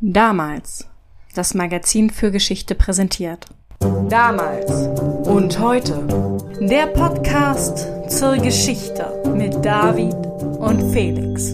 Damals. 0.00 0.88
Das 1.34 1.54
Magazin 1.54 2.10
für 2.10 2.30
Geschichte 2.30 2.76
präsentiert. 2.76 3.46
Damals 4.08 4.70
und 5.26 5.58
heute. 5.58 6.06
Der 6.60 6.86
Podcast 6.86 7.88
zur 8.08 8.36
Geschichte 8.36 9.22
mit 9.34 9.64
David 9.64 10.14
und 10.14 10.92
Felix. 10.92 11.52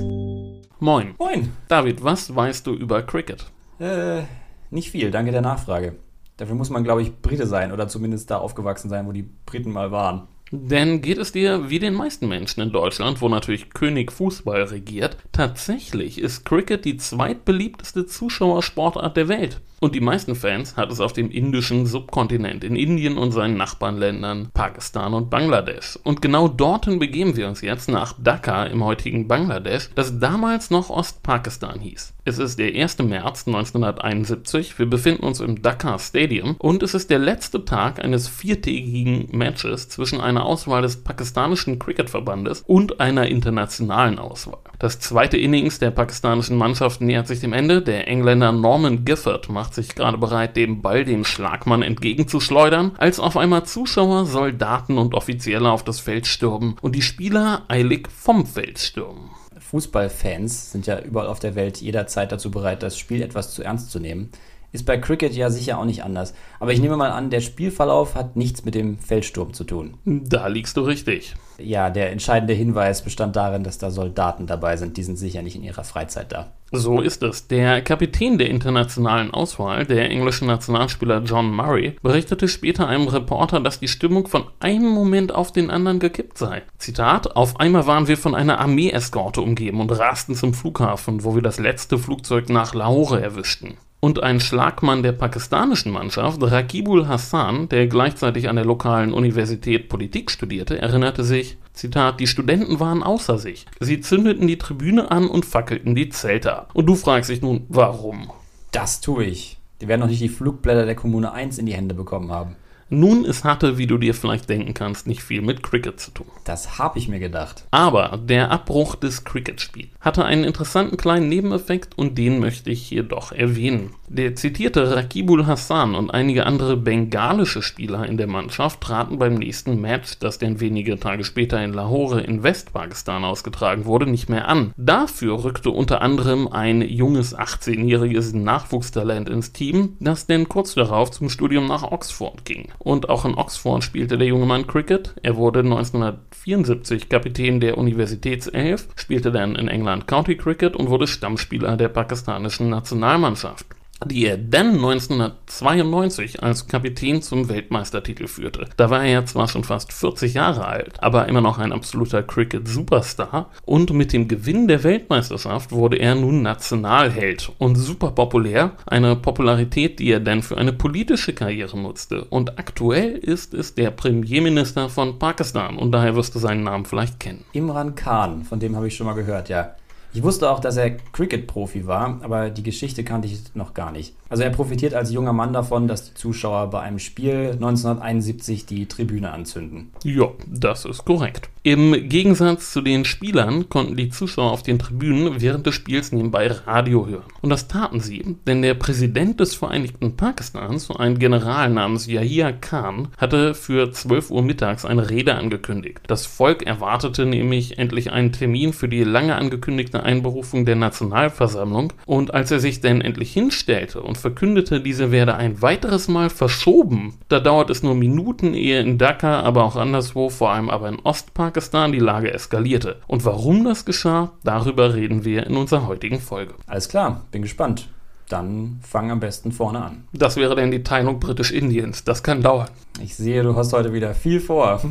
Moin. 0.79 1.15
Moin. 1.19 1.53
David, 1.69 2.04
was 2.04 2.35
weißt 2.37 2.67
du 2.67 2.74
über 2.74 3.03
Cricket? 3.03 3.51
Äh, 3.79 4.24
nicht 4.71 4.90
viel, 4.90 5.11
danke 5.11 5.33
der 5.33 5.40
Nachfrage. 5.40 5.97
Dafür 6.37 6.54
muss 6.54 6.69
man, 6.69 6.85
glaube 6.85 7.01
ich, 7.01 7.17
Brite 7.22 7.47
sein 7.47 7.72
oder 7.72 7.88
zumindest 7.88 8.31
da 8.31 8.37
aufgewachsen 8.37 8.90
sein, 8.90 9.06
wo 9.06 9.13
die 9.13 9.29
Briten 9.47 9.72
mal 9.72 9.90
waren. 9.90 10.29
Denn 10.53 11.01
geht 11.01 11.19
es 11.19 11.30
dir 11.30 11.71
wie 11.71 11.78
den 11.78 11.94
meisten 11.94 12.26
Menschen 12.26 12.60
in 12.60 12.72
Deutschland, 12.72 13.21
wo 13.21 13.28
natürlich 13.28 13.71
König 13.71 14.10
Fußball 14.10 14.64
regiert, 14.64 15.17
tatsächlich 15.30 16.19
ist 16.19 16.45
Cricket 16.45 16.84
die 16.84 16.96
zweitbeliebteste 16.96 18.06
Zuschauersportart 18.06 19.16
der 19.16 19.28
Welt. 19.28 19.60
Und 19.82 19.94
die 19.94 20.02
meisten 20.02 20.34
Fans 20.34 20.76
hat 20.76 20.92
es 20.92 21.00
auf 21.00 21.14
dem 21.14 21.30
indischen 21.30 21.86
Subkontinent, 21.86 22.64
in 22.64 22.76
Indien 22.76 23.16
und 23.16 23.32
seinen 23.32 23.56
Nachbarländern 23.56 24.50
Pakistan 24.52 25.14
und 25.14 25.30
Bangladesch. 25.30 25.98
Und 26.04 26.20
genau 26.20 26.48
dorthin 26.48 26.98
begeben 26.98 27.34
wir 27.34 27.48
uns 27.48 27.62
jetzt 27.62 27.88
nach 27.88 28.14
Dhaka 28.22 28.64
im 28.66 28.84
heutigen 28.84 29.26
Bangladesch, 29.26 29.88
das 29.94 30.18
damals 30.18 30.68
noch 30.70 30.90
Ostpakistan 30.90 31.80
hieß. 31.80 32.12
Es 32.26 32.38
ist 32.38 32.58
der 32.58 32.74
1. 32.74 32.98
März 32.98 33.46
1971, 33.46 34.78
wir 34.78 34.84
befinden 34.84 35.24
uns 35.24 35.40
im 35.40 35.62
Dhaka 35.62 35.98
Stadium 35.98 36.56
und 36.58 36.82
es 36.82 36.92
ist 36.92 37.08
der 37.08 37.18
letzte 37.18 37.64
Tag 37.64 38.04
eines 38.04 38.28
viertägigen 38.28 39.28
Matches 39.32 39.88
zwischen 39.88 40.20
einer 40.20 40.44
Auswahl 40.44 40.82
des 40.82 41.02
pakistanischen 41.02 41.78
Cricketverbandes 41.78 42.64
und 42.66 43.00
einer 43.00 43.28
internationalen 43.28 44.18
Auswahl. 44.18 44.60
Das 44.80 44.98
zweite 44.98 45.36
Innings 45.36 45.78
der 45.78 45.90
pakistanischen 45.90 46.56
Mannschaft 46.56 47.02
nähert 47.02 47.26
sich 47.28 47.38
dem 47.40 47.52
Ende. 47.52 47.82
Der 47.82 48.08
Engländer 48.08 48.50
Norman 48.50 49.04
Gifford 49.04 49.50
macht 49.50 49.74
sich 49.74 49.95
gerade 49.95 50.16
bereit, 50.16 50.56
dem 50.56 50.80
Ball 50.80 51.04
dem 51.04 51.26
Schlagmann 51.26 51.82
entgegenzuschleudern, 51.82 52.92
als 52.96 53.20
auf 53.20 53.37
einmal 53.37 53.66
Zuschauer, 53.66 54.24
Soldaten 54.24 54.96
und 54.96 55.14
Offizielle 55.14 55.70
auf 55.70 55.84
das 55.84 56.00
Feld 56.00 56.26
stürmen 56.26 56.76
und 56.80 56.96
die 56.96 57.02
Spieler 57.02 57.66
eilig 57.68 58.09
vom 58.09 58.46
Feld 58.46 58.78
stürmen. 58.78 59.28
Fußballfans 59.59 60.72
sind 60.72 60.87
ja 60.87 60.98
überall 60.98 61.26
auf 61.26 61.40
der 61.40 61.56
Welt 61.56 61.82
jederzeit 61.82 62.32
dazu 62.32 62.50
bereit, 62.50 62.82
das 62.82 62.96
Spiel 62.96 63.20
etwas 63.20 63.52
zu 63.52 63.62
ernst 63.62 63.90
zu 63.90 64.00
nehmen. 64.00 64.31
Ist 64.72 64.87
bei 64.87 64.97
Cricket 64.97 65.34
ja 65.34 65.50
sicher 65.50 65.78
auch 65.78 65.84
nicht 65.84 66.05
anders. 66.05 66.33
Aber 66.59 66.72
ich 66.72 66.81
nehme 66.81 66.97
mal 66.97 67.11
an, 67.11 67.28
der 67.28 67.42
Spielverlauf 67.42 68.15
hat 68.15 68.37
nichts 68.37 68.65
mit 68.65 68.75
dem 68.75 68.98
Feldsturm 68.98 69.53
zu 69.53 69.65
tun. 69.65 69.98
Da 70.06 70.47
liegst 70.47 70.78
du 70.78 70.81
richtig. 70.81 71.34
Ja, 71.62 71.91
der 71.91 72.11
entscheidende 72.12 72.55
Hinweis 72.55 73.03
bestand 73.03 73.36
darin, 73.36 73.64
dass 73.64 73.78
da 73.78 73.91
Soldaten 73.91 74.47
dabei 74.47 74.77
sind. 74.77 74.97
Die 74.97 75.03
sind 75.03 75.16
sicher 75.16 75.42
nicht 75.42 75.56
in 75.56 75.62
ihrer 75.62 75.84
Freizeit 75.84 76.33
da. 76.33 76.53
So 76.72 77.00
ist 77.00 77.22
es. 77.22 77.48
Der 77.48 77.83
Kapitän 77.83 78.39
der 78.39 78.48
internationalen 78.48 79.33
Auswahl, 79.33 79.86
der 79.86 80.08
englische 80.08 80.44
Nationalspieler 80.44 81.22
John 81.25 81.50
Murray, 81.50 81.97
berichtete 82.03 82.47
später 82.47 82.86
einem 82.86 83.08
Reporter, 83.08 83.58
dass 83.61 83.81
die 83.81 83.88
Stimmung 83.88 84.28
von 84.28 84.44
einem 84.61 84.88
Moment 84.88 85.34
auf 85.34 85.50
den 85.53 85.70
anderen 85.70 85.98
gekippt 85.98 86.38
sei. 86.38 86.62
Zitat: 86.78 87.34
Auf 87.34 87.58
einmal 87.58 87.86
waren 87.86 88.06
wir 88.06 88.16
von 88.16 88.34
einer 88.34 88.61
Armee-Eskorte 88.61 89.41
umgeben 89.41 89.81
und 89.81 89.91
rasten 89.91 90.34
zum 90.34 90.55
Flughafen, 90.55 91.25
wo 91.25 91.34
wir 91.34 91.42
das 91.42 91.58
letzte 91.58 91.98
Flugzeug 91.98 92.48
nach 92.48 92.72
Lahore 92.75 93.20
erwischten. 93.20 93.77
Und 94.01 94.23
ein 94.23 94.41
Schlagmann 94.41 95.03
der 95.03 95.12
pakistanischen 95.12 95.93
Mannschaft, 95.93 96.43
Rakibul 96.43 97.06
Hassan, 97.06 97.69
der 97.69 97.87
gleichzeitig 97.87 98.48
an 98.48 98.56
der 98.56 98.65
lokalen 98.65 99.12
Universität 99.12 99.91
Politik 99.91 100.31
studierte, 100.31 100.81
erinnerte 100.81 101.23
sich, 101.23 101.59
Zitat, 101.75 102.19
die 102.19 102.27
Studenten 102.27 102.81
waren 102.81 103.03
außer 103.03 103.39
sich. 103.39 103.67
Sie 103.78 104.01
zündeten 104.01 104.47
die 104.47 104.56
Tribüne 104.56 105.11
an 105.11 105.28
und 105.28 105.45
fackelten 105.45 105.95
die 105.95 106.09
Zelte 106.09 106.56
ab. 106.56 106.71
Und 106.73 106.87
du 106.87 106.95
fragst 106.95 107.28
dich 107.28 107.43
nun, 107.43 107.67
warum? 107.69 108.31
Das 108.73 109.03
tue 109.03 109.25
ich. 109.25 109.59
Die 109.83 109.89
werden 109.89 110.01
noch 110.01 110.09
nicht 110.09 110.23
die 110.23 110.28
Flugblätter 110.31 110.87
der 110.87 110.95
Kommune 110.95 111.33
1 111.33 111.59
in 111.59 111.67
die 111.67 111.75
Hände 111.75 111.95
bekommen 111.95 112.33
haben. 112.33 112.56
Nun, 112.93 113.25
es 113.25 113.45
hatte, 113.45 113.78
wie 113.78 113.87
du 113.87 113.99
dir 113.99 114.15
vielleicht 114.15 114.49
denken 114.49 114.75
kannst, 114.75 115.06
nicht 115.06 115.23
viel 115.23 115.43
mit 115.43 115.62
Cricket 115.62 116.01
zu 116.01 116.11
tun. 116.11 116.27
Das 116.45 116.78
habe 116.78 116.99
ich 116.99 117.06
mir 117.06 117.21
gedacht. 117.21 117.65
Aber 117.71 118.19
der 118.21 118.51
Abbruch 118.51 118.97
des 118.97 119.23
Cricket-Spiels 119.23 119.91
hatte 120.01 120.25
einen 120.25 120.43
interessanten 120.43 120.97
kleinen 120.97 121.29
Nebeneffekt 121.29 121.97
und 121.97 122.19
den 122.19 122.41
möchte 122.41 122.71
ich 122.71 122.83
hier 122.83 123.05
doch 123.05 123.31
erwähnen. 123.31 123.95
Der 124.12 124.34
zitierte 124.34 124.97
Rakibul 124.97 125.47
Hassan 125.47 125.94
und 125.94 126.10
einige 126.10 126.44
andere 126.44 126.76
bengalische 126.76 127.62
Spieler 127.62 128.04
in 128.06 128.16
der 128.16 128.26
Mannschaft 128.26 128.81
traten 128.81 129.21
beim 129.21 129.34
nächsten 129.34 129.81
Match, 129.81 130.19
das 130.19 130.38
denn 130.38 130.59
wenige 130.59 130.98
Tage 130.98 131.22
später 131.22 131.62
in 131.62 131.72
Lahore 131.72 132.20
in 132.20 132.43
Westpakistan 132.43 133.22
ausgetragen 133.22 133.84
wurde, 133.84 134.10
nicht 134.10 134.28
mehr 134.28 134.49
an. 134.49 134.75
Dafür 134.76 135.44
rückte 135.44 135.70
unter 135.70 136.03
anderem 136.03 136.49
ein 136.49 136.82
junges 136.82 137.38
18-jähriges 137.38 138.37
Nachwuchstalent 138.37 139.28
ins 139.28 139.53
Team, 139.53 139.97
das 140.00 140.26
denn 140.26 140.49
kurz 140.49 140.75
darauf 140.75 141.12
zum 141.12 141.31
Studium 141.31 141.69
nach 141.69 141.84
Oxford 141.84 142.44
ging. 142.44 142.72
Und 142.81 143.09
auch 143.10 143.25
in 143.25 143.37
Oxford 143.37 143.84
spielte 143.84 144.19
der 144.19 144.26
junge 144.26 144.47
Mann 144.47 144.66
Cricket. 144.66 145.15
Er 145.22 145.37
wurde 145.37 145.60
1974 145.60 147.09
Kapitän 147.09 147.60
der 147.60 147.78
Universitätself, 147.78 148.88
spielte 148.97 149.31
dann 149.31 149.54
in 149.54 149.69
England 149.69 150.09
County 150.09 150.37
Cricket 150.37 150.75
und 150.75 150.91
wurde 150.91 151.06
Stammspieler 151.06 151.76
der 151.76 151.91
pakistanischen 151.91 152.70
Nationalmannschaft 152.70 153.66
die 154.06 154.27
er 154.27 154.38
dann 154.38 154.75
1992 154.75 156.43
als 156.43 156.66
Kapitän 156.66 157.22
zum 157.22 157.49
Weltmeistertitel 157.49 158.27
führte. 158.27 158.66
Da 158.77 158.91
war 158.91 159.05
er 159.05 159.27
zwar 159.27 159.49
schon 159.49 159.65
fast 159.65 159.93
40 159.93 160.34
Jahre 160.34 160.66
alt, 160.66 161.03
aber 161.03 161.28
immer 161.28 161.41
noch 161.41 161.59
ein 161.59 161.72
absoluter 161.72 162.22
Cricket-Superstar 162.22 163.50
und 163.65 163.93
mit 163.93 164.12
dem 164.12 164.28
Gewinn 164.28 164.69
der 164.69 164.84
Weltmeisterschaft 164.84 165.72
wurde 165.72 165.97
er 165.97 166.15
nun 166.15 166.43
Nationalheld 166.43 167.53
und 167.59 167.77
super 167.77 168.12
populär, 168.12 168.72
eine 168.87 169.16
Popularität, 169.16 169.99
die 169.99 170.11
er 170.11 170.21
dann 170.21 170.43
für 170.43 170.56
eine 170.56 170.72
politische 170.72 171.32
Karriere 171.32 171.78
nutzte 171.78 172.25
und 172.25 172.59
aktuell 172.59 173.12
ist 173.12 173.55
es 173.55 173.75
der 173.75 173.91
Premierminister 173.91 174.88
von 174.88 175.19
Pakistan 175.19 175.77
und 175.77 175.93
daher 175.93 176.17
wirst 176.17 176.34
du 176.34 176.38
seinen 176.38 176.65
Namen 176.65 176.84
vielleicht 176.84 177.21
kennen. 177.21 177.44
Imran 177.53 177.94
Khan, 177.94 178.44
von 178.44 178.61
dem 178.61 178.77
habe 178.77 178.88
ich 178.88 178.97
schon 178.97 179.06
mal 179.06 179.15
gehört, 179.15 179.49
ja. 179.49 179.75
Ich 180.12 180.22
wusste 180.22 180.50
auch, 180.50 180.59
dass 180.59 180.76
er 180.76 180.91
Cricket-Profi 180.91 181.87
war, 181.87 182.19
aber 182.22 182.50
die 182.50 182.65
Geschichte 182.65 183.04
kannte 183.04 183.28
ich 183.28 183.54
noch 183.54 183.75
gar 183.75 183.93
nicht. 183.93 184.15
Also 184.28 184.43
er 184.43 184.50
profitiert 184.50 184.94
als 184.94 185.12
junger 185.12 185.32
Mann 185.32 185.53
davon, 185.53 185.88
dass 185.88 186.04
die 186.04 186.15
Zuschauer 186.15 186.71
bei 186.71 186.81
einem 186.81 186.98
Spiel 186.98 187.50
1971 187.53 188.66
die 188.66 188.87
Tribüne 188.87 189.32
anzünden. 189.32 189.91
Ja, 190.04 190.28
das 190.47 190.84
ist 190.84 191.04
korrekt. 191.04 191.49
Im 191.62 192.09
Gegensatz 192.09 192.72
zu 192.72 192.81
den 192.81 193.04
Spielern 193.04 193.69
konnten 193.69 193.94
die 193.94 194.09
Zuschauer 194.09 194.50
auf 194.50 194.62
den 194.62 194.78
Tribünen 194.78 195.43
während 195.43 195.66
des 195.66 195.75
Spiels 195.75 196.10
nebenbei 196.10 196.47
Radio 196.47 197.06
hören. 197.06 197.25
Und 197.43 197.50
das 197.50 197.69
taten 197.69 198.00
sie, 198.00 198.37
denn 198.47 198.62
der 198.62 198.75
Präsident 198.75 199.41
des 199.41 199.54
Vereinigten 199.54 200.16
Pakistans, 200.16 200.91
ein 200.91 201.19
General 201.19 201.69
namens 201.69 202.06
Yahya 202.06 202.53
Khan, 202.53 203.09
hatte 203.19 203.54
für 203.54 203.93
12 203.93 204.31
Uhr 204.31 204.43
mittags 204.43 204.87
eine 204.87 205.10
Rede 205.10 205.34
angekündigt. 205.34 205.99
Das 206.06 206.25
Volk 206.25 206.62
erwartete 206.62 207.26
nämlich 207.26 207.78
endlich 207.78 208.10
einen 208.10 208.32
Termin 208.32 208.72
für 208.72 208.88
die 208.88 209.04
lange 209.04 209.37
angekündigte 209.37 210.00
Einberufung 210.03 210.65
der 210.65 210.77
Nationalversammlung 210.77 211.93
und 212.06 212.34
als 212.34 212.50
er 212.50 212.61
sich 212.61 212.81
denn 212.81 213.00
endlich 213.00 213.33
hinstellte 213.33 214.03
und 214.03 214.19
verkündete, 214.19 214.81
diese 214.81 215.12
werde 215.12 215.37
ein 215.37 215.62
weiteres 215.62 216.09
Mal 216.09 216.31
verschoben, 216.31 217.15
da 217.28 217.41
dauert 217.41 217.71
es 217.71 217.83
nur 217.83 217.94
Minuten, 217.94 218.55
ehe 218.55 218.81
in 218.81 218.99
Dhaka, 218.99 219.41
aber 219.41 219.65
auch 219.65 219.77
anderswo, 219.77 220.31
vor 220.31 220.50
allem 220.50 220.71
aber 220.71 220.88
in 220.88 220.99
Ostpakistan, 221.00 221.50
Pakistan 221.50 221.93
die 221.93 221.99
Lage 221.99 222.33
eskalierte. 222.33 223.00
Und 223.06 223.25
warum 223.25 223.65
das 223.65 223.84
geschah, 223.84 224.33
darüber 224.44 224.94
reden 224.94 225.25
wir 225.25 225.47
in 225.47 225.56
unserer 225.56 225.87
heutigen 225.87 226.21
Folge. 226.21 226.55
Alles 226.67 226.88
klar, 226.88 227.22
bin 227.32 227.43
gespannt. 227.43 227.88
Dann 228.28 228.81
fang 228.82 229.11
am 229.11 229.21
besten 229.21 229.53
vorne 229.53 229.82
an. 229.82 230.05
Das 230.12 230.37
wäre 230.37 230.55
denn 230.55 230.71
die 230.71 230.82
Teilung 230.82 231.19
Britisch-Indiens. 231.19 232.05
Das 232.05 232.22
kann 232.22 232.43
dauern. 232.43 232.69
Ich 233.03 233.15
sehe, 233.17 233.43
du 233.43 233.56
hast 233.56 233.72
heute 233.72 233.93
wieder 233.93 234.15
viel 234.15 234.41
vor. 234.41 234.81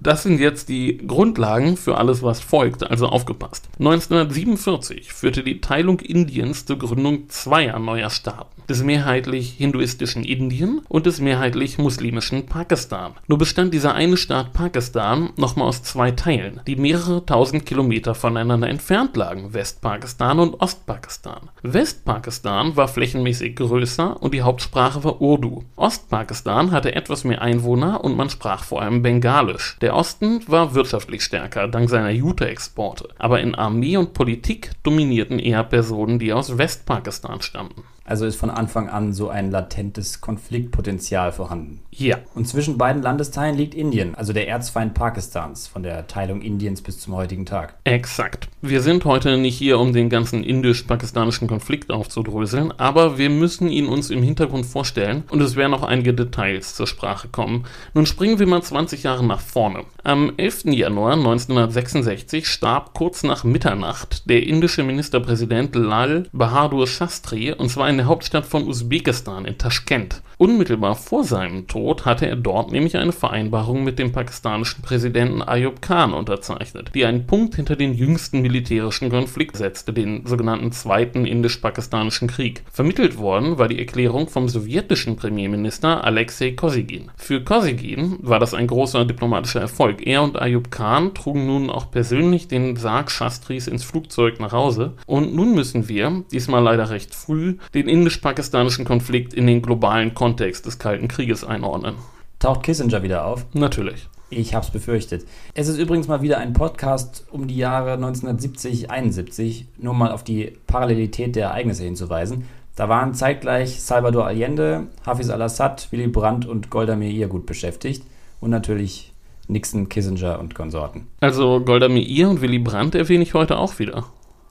Das 0.00 0.22
sind 0.22 0.38
jetzt 0.38 0.68
die 0.68 0.98
Grundlagen 0.98 1.76
für 1.76 1.98
alles, 1.98 2.22
was 2.22 2.40
folgt, 2.40 2.88
also 2.88 3.06
aufgepasst. 3.06 3.68
1947 3.80 5.12
führte 5.12 5.42
die 5.42 5.60
Teilung 5.60 5.98
Indiens 6.00 6.66
zur 6.66 6.78
Gründung 6.78 7.28
zweier 7.28 7.78
neuer 7.78 8.10
Staaten 8.10 8.57
des 8.68 8.82
mehrheitlich 8.82 9.50
hinduistischen 9.50 10.24
Indien 10.24 10.82
und 10.88 11.06
des 11.06 11.20
mehrheitlich 11.20 11.78
muslimischen 11.78 12.46
Pakistan. 12.46 13.12
Nur 13.26 13.38
bestand 13.38 13.72
dieser 13.72 13.94
eine 13.94 14.16
Staat 14.16 14.52
Pakistan 14.52 15.30
nochmal 15.36 15.68
aus 15.68 15.82
zwei 15.82 16.10
Teilen, 16.10 16.60
die 16.66 16.76
mehrere 16.76 17.24
tausend 17.24 17.66
Kilometer 17.66 18.14
voneinander 18.14 18.68
entfernt 18.68 19.16
lagen, 19.16 19.54
Westpakistan 19.54 20.38
und 20.38 20.60
Ostpakistan. 20.60 21.50
Westpakistan 21.62 22.76
war 22.76 22.88
flächenmäßig 22.88 23.56
größer 23.56 24.22
und 24.22 24.34
die 24.34 24.42
Hauptsprache 24.42 25.02
war 25.04 25.20
Urdu. 25.20 25.64
Ostpakistan 25.76 26.70
hatte 26.70 26.94
etwas 26.94 27.24
mehr 27.24 27.42
Einwohner 27.42 28.04
und 28.04 28.16
man 28.16 28.30
sprach 28.30 28.64
vor 28.64 28.82
allem 28.82 29.02
Bengalisch. 29.02 29.76
Der 29.80 29.94
Osten 29.94 30.40
war 30.46 30.74
wirtschaftlich 30.74 31.22
stärker, 31.22 31.68
dank 31.68 31.88
seiner 31.88 32.10
Jute-Exporte, 32.10 33.08
aber 33.18 33.40
in 33.40 33.54
Armee 33.54 33.96
und 33.96 34.12
Politik 34.12 34.72
dominierten 34.82 35.38
eher 35.38 35.64
Personen, 35.64 36.18
die 36.18 36.32
aus 36.32 36.58
Westpakistan 36.58 37.40
stammten. 37.40 37.82
Also 38.08 38.24
ist 38.24 38.36
von 38.36 38.48
Anfang 38.48 38.88
an 38.88 39.12
so 39.12 39.28
ein 39.28 39.50
latentes 39.50 40.22
Konfliktpotenzial 40.22 41.30
vorhanden. 41.30 41.82
Ja. 41.98 42.18
Und 42.36 42.46
zwischen 42.46 42.78
beiden 42.78 43.02
Landesteilen 43.02 43.56
liegt 43.56 43.74
Indien, 43.74 44.14
also 44.14 44.32
der 44.32 44.46
Erzfeind 44.46 44.94
Pakistans, 44.94 45.66
von 45.66 45.82
der 45.82 46.06
Teilung 46.06 46.42
Indiens 46.42 46.80
bis 46.80 47.00
zum 47.00 47.16
heutigen 47.16 47.44
Tag. 47.44 47.74
Exakt. 47.82 48.48
Wir 48.62 48.82
sind 48.82 49.04
heute 49.04 49.36
nicht 49.36 49.58
hier, 49.58 49.80
um 49.80 49.92
den 49.92 50.08
ganzen 50.08 50.44
indisch-pakistanischen 50.44 51.48
Konflikt 51.48 51.90
aufzudröseln, 51.90 52.72
aber 52.78 53.18
wir 53.18 53.30
müssen 53.30 53.68
ihn 53.68 53.88
uns 53.88 54.10
im 54.10 54.22
Hintergrund 54.22 54.64
vorstellen 54.64 55.24
und 55.28 55.40
es 55.40 55.56
werden 55.56 55.74
auch 55.74 55.82
einige 55.82 56.14
Details 56.14 56.76
zur 56.76 56.86
Sprache 56.86 57.26
kommen. 57.26 57.64
Nun 57.94 58.06
springen 58.06 58.38
wir 58.38 58.46
mal 58.46 58.62
20 58.62 59.02
Jahre 59.02 59.26
nach 59.26 59.40
vorne. 59.40 59.82
Am 60.04 60.32
11. 60.36 60.66
Januar 60.66 61.14
1966 61.14 62.46
starb 62.46 62.94
kurz 62.94 63.24
nach 63.24 63.42
Mitternacht 63.42 64.30
der 64.30 64.46
indische 64.46 64.84
Ministerpräsident 64.84 65.74
Lal 65.74 66.28
Bahadur 66.32 66.86
Shastri 66.86 67.52
und 67.52 67.70
zwar 67.70 67.90
in 67.90 67.96
der 67.96 68.06
Hauptstadt 68.06 68.46
von 68.46 68.68
Usbekistan, 68.68 69.46
in 69.46 69.58
Taschkent. 69.58 70.22
Unmittelbar 70.40 70.94
vor 70.94 71.24
seinem 71.24 71.66
Tod 71.66 72.04
hatte 72.04 72.28
er 72.28 72.36
dort 72.36 72.70
nämlich 72.70 72.96
eine 72.96 73.10
Vereinbarung 73.10 73.82
mit 73.82 73.98
dem 73.98 74.12
pakistanischen 74.12 74.82
Präsidenten 74.82 75.42
Ayub 75.42 75.82
Khan 75.82 76.14
unterzeichnet, 76.14 76.92
die 76.94 77.04
einen 77.04 77.26
Punkt 77.26 77.56
hinter 77.56 77.74
den 77.74 77.92
jüngsten 77.92 78.40
militärischen 78.40 79.10
Konflikt 79.10 79.56
setzte, 79.56 79.92
den 79.92 80.24
sogenannten 80.26 80.70
Zweiten 80.70 81.26
Indisch-Pakistanischen 81.26 82.28
Krieg. 82.28 82.62
Vermittelt 82.70 83.18
worden 83.18 83.58
war 83.58 83.66
die 83.66 83.80
Erklärung 83.80 84.28
vom 84.28 84.48
sowjetischen 84.48 85.16
Premierminister 85.16 86.04
Alexei 86.04 86.52
Kosygin. 86.52 87.10
Für 87.16 87.42
Kosygin 87.42 88.18
war 88.20 88.38
das 88.38 88.54
ein 88.54 88.68
großer 88.68 89.04
diplomatischer 89.06 89.60
Erfolg. 89.60 90.06
Er 90.06 90.22
und 90.22 90.40
Ayub 90.40 90.70
Khan 90.70 91.14
trugen 91.14 91.48
nun 91.48 91.68
auch 91.68 91.90
persönlich 91.90 92.46
den 92.46 92.76
Sarg 92.76 93.10
Shastris 93.10 93.66
ins 93.66 93.82
Flugzeug 93.82 94.38
nach 94.38 94.52
Hause 94.52 94.92
und 95.04 95.34
nun 95.34 95.56
müssen 95.56 95.88
wir, 95.88 96.22
diesmal 96.30 96.62
leider 96.62 96.90
recht 96.90 97.12
früh, 97.12 97.56
den 97.74 97.88
indisch-pakistanischen 97.88 98.84
Konflikt 98.84 99.34
in 99.34 99.48
den 99.48 99.62
globalen 99.62 100.14
Kontext 100.14 100.27
Kontext 100.28 100.66
des 100.66 100.78
Kalten 100.78 101.08
Krieges 101.08 101.42
einordnen. 101.42 101.94
Taucht 102.38 102.62
Kissinger 102.62 103.02
wieder 103.02 103.24
auf? 103.24 103.46
Natürlich. 103.54 104.08
Ich 104.28 104.54
hab's 104.54 104.70
befürchtet. 104.70 105.26
Es 105.54 105.68
ist 105.68 105.78
übrigens 105.78 106.06
mal 106.06 106.20
wieder 106.20 106.36
ein 106.36 106.52
Podcast 106.52 107.24
um 107.30 107.48
die 107.48 107.56
Jahre 107.56 107.92
1970, 107.92 108.90
71, 108.90 109.66
nur 109.78 109.94
mal 109.94 110.12
auf 110.12 110.24
die 110.24 110.52
Parallelität 110.66 111.34
der 111.34 111.46
Ereignisse 111.46 111.84
hinzuweisen. 111.84 112.46
Da 112.76 112.90
waren 112.90 113.14
zeitgleich 113.14 113.80
Salvador 113.80 114.26
Allende, 114.26 114.88
Hafiz 115.06 115.30
al-Assad, 115.30 115.88
Willy 115.92 116.08
Brandt 116.08 116.44
und 116.44 116.68
Golda 116.68 116.94
Meir 116.94 117.26
gut 117.26 117.46
beschäftigt 117.46 118.04
und 118.40 118.50
natürlich 118.50 119.14
Nixon, 119.46 119.88
Kissinger 119.88 120.38
und 120.40 120.54
Konsorten. 120.54 121.06
Also 121.20 121.60
Golda 121.64 121.88
Meir 121.88 122.28
und 122.28 122.42
Willy 122.42 122.58
Brandt 122.58 122.94
erwähne 122.94 123.22
ich 123.22 123.32
heute 123.32 123.56
auch 123.56 123.78
wieder. 123.78 124.04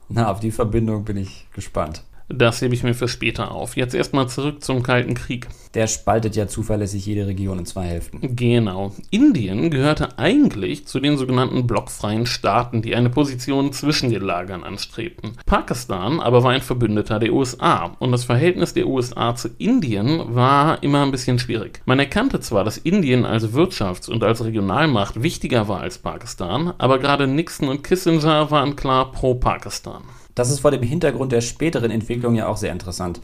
Na, 0.08 0.28
auf 0.28 0.40
die 0.40 0.50
Verbindung 0.50 1.04
bin 1.04 1.18
ich 1.18 1.46
gespannt. 1.54 2.02
Das 2.28 2.60
hebe 2.60 2.74
ich 2.74 2.82
mir 2.82 2.94
für 2.94 3.08
später 3.08 3.52
auf. 3.52 3.76
Jetzt 3.76 3.94
erstmal 3.94 4.28
zurück 4.28 4.62
zum 4.62 4.82
Kalten 4.82 5.14
Krieg. 5.14 5.48
Der 5.72 5.86
spaltet 5.86 6.36
ja 6.36 6.46
zuverlässig 6.46 7.06
jede 7.06 7.26
Region 7.26 7.60
in 7.60 7.66
zwei 7.66 7.84
Hälften. 7.84 8.36
Genau. 8.36 8.92
Indien 9.10 9.70
gehörte 9.70 10.18
eigentlich 10.18 10.86
zu 10.86 11.00
den 11.00 11.16
sogenannten 11.16 11.66
blockfreien 11.66 12.26
Staaten, 12.26 12.82
die 12.82 12.94
eine 12.94 13.08
Position 13.08 13.72
zwischen 13.72 14.10
den 14.10 14.22
Lagern 14.22 14.62
anstrebten. 14.62 15.32
Pakistan 15.46 16.20
aber 16.20 16.42
war 16.42 16.52
ein 16.52 16.60
Verbündeter 16.60 17.18
der 17.18 17.32
USA 17.32 17.96
und 17.98 18.12
das 18.12 18.24
Verhältnis 18.24 18.74
der 18.74 18.86
USA 18.86 19.34
zu 19.34 19.48
Indien 19.56 20.34
war 20.34 20.82
immer 20.82 21.02
ein 21.02 21.10
bisschen 21.10 21.38
schwierig. 21.38 21.80
Man 21.86 21.98
erkannte 21.98 22.40
zwar, 22.40 22.64
dass 22.64 22.76
Indien 22.76 23.24
als 23.24 23.54
Wirtschafts- 23.54 24.10
und 24.10 24.22
als 24.22 24.44
Regionalmacht 24.44 25.22
wichtiger 25.22 25.68
war 25.68 25.80
als 25.80 25.98
Pakistan, 25.98 26.74
aber 26.76 26.98
gerade 26.98 27.26
Nixon 27.26 27.68
und 27.68 27.82
Kissinger 27.82 28.50
waren 28.50 28.76
klar 28.76 29.12
pro 29.12 29.34
Pakistan. 29.34 30.02
Das 30.38 30.50
ist 30.50 30.60
vor 30.60 30.70
dem 30.70 30.84
Hintergrund 30.84 31.32
der 31.32 31.40
späteren 31.40 31.90
Entwicklung 31.90 32.36
ja 32.36 32.46
auch 32.46 32.58
sehr 32.58 32.70
interessant. 32.70 33.20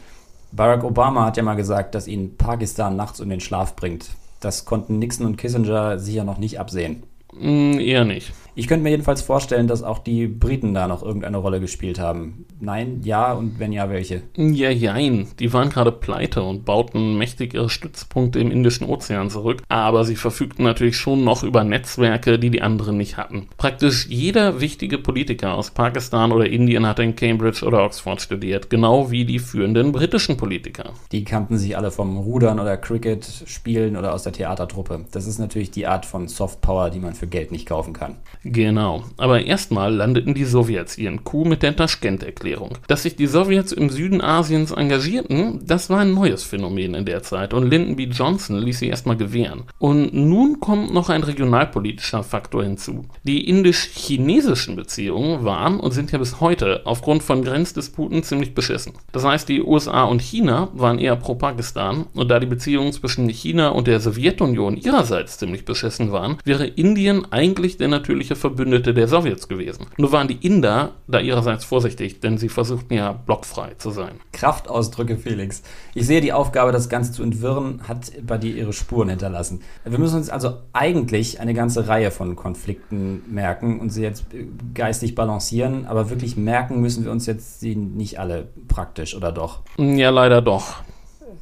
Barack 0.51 0.83
Obama 0.83 1.23
hat 1.23 1.37
ja 1.37 1.43
mal 1.43 1.55
gesagt, 1.55 1.95
dass 1.95 2.09
ihn 2.09 2.35
Pakistan 2.35 2.97
nachts 2.97 3.21
um 3.21 3.29
den 3.29 3.39
Schlaf 3.39 3.77
bringt. 3.77 4.09
Das 4.41 4.65
konnten 4.65 4.99
Nixon 4.99 5.25
und 5.25 5.37
Kissinger 5.37 5.97
sicher 5.97 6.25
noch 6.25 6.39
nicht 6.39 6.59
absehen. 6.59 7.03
Mm, 7.39 7.79
eher 7.79 8.05
nicht. 8.05 8.33
Ich 8.57 8.69
könnte 8.69 8.83
mir 8.83 8.91
jedenfalls 8.91 9.21
vorstellen, 9.21 9.67
dass 9.67 9.83
auch 9.83 9.99
die 9.99 10.27
Briten 10.27 10.73
da 10.73 10.87
noch 10.87 11.03
irgendeine 11.03 11.37
Rolle 11.37 11.59
gespielt 11.59 11.99
haben. 11.99 12.45
Nein, 12.61 13.01
ja 13.03 13.33
und 13.33 13.59
wenn 13.59 13.73
ja, 13.73 13.89
welche? 13.89 14.21
Ja, 14.37 14.69
jein. 14.69 15.27
Die 15.39 15.51
waren 15.51 15.69
gerade 15.69 15.91
pleite 15.91 16.41
und 16.41 16.63
bauten 16.63 17.17
mächtig 17.17 17.53
ihre 17.53 17.69
Stützpunkte 17.69 18.39
im 18.39 18.51
Indischen 18.51 18.87
Ozean 18.87 19.29
zurück. 19.29 19.61
Aber 19.67 20.05
sie 20.05 20.15
verfügten 20.15 20.63
natürlich 20.63 20.95
schon 20.95 21.25
noch 21.25 21.43
über 21.43 21.65
Netzwerke, 21.65 22.39
die 22.39 22.49
die 22.49 22.61
anderen 22.61 22.95
nicht 22.95 23.17
hatten. 23.17 23.49
Praktisch 23.57 24.07
jeder 24.07 24.61
wichtige 24.61 24.99
Politiker 24.99 25.55
aus 25.55 25.71
Pakistan 25.71 26.31
oder 26.31 26.47
Indien 26.47 26.87
hatte 26.87 27.03
in 27.03 27.17
Cambridge 27.17 27.65
oder 27.65 27.83
Oxford 27.83 28.21
studiert, 28.21 28.69
genau 28.69 29.11
wie 29.11 29.25
die 29.25 29.39
führenden 29.39 29.91
britischen 29.91 30.37
Politiker. 30.37 30.93
Die 31.11 31.25
kannten 31.25 31.57
sich 31.57 31.75
alle 31.75 31.91
vom 31.91 32.15
Rudern 32.15 32.61
oder 32.61 32.77
Cricket 32.77 33.25
spielen 33.47 33.97
oder 33.97 34.13
aus 34.13 34.23
der 34.23 34.31
Theatertruppe. 34.31 35.03
Das 35.11 35.27
ist 35.27 35.39
natürlich 35.39 35.71
die 35.71 35.87
Art 35.87 36.05
von 36.05 36.29
Softpower, 36.29 36.89
die 36.89 36.99
man 36.99 37.15
für 37.15 37.24
Geld 37.27 37.51
nicht 37.51 37.67
kaufen 37.67 37.93
kann. 37.93 38.17
Genau. 38.43 39.03
Aber 39.17 39.43
erstmal 39.43 39.93
landeten 39.93 40.33
die 40.33 40.45
Sowjets 40.45 40.97
ihren 40.97 41.23
Coup 41.23 41.45
mit 41.45 41.63
der 41.63 41.75
Taschkent-Erklärung. 41.75 42.77
Dass 42.87 43.03
sich 43.03 43.15
die 43.15 43.27
Sowjets 43.27 43.71
im 43.71 43.89
Süden 43.89 44.21
Asiens 44.21 44.71
engagierten, 44.71 45.61
das 45.65 45.89
war 45.89 45.99
ein 45.99 46.13
neues 46.13 46.43
Phänomen 46.43 46.93
in 46.93 47.05
der 47.05 47.23
Zeit 47.23 47.53
und 47.53 47.69
Lyndon 47.69 47.95
B. 47.95 48.05
Johnson 48.05 48.57
ließ 48.59 48.79
sie 48.79 48.89
erstmal 48.89 49.17
gewähren. 49.17 49.63
Und 49.79 50.13
nun 50.13 50.59
kommt 50.59 50.93
noch 50.93 51.09
ein 51.09 51.23
regionalpolitischer 51.23 52.23
Faktor 52.23 52.63
hinzu. 52.63 53.05
Die 53.23 53.47
indisch-chinesischen 53.49 54.75
Beziehungen 54.75 55.43
waren 55.43 55.79
und 55.79 55.91
sind 55.91 56.11
ja 56.11 56.17
bis 56.17 56.39
heute 56.39 56.81
aufgrund 56.85 57.23
von 57.23 57.43
Grenzdisputen 57.43 58.23
ziemlich 58.23 58.53
beschissen. 58.53 58.93
Das 59.11 59.23
heißt, 59.23 59.49
die 59.49 59.61
USA 59.61 60.03
und 60.03 60.21
China 60.21 60.69
waren 60.73 60.99
eher 60.99 61.15
pro 61.15 61.35
Pakistan 61.35 62.05
und 62.13 62.29
da 62.29 62.39
die 62.39 62.45
Beziehungen 62.45 62.93
zwischen 62.93 63.29
China 63.29 63.69
und 63.69 63.87
der 63.87 63.99
Sowjetunion 63.99 64.77
ihrerseits 64.77 65.37
ziemlich 65.37 65.65
beschissen 65.65 66.11
waren, 66.11 66.37
wäre 66.43 66.65
Indien 66.65 67.14
eigentlich 67.23 67.77
der 67.77 67.87
natürliche 67.87 68.35
Verbündete 68.35 68.93
der 68.93 69.07
Sowjets 69.07 69.47
gewesen. 69.47 69.85
Nur 69.97 70.11
waren 70.11 70.27
die 70.27 70.45
Inder 70.45 70.91
da 71.07 71.19
ihrerseits 71.19 71.63
vorsichtig, 71.63 72.19
denn 72.19 72.37
sie 72.37 72.49
versuchten 72.49 72.93
ja 72.93 73.13
blockfrei 73.13 73.75
zu 73.77 73.91
sein. 73.91 74.15
Kraftausdrücke, 74.33 75.17
Felix. 75.17 75.63
Ich 75.93 76.05
sehe 76.05 76.19
die 76.19 76.33
Aufgabe, 76.33 76.71
das 76.71 76.89
Ganze 76.89 77.13
zu 77.13 77.23
entwirren, 77.23 77.81
hat 77.87 78.11
bei 78.25 78.37
dir 78.37 78.55
ihre 78.55 78.73
Spuren 78.73 79.09
hinterlassen. 79.09 79.61
Wir 79.85 79.99
müssen 79.99 80.17
uns 80.17 80.29
also 80.29 80.57
eigentlich 80.73 81.39
eine 81.39 81.53
ganze 81.53 81.87
Reihe 81.87 82.11
von 82.11 82.35
Konflikten 82.35 83.21
merken 83.29 83.79
und 83.79 83.91
sie 83.91 84.01
jetzt 84.01 84.25
geistig 84.73 85.15
balancieren, 85.15 85.85
aber 85.85 86.09
wirklich 86.09 86.35
merken 86.35 86.81
müssen 86.81 87.05
wir 87.05 87.11
uns 87.11 87.25
jetzt 87.25 87.59
sie 87.59 87.75
nicht 87.75 88.19
alle 88.19 88.49
praktisch, 88.67 89.15
oder 89.15 89.31
doch? 89.31 89.61
Ja, 89.77 90.09
leider 90.09 90.41
doch. 90.41 90.75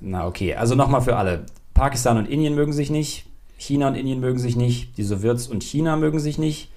Na 0.01 0.27
okay, 0.27 0.55
also 0.55 0.75
nochmal 0.75 1.01
für 1.01 1.15
alle. 1.15 1.45
Pakistan 1.73 2.17
und 2.17 2.29
Indien 2.29 2.55
mögen 2.55 2.73
sich 2.73 2.89
nicht, 2.91 3.25
China 3.63 3.87
und 3.87 3.95
Indien 3.95 4.19
mögen 4.19 4.39
sich 4.39 4.55
nicht, 4.55 4.97
die 4.97 5.03
Sowjets 5.03 5.47
und 5.47 5.63
China 5.63 5.95
mögen 5.95 6.19
sich 6.19 6.37
nicht, 6.37 6.69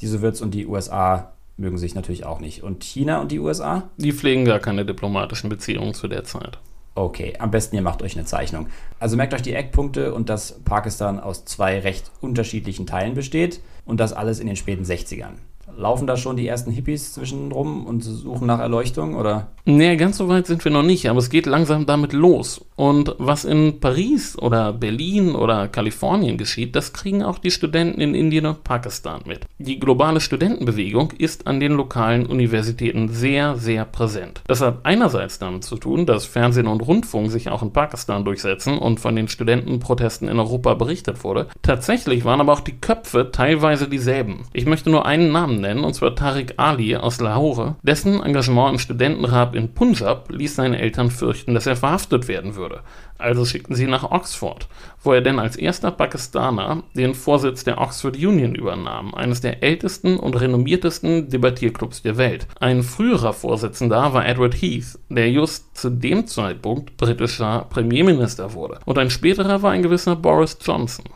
die 0.00 0.06
Sowjets 0.06 0.42
und 0.42 0.52
die 0.52 0.66
USA 0.66 1.32
mögen 1.56 1.78
sich 1.78 1.94
natürlich 1.94 2.26
auch 2.26 2.40
nicht. 2.40 2.62
Und 2.62 2.84
China 2.84 3.20
und 3.20 3.32
die 3.32 3.38
USA? 3.38 3.88
Die 3.96 4.12
pflegen 4.12 4.44
gar 4.44 4.58
keine 4.58 4.84
diplomatischen 4.84 5.48
Beziehungen 5.48 5.94
zu 5.94 6.06
der 6.06 6.24
Zeit. 6.24 6.58
Okay, 6.96 7.34
am 7.38 7.50
besten 7.50 7.76
ihr 7.76 7.82
macht 7.82 8.02
euch 8.02 8.14
eine 8.14 8.26
Zeichnung. 8.26 8.66
Also 9.00 9.16
merkt 9.16 9.34
euch 9.34 9.42
die 9.42 9.54
Eckpunkte 9.54 10.12
und 10.12 10.28
dass 10.28 10.60
Pakistan 10.64 11.18
aus 11.18 11.44
zwei 11.44 11.80
recht 11.80 12.10
unterschiedlichen 12.20 12.86
Teilen 12.86 13.14
besteht 13.14 13.60
und 13.84 13.98
das 13.98 14.12
alles 14.12 14.38
in 14.38 14.46
den 14.46 14.56
späten 14.56 14.84
60ern. 14.84 15.34
Laufen 15.76 16.06
da 16.06 16.16
schon 16.16 16.36
die 16.36 16.46
ersten 16.46 16.70
Hippies 16.70 17.12
zwischenrum 17.12 17.86
und 17.86 18.02
suchen 18.02 18.46
nach 18.46 18.60
Erleuchtung, 18.60 19.16
oder? 19.16 19.48
Nee, 19.64 19.96
ganz 19.96 20.18
so 20.18 20.28
weit 20.28 20.46
sind 20.46 20.64
wir 20.64 20.72
noch 20.72 20.82
nicht, 20.82 21.08
aber 21.08 21.18
es 21.18 21.30
geht 21.30 21.46
langsam 21.46 21.86
damit 21.86 22.12
los. 22.12 22.64
Und 22.76 23.14
was 23.18 23.44
in 23.44 23.80
Paris 23.80 24.36
oder 24.36 24.72
Berlin 24.72 25.34
oder 25.34 25.68
Kalifornien 25.68 26.36
geschieht, 26.36 26.74
das 26.74 26.92
kriegen 26.92 27.22
auch 27.22 27.38
die 27.38 27.50
Studenten 27.50 28.00
in 28.00 28.14
Indien 28.14 28.46
und 28.46 28.64
Pakistan 28.64 29.22
mit. 29.26 29.46
Die 29.58 29.78
globale 29.78 30.20
Studentenbewegung 30.20 31.12
ist 31.16 31.46
an 31.46 31.60
den 31.60 31.72
lokalen 31.72 32.26
Universitäten 32.26 33.08
sehr, 33.08 33.56
sehr 33.56 33.84
präsent. 33.84 34.42
Das 34.46 34.60
hat 34.60 34.80
einerseits 34.84 35.38
damit 35.38 35.64
zu 35.64 35.76
tun, 35.76 36.04
dass 36.04 36.26
Fernsehen 36.26 36.66
und 36.66 36.80
Rundfunk 36.80 37.30
sich 37.30 37.48
auch 37.48 37.62
in 37.62 37.72
Pakistan 37.72 38.24
durchsetzen 38.24 38.76
und 38.76 39.00
von 39.00 39.16
den 39.16 39.28
Studentenprotesten 39.28 40.28
in 40.28 40.38
Europa 40.38 40.74
berichtet 40.74 41.24
wurde. 41.24 41.46
Tatsächlich 41.62 42.24
waren 42.24 42.40
aber 42.40 42.52
auch 42.52 42.60
die 42.60 42.78
Köpfe 42.78 43.30
teilweise 43.32 43.88
dieselben. 43.88 44.44
Ich 44.52 44.66
möchte 44.66 44.90
nur 44.90 45.06
einen 45.06 45.32
Namen 45.32 45.60
nennen, 45.64 45.82
und 45.82 45.94
zwar 45.94 46.14
Tariq 46.14 46.54
Ali 46.56 46.94
aus 46.96 47.20
Lahore. 47.20 47.76
Dessen 47.82 48.22
Engagement 48.22 48.74
im 48.74 48.78
Studentenrat 48.78 49.56
in 49.56 49.74
Punjab 49.74 50.30
ließ 50.30 50.54
seine 50.54 50.78
Eltern 50.78 51.10
fürchten, 51.10 51.54
dass 51.54 51.66
er 51.66 51.74
verhaftet 51.76 52.28
werden 52.28 52.54
würde. 52.54 52.82
Also 53.18 53.44
schickten 53.44 53.74
sie 53.74 53.84
ihn 53.84 53.90
nach 53.90 54.10
Oxford, 54.10 54.68
wo 55.02 55.12
er 55.12 55.20
denn 55.20 55.38
als 55.38 55.56
erster 55.56 55.90
Pakistaner 55.90 56.82
den 56.94 57.14
Vorsitz 57.14 57.64
der 57.64 57.80
Oxford 57.80 58.16
Union 58.16 58.54
übernahm, 58.54 59.14
eines 59.14 59.40
der 59.40 59.62
ältesten 59.62 60.18
und 60.18 60.38
renommiertesten 60.38 61.28
Debattierclubs 61.28 62.02
der 62.02 62.16
Welt. 62.16 62.46
Ein 62.60 62.82
früherer 62.82 63.32
Vorsitzender 63.32 64.12
war 64.12 64.26
Edward 64.26 64.54
Heath, 64.54 64.98
der 65.08 65.30
just 65.30 65.76
zu 65.76 65.90
dem 65.90 66.26
Zeitpunkt 66.26 66.96
britischer 66.96 67.66
Premierminister 67.70 68.52
wurde. 68.52 68.80
Und 68.84 68.98
ein 68.98 69.10
späterer 69.10 69.62
war 69.62 69.70
ein 69.70 69.82
gewisser 69.82 70.16
Boris 70.16 70.58
Johnson. 70.60 71.06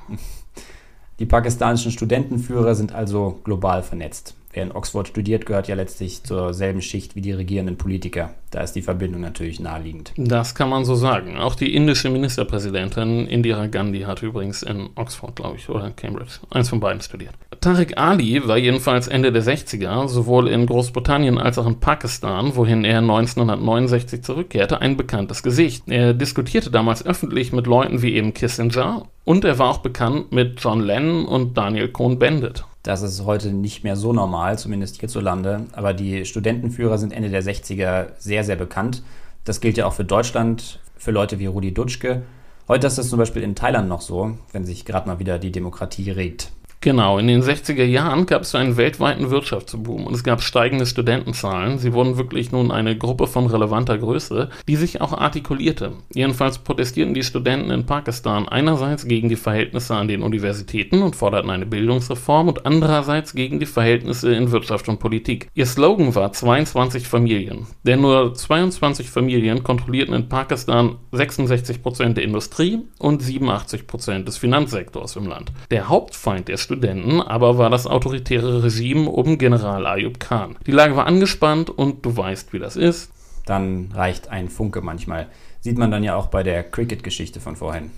Die 1.19 1.27
pakistanischen 1.27 1.91
Studentenführer 1.91 2.77
sind 2.77 2.95
also 2.95 3.41
global 3.43 3.83
vernetzt. 3.83 4.38
Wer 4.53 4.63
in 4.63 4.73
Oxford 4.73 5.09
studiert, 5.09 5.47
gehört 5.47 5.69
ja 5.69 5.75
letztlich 5.75 6.23
zur 6.25 6.55
selben 6.55 6.83
Schicht 6.83 7.15
wie 7.15 7.21
die 7.21 7.33
regierenden 7.33 7.77
Politiker. 7.77 8.35
Da 8.51 8.63
ist 8.63 8.73
die 8.73 8.83
Verbindung 8.83 9.21
natürlich 9.21 9.61
naheliegend. 9.61 10.13
Das 10.17 10.55
kann 10.55 10.71
man 10.71 10.85
so 10.85 10.95
sagen. 10.95 11.37
Auch 11.37 11.55
die 11.55 11.75
indische 11.75 12.09
Ministerpräsidentin 12.09 13.27
Indira 13.27 13.67
Gandhi 13.67 14.01
hat 14.01 14.23
übrigens 14.23 14.63
in 14.63 14.89
Oxford, 14.95 15.37
glaube 15.37 15.57
ich, 15.59 15.69
oder 15.69 15.91
Cambridge, 15.91 16.41
eins 16.51 16.71
von 16.71 16.81
beiden 16.81 17.03
studiert. 17.03 17.35
Tariq 17.61 17.99
Ali 17.99 18.47
war 18.47 18.57
jedenfalls 18.57 19.09
Ende 19.09 19.33
der 19.33 19.43
60er, 19.43 20.09
sowohl 20.09 20.49
in 20.49 20.65
Großbritannien 20.65 21.39
als 21.39 21.59
auch 21.59 21.67
in 21.67 21.81
Pakistan, 21.81 22.57
wohin 22.57 22.85
er 22.85 22.99
1969 22.99 24.23
zurückkehrte, 24.23 24.81
ein 24.81 24.97
bekanntes 24.97 25.43
Gesicht. 25.43 25.85
Er 25.89 26.15
diskutierte 26.15 26.71
damals 26.71 27.05
öffentlich 27.05 27.53
mit 27.53 27.67
Leuten 27.67 28.01
wie 28.01 28.15
eben 28.15 28.33
Kissinger 28.33 29.07
und 29.29 29.45
er 29.45 29.59
war 29.59 29.69
auch 29.69 29.79
bekannt 29.79 30.33
mit 30.33 30.59
John 30.59 30.81
Lennon 30.81 31.27
und 31.27 31.59
Daniel 31.59 31.91
Cohn-Bendit. 31.91 32.65
Das 32.83 33.03
ist 33.03 33.27
heute 33.27 33.53
nicht 33.53 33.85
mehr 33.85 33.95
so 33.95 34.15
normal, 34.15 34.59
zumindest 34.59 35.01
hierzulande. 35.01 35.67
Aber 35.73 35.93
die 35.93 36.25
Studentenführer 36.25 36.97
sind 36.97 37.13
Ende 37.13 37.29
der 37.29 37.43
60er 37.43 38.13
sehr, 38.17 38.43
sehr 38.43 38.57
bekannt. 38.57 39.03
Das 39.45 39.61
gilt 39.61 39.77
ja 39.77 39.85
auch 39.85 39.93
für 39.93 40.07
Deutschland, 40.07 40.81
für 40.97 41.11
Leute 41.11 41.39
wie 41.39 41.45
Rudi 41.45 41.75
Dutschke. 41.75 42.23
Heute 42.69 42.87
ist 42.87 42.97
das 42.97 43.11
zum 43.11 43.19
Beispiel 43.19 43.43
in 43.43 43.55
Thailand 43.55 43.87
noch 43.87 44.01
so, 44.01 44.39
wenn 44.53 44.65
sich 44.65 44.87
gerade 44.87 45.07
mal 45.07 45.19
wieder 45.19 45.39
die 45.39 45.53
Demokratie 45.53 46.11
regt. 46.11 46.51
Genau, 46.81 47.19
in 47.19 47.27
den 47.27 47.43
60er 47.43 47.85
Jahren 47.85 48.27
gab 48.27 48.43
es 48.43 48.55
einen 48.55 48.77
weltweiten 48.77 49.31
Wirtschaftsboom 49.31 50.07
und 50.07 50.15
es 50.15 50.23
gab 50.23 50.43
steigende 50.43 50.87
Studentenzahlen. 50.87 51.79
Sie 51.79 51.93
wurden 51.93 52.19
wirklich 52.19 52.53
nun 52.53 52.71
eine 52.71 52.97
Gruppe 52.97 53.27
von 53.27 53.47
relevanter 53.47 53.99
Größe, 53.99 54.49
die 54.69 54.77
sich 54.77 55.01
auch 55.01 55.13
artikulierte. 55.13 55.95
Jedenfalls 56.15 56.59
protestierten 56.59 57.15
die 57.15 57.25
Studenten 57.25 57.73
in 57.73 57.85
Pakistan 57.85 58.49
einerseits 58.49 59.09
gegen 59.09 59.29
die 59.29 59.35
Verhältnisse 59.35 59.97
an 59.97 60.07
den 60.07 60.23
Universitäten 60.23 61.03
und 61.03 61.17
forderten 61.17 61.51
eine 61.51 61.67
Bildungsreform 61.67 62.47
und 62.47 62.65
andererseits 62.65 63.35
gegen 63.35 63.59
die 63.59 63.67
Verhältnisse 63.67 64.33
in 64.33 64.53
Wirtschaft 64.53 64.89
und 64.89 65.01
Politik. 65.01 65.49
Ihr 65.55 65.67
Slogan 65.67 66.15
war 66.15 66.33
22 66.33 67.09
Familien, 67.09 67.67
denn 67.83 68.03
nur 68.03 68.35
22 68.35 69.11
Familien 69.11 69.65
kontrollierten 69.65 70.15
in 70.15 70.29
Pakistan 70.29 70.97
66 71.11 71.83
Prozent 71.83 72.19
der 72.19 72.25
Industrie 72.25 72.85
und 73.01 73.21
87 73.21 73.89
Prozent 73.89 74.29
des 74.29 74.37
Finanzsektors 74.37 75.17
im 75.17 75.27
Land. 75.27 75.51
Der 75.73 75.89
Hauptfeind 75.89 76.47
der 76.47 76.57
Studenten, 76.69 77.23
aber 77.23 77.57
war 77.57 77.71
das 77.71 77.87
autoritäre 77.87 78.63
Regime 78.63 79.09
um 79.09 79.39
General 79.39 79.87
Ayub 79.87 80.21
Khan. 80.21 80.57
Die 80.67 80.71
Lage 80.71 80.97
war 80.97 81.07
angespannt 81.07 81.71
und 81.71 82.05
du 82.05 82.15
weißt, 82.15 82.53
wie 82.53 82.59
das 82.59 82.77
ist. 82.77 83.11
Dann 83.47 83.91
reicht 83.95 84.29
ein 84.29 84.51
Funke 84.51 84.83
manchmal. 84.83 85.29
Sieht 85.61 85.79
man 85.79 85.91
dann 85.91 86.05
ja 86.05 86.15
auch 86.15 86.27
bei 86.27 86.43
der 86.43 86.63
Cricket-Geschichte 86.63 87.41
von 87.41 87.57
vorhin. 87.57 87.91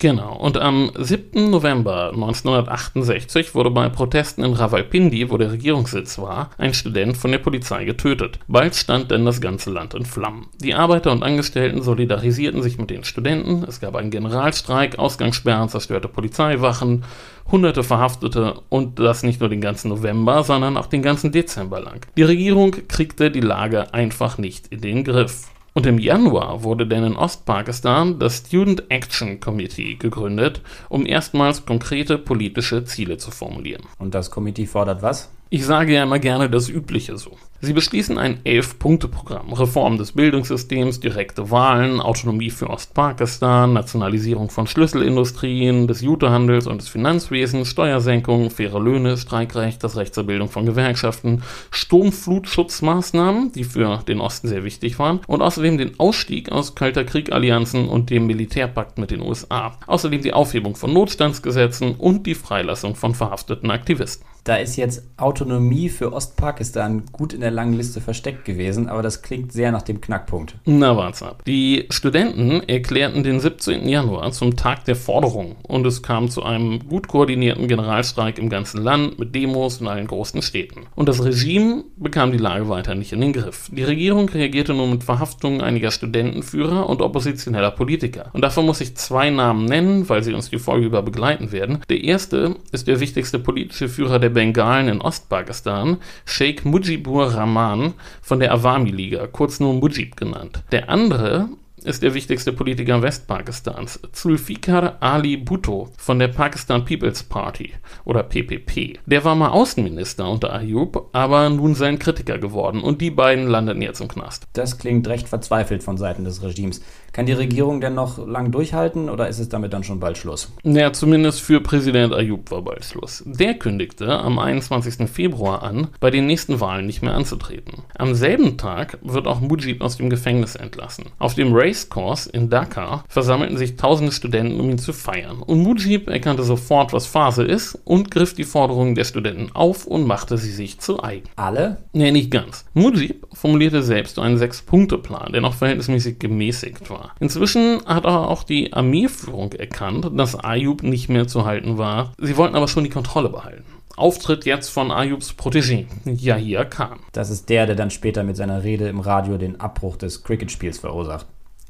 Genau, 0.00 0.34
und 0.34 0.56
am 0.56 0.90
7. 0.98 1.50
November 1.50 2.12
1968 2.14 3.54
wurde 3.54 3.70
bei 3.70 3.90
Protesten 3.90 4.42
in 4.42 4.54
Rawalpindi, 4.54 5.30
wo 5.30 5.36
der 5.36 5.52
Regierungssitz 5.52 6.18
war, 6.18 6.48
ein 6.56 6.72
Student 6.72 7.18
von 7.18 7.30
der 7.30 7.38
Polizei 7.38 7.84
getötet. 7.84 8.38
Bald 8.48 8.74
stand 8.74 9.10
denn 9.10 9.26
das 9.26 9.42
ganze 9.42 9.70
Land 9.70 9.92
in 9.92 10.06
Flammen. 10.06 10.46
Die 10.58 10.72
Arbeiter 10.72 11.12
und 11.12 11.22
Angestellten 11.22 11.82
solidarisierten 11.82 12.62
sich 12.62 12.78
mit 12.78 12.88
den 12.88 13.04
Studenten, 13.04 13.62
es 13.68 13.78
gab 13.78 13.94
einen 13.94 14.10
Generalstreik, 14.10 14.98
Ausgangssperren, 14.98 15.68
zerstörte 15.68 16.08
Polizeiwachen, 16.08 17.04
hunderte 17.50 17.84
Verhaftete 17.84 18.54
und 18.70 18.98
das 18.98 19.22
nicht 19.22 19.40
nur 19.40 19.50
den 19.50 19.60
ganzen 19.60 19.90
November, 19.90 20.44
sondern 20.44 20.78
auch 20.78 20.86
den 20.86 21.02
ganzen 21.02 21.30
Dezember 21.30 21.78
lang. 21.78 22.06
Die 22.16 22.22
Regierung 22.22 22.74
kriegte 22.88 23.30
die 23.30 23.40
Lage 23.40 23.92
einfach 23.92 24.38
nicht 24.38 24.68
in 24.68 24.80
den 24.80 25.04
Griff. 25.04 25.50
Und 25.72 25.86
im 25.86 25.98
Januar 25.98 26.64
wurde 26.64 26.86
dann 26.86 27.04
in 27.04 27.16
Ostpakistan 27.16 28.18
das 28.18 28.38
Student 28.38 28.90
Action 28.90 29.38
Committee 29.38 29.94
gegründet, 29.94 30.62
um 30.88 31.06
erstmals 31.06 31.64
konkrete 31.64 32.18
politische 32.18 32.84
Ziele 32.84 33.18
zu 33.18 33.30
formulieren. 33.30 33.84
Und 33.98 34.14
das 34.14 34.30
Committee 34.30 34.66
fordert 34.66 35.02
was? 35.02 35.30
Ich 35.52 35.66
sage 35.66 35.94
ja 35.94 36.04
immer 36.04 36.20
gerne 36.20 36.48
das 36.48 36.68
Übliche 36.68 37.18
so. 37.18 37.36
Sie 37.60 37.72
beschließen 37.72 38.16
ein 38.18 38.38
Elf-Punkte-Programm. 38.44 39.52
Reform 39.52 39.98
des 39.98 40.12
Bildungssystems, 40.12 41.00
direkte 41.00 41.50
Wahlen, 41.50 42.00
Autonomie 42.00 42.50
für 42.50 42.70
Ostpakistan, 42.70 43.72
Nationalisierung 43.72 44.48
von 44.48 44.68
Schlüsselindustrien, 44.68 45.88
des 45.88 46.02
Jutehandels 46.02 46.68
und 46.68 46.80
des 46.80 46.88
Finanzwesens, 46.88 47.66
Steuersenkung, 47.68 48.50
faire 48.50 48.78
Löhne, 48.78 49.16
Streikrecht, 49.16 49.82
das 49.82 49.96
Recht 49.96 50.14
zur 50.14 50.22
Bildung 50.22 50.48
von 50.48 50.66
Gewerkschaften, 50.66 51.42
Sturmflutschutzmaßnahmen, 51.72 53.50
die 53.50 53.64
für 53.64 54.04
den 54.06 54.20
Osten 54.20 54.46
sehr 54.46 54.62
wichtig 54.62 55.00
waren, 55.00 55.18
und 55.26 55.42
außerdem 55.42 55.78
den 55.78 55.98
Ausstieg 55.98 56.52
aus 56.52 56.76
Kalter 56.76 57.02
Krieg-Allianzen 57.02 57.88
und 57.88 58.10
dem 58.10 58.28
Militärpakt 58.28 58.98
mit 58.98 59.10
den 59.10 59.20
USA. 59.20 59.76
Außerdem 59.88 60.22
die 60.22 60.32
Aufhebung 60.32 60.76
von 60.76 60.92
Notstandsgesetzen 60.92 61.96
und 61.96 62.24
die 62.28 62.36
Freilassung 62.36 62.94
von 62.94 63.16
verhafteten 63.16 63.72
Aktivisten. 63.72 64.24
Da 64.44 64.56
ist 64.56 64.76
jetzt 64.76 65.02
Autonomie 65.16 65.88
für 65.88 66.12
Ostpakistan 66.12 67.04
gut 67.12 67.32
in 67.32 67.40
der 67.40 67.50
langen 67.50 67.74
Liste 67.74 68.00
versteckt 68.00 68.44
gewesen, 68.44 68.88
aber 68.88 69.02
das 69.02 69.22
klingt 69.22 69.52
sehr 69.52 69.70
nach 69.70 69.82
dem 69.82 70.00
Knackpunkt. 70.00 70.56
Na, 70.64 70.96
wart's 70.96 71.22
ab. 71.22 71.42
Die 71.46 71.86
Studenten 71.90 72.62
erklärten 72.68 73.22
den 73.22 73.40
17. 73.40 73.88
Januar 73.88 74.32
zum 74.32 74.56
Tag 74.56 74.84
der 74.86 74.96
Forderung 74.96 75.56
und 75.62 75.86
es 75.86 76.02
kam 76.02 76.30
zu 76.30 76.42
einem 76.42 76.88
gut 76.88 77.08
koordinierten 77.08 77.68
Generalstreik 77.68 78.38
im 78.38 78.48
ganzen 78.48 78.82
Land 78.82 79.18
mit 79.18 79.34
Demos 79.34 79.80
in 79.80 79.88
allen 79.88 80.06
großen 80.06 80.42
Städten. 80.42 80.86
Und 80.94 81.08
das 81.08 81.22
Regime 81.22 81.84
bekam 81.96 82.32
die 82.32 82.38
Lage 82.38 82.68
weiter 82.68 82.94
nicht 82.94 83.12
in 83.12 83.20
den 83.20 83.32
Griff. 83.32 83.70
Die 83.72 83.84
Regierung 83.84 84.28
reagierte 84.28 84.72
nur 84.72 84.88
mit 84.88 85.04
Verhaftungen 85.04 85.60
einiger 85.60 85.90
Studentenführer 85.90 86.88
und 86.88 87.02
oppositioneller 87.02 87.70
Politiker. 87.70 88.30
Und 88.32 88.42
davon 88.42 88.66
muss 88.66 88.80
ich 88.80 88.96
zwei 88.96 89.30
Namen 89.30 89.66
nennen, 89.66 90.08
weil 90.08 90.22
sie 90.22 90.32
uns 90.32 90.50
die 90.50 90.58
Folge 90.58 90.86
über 90.86 91.02
begleiten 91.02 91.52
werden. 91.52 91.80
Der 91.88 92.02
erste 92.02 92.56
ist 92.72 92.88
der 92.88 93.00
wichtigste 93.00 93.38
politische 93.38 93.88
Führer 93.88 94.18
der 94.18 94.29
Bengalen 94.30 94.88
in 94.88 95.00
Ostpakistan, 95.00 95.98
Sheikh 96.24 96.64
Mujibur 96.64 97.34
Rahman 97.34 97.94
von 98.22 98.40
der 98.40 98.52
Awami-Liga, 98.52 99.26
kurz 99.26 99.60
nur 99.60 99.74
Mujib 99.74 100.16
genannt. 100.16 100.62
Der 100.72 100.88
andere 100.88 101.48
ist 101.84 102.02
der 102.02 102.14
wichtigste 102.14 102.52
Politiker 102.52 103.02
Westpakistans, 103.02 104.00
Zulfikar 104.12 104.96
Ali 105.00 105.36
Bhutto 105.36 105.88
von 105.96 106.18
der 106.18 106.28
Pakistan 106.28 106.84
People's 106.84 107.22
Party 107.22 107.72
oder 108.04 108.22
PPP. 108.22 108.98
Der 109.06 109.24
war 109.24 109.34
mal 109.34 109.50
Außenminister 109.50 110.28
unter 110.28 110.52
Ayub, 110.52 111.08
aber 111.12 111.48
nun 111.50 111.74
sein 111.74 111.98
Kritiker 111.98 112.38
geworden 112.38 112.82
und 112.82 113.00
die 113.00 113.10
beiden 113.10 113.46
landeten 113.46 113.82
jetzt 113.82 114.00
im 114.00 114.08
Knast. 114.08 114.44
Das 114.52 114.78
klingt 114.78 115.06
recht 115.08 115.28
verzweifelt 115.28 115.82
von 115.82 115.98
Seiten 115.98 116.24
des 116.24 116.42
Regimes. 116.42 116.80
Kann 117.12 117.26
die 117.26 117.32
Regierung 117.32 117.80
denn 117.80 117.94
noch 117.94 118.24
lang 118.24 118.52
durchhalten 118.52 119.10
oder 119.10 119.28
ist 119.28 119.40
es 119.40 119.48
damit 119.48 119.72
dann 119.72 119.82
schon 119.82 119.98
bald 119.98 120.16
Schluss? 120.16 120.52
Ja, 120.62 120.92
zumindest 120.92 121.40
für 121.40 121.60
Präsident 121.60 122.14
Ayub 122.14 122.50
war 122.52 122.62
bald 122.62 122.84
Schluss. 122.84 123.24
Der 123.26 123.54
kündigte 123.54 124.18
am 124.18 124.38
21. 124.38 125.10
Februar 125.10 125.62
an, 125.62 125.88
bei 125.98 126.10
den 126.10 126.26
nächsten 126.26 126.60
Wahlen 126.60 126.86
nicht 126.86 127.02
mehr 127.02 127.14
anzutreten. 127.14 127.82
Am 127.98 128.14
selben 128.14 128.58
Tag 128.58 128.98
wird 129.02 129.26
auch 129.26 129.40
Mujib 129.40 129.80
aus 129.80 129.96
dem 129.96 130.08
Gefängnis 130.08 130.54
entlassen. 130.54 131.06
Auf 131.18 131.34
dem 131.34 131.52
Racecourse 131.70 132.28
in 132.30 132.50
Dhaka 132.50 133.04
versammelten 133.08 133.56
sich 133.56 133.76
tausende 133.76 134.12
Studenten, 134.12 134.60
um 134.60 134.70
ihn 134.70 134.78
zu 134.78 134.92
feiern. 134.92 135.42
Und 135.42 135.62
Mujib 135.62 136.08
erkannte 136.08 136.42
sofort, 136.42 136.92
was 136.92 137.06
Phase 137.06 137.44
ist 137.44 137.78
und 137.84 138.10
griff 138.10 138.34
die 138.34 138.44
Forderungen 138.44 138.94
der 138.94 139.04
Studenten 139.04 139.54
auf 139.54 139.86
und 139.86 140.06
machte 140.06 140.36
sie 140.36 140.50
sich 140.50 140.80
zu 140.80 141.02
eigen. 141.02 141.28
Alle? 141.36 141.78
Nee, 141.92 142.12
nicht 142.12 142.30
ganz. 142.30 142.64
Mujib 142.74 143.26
formulierte 143.32 143.82
selbst 143.82 144.18
einen 144.18 144.38
Sechs-Punkte-Plan, 144.38 145.32
der 145.32 145.40
noch 145.40 145.54
verhältnismäßig 145.54 146.18
gemäßigt 146.18 146.90
war. 146.90 147.14
Inzwischen 147.20 147.80
hat 147.86 148.04
aber 148.04 148.28
auch 148.28 148.42
die 148.42 148.72
Armeeführung 148.72 149.52
erkannt, 149.52 150.10
dass 150.14 150.38
Ayub 150.38 150.82
nicht 150.82 151.08
mehr 151.08 151.26
zu 151.26 151.44
halten 151.44 151.78
war. 151.78 152.12
Sie 152.18 152.36
wollten 152.36 152.56
aber 152.56 152.68
schon 152.68 152.84
die 152.84 152.90
Kontrolle 152.90 153.28
behalten. 153.28 153.64
Auftritt 153.96 154.46
jetzt 154.46 154.70
von 154.70 154.90
Ayubs 154.90 155.34
Protégé, 155.36 155.84
Yahya 156.06 156.64
Khan. 156.64 157.00
Das 157.12 157.28
ist 157.28 157.50
der, 157.50 157.66
der 157.66 157.76
dann 157.76 157.90
später 157.90 158.22
mit 158.22 158.36
seiner 158.36 158.62
Rede 158.64 158.88
im 158.88 159.00
Radio 159.00 159.36
den 159.36 159.60
Abbruch 159.60 159.96
des 159.96 160.24
Cricket-Spiels 160.24 160.78
verursacht. 160.78 161.26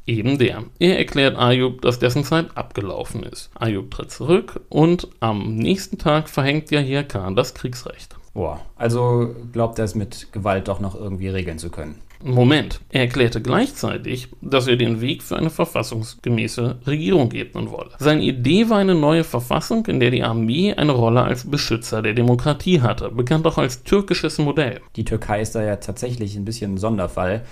Eben 0.06 0.38
der. 0.38 0.64
Er 0.78 0.98
erklärt 0.98 1.36
Ayub, 1.36 1.82
dass 1.82 1.98
dessen 1.98 2.24
Zeit 2.24 2.56
abgelaufen 2.56 3.22
ist. 3.22 3.50
Ayub 3.54 3.90
tritt 3.90 4.10
zurück 4.10 4.60
und 4.68 5.08
am 5.20 5.54
nächsten 5.54 5.98
Tag 5.98 6.28
verhängt 6.28 6.70
Yahya 6.70 7.02
Khan 7.02 7.36
das 7.36 7.54
Kriegsrecht. 7.54 8.16
Boah, 8.32 8.60
also 8.76 9.34
glaubt 9.52 9.78
er 9.78 9.84
es 9.84 9.94
mit 9.94 10.32
Gewalt 10.32 10.68
doch 10.68 10.80
noch 10.80 10.94
irgendwie 10.94 11.28
regeln 11.28 11.58
zu 11.58 11.70
können. 11.70 12.00
Moment, 12.22 12.80
er 12.90 13.02
erklärte 13.02 13.40
gleichzeitig, 13.40 14.28
dass 14.42 14.66
er 14.66 14.76
den 14.76 15.00
Weg 15.00 15.22
für 15.22 15.36
eine 15.36 15.48
verfassungsgemäße 15.48 16.80
Regierung 16.86 17.32
ebnen 17.32 17.70
wolle. 17.70 17.92
Seine 17.98 18.22
Idee 18.22 18.68
war 18.68 18.78
eine 18.78 18.94
neue 18.94 19.24
Verfassung, 19.24 19.86
in 19.86 20.00
der 20.00 20.10
die 20.10 20.22
Armee 20.22 20.74
eine 20.74 20.92
Rolle 20.92 21.22
als 21.22 21.50
Beschützer 21.50 22.02
der 22.02 22.12
Demokratie 22.12 22.82
hatte, 22.82 23.08
bekannt 23.10 23.46
auch 23.46 23.56
als 23.56 23.84
türkisches 23.84 24.36
Modell. 24.36 24.80
Die 24.96 25.04
Türkei 25.04 25.40
ist 25.40 25.54
da 25.54 25.62
ja 25.62 25.76
tatsächlich 25.76 26.36
ein 26.36 26.44
bisschen 26.44 26.74
ein 26.74 26.78
Sonderfall. 26.78 27.44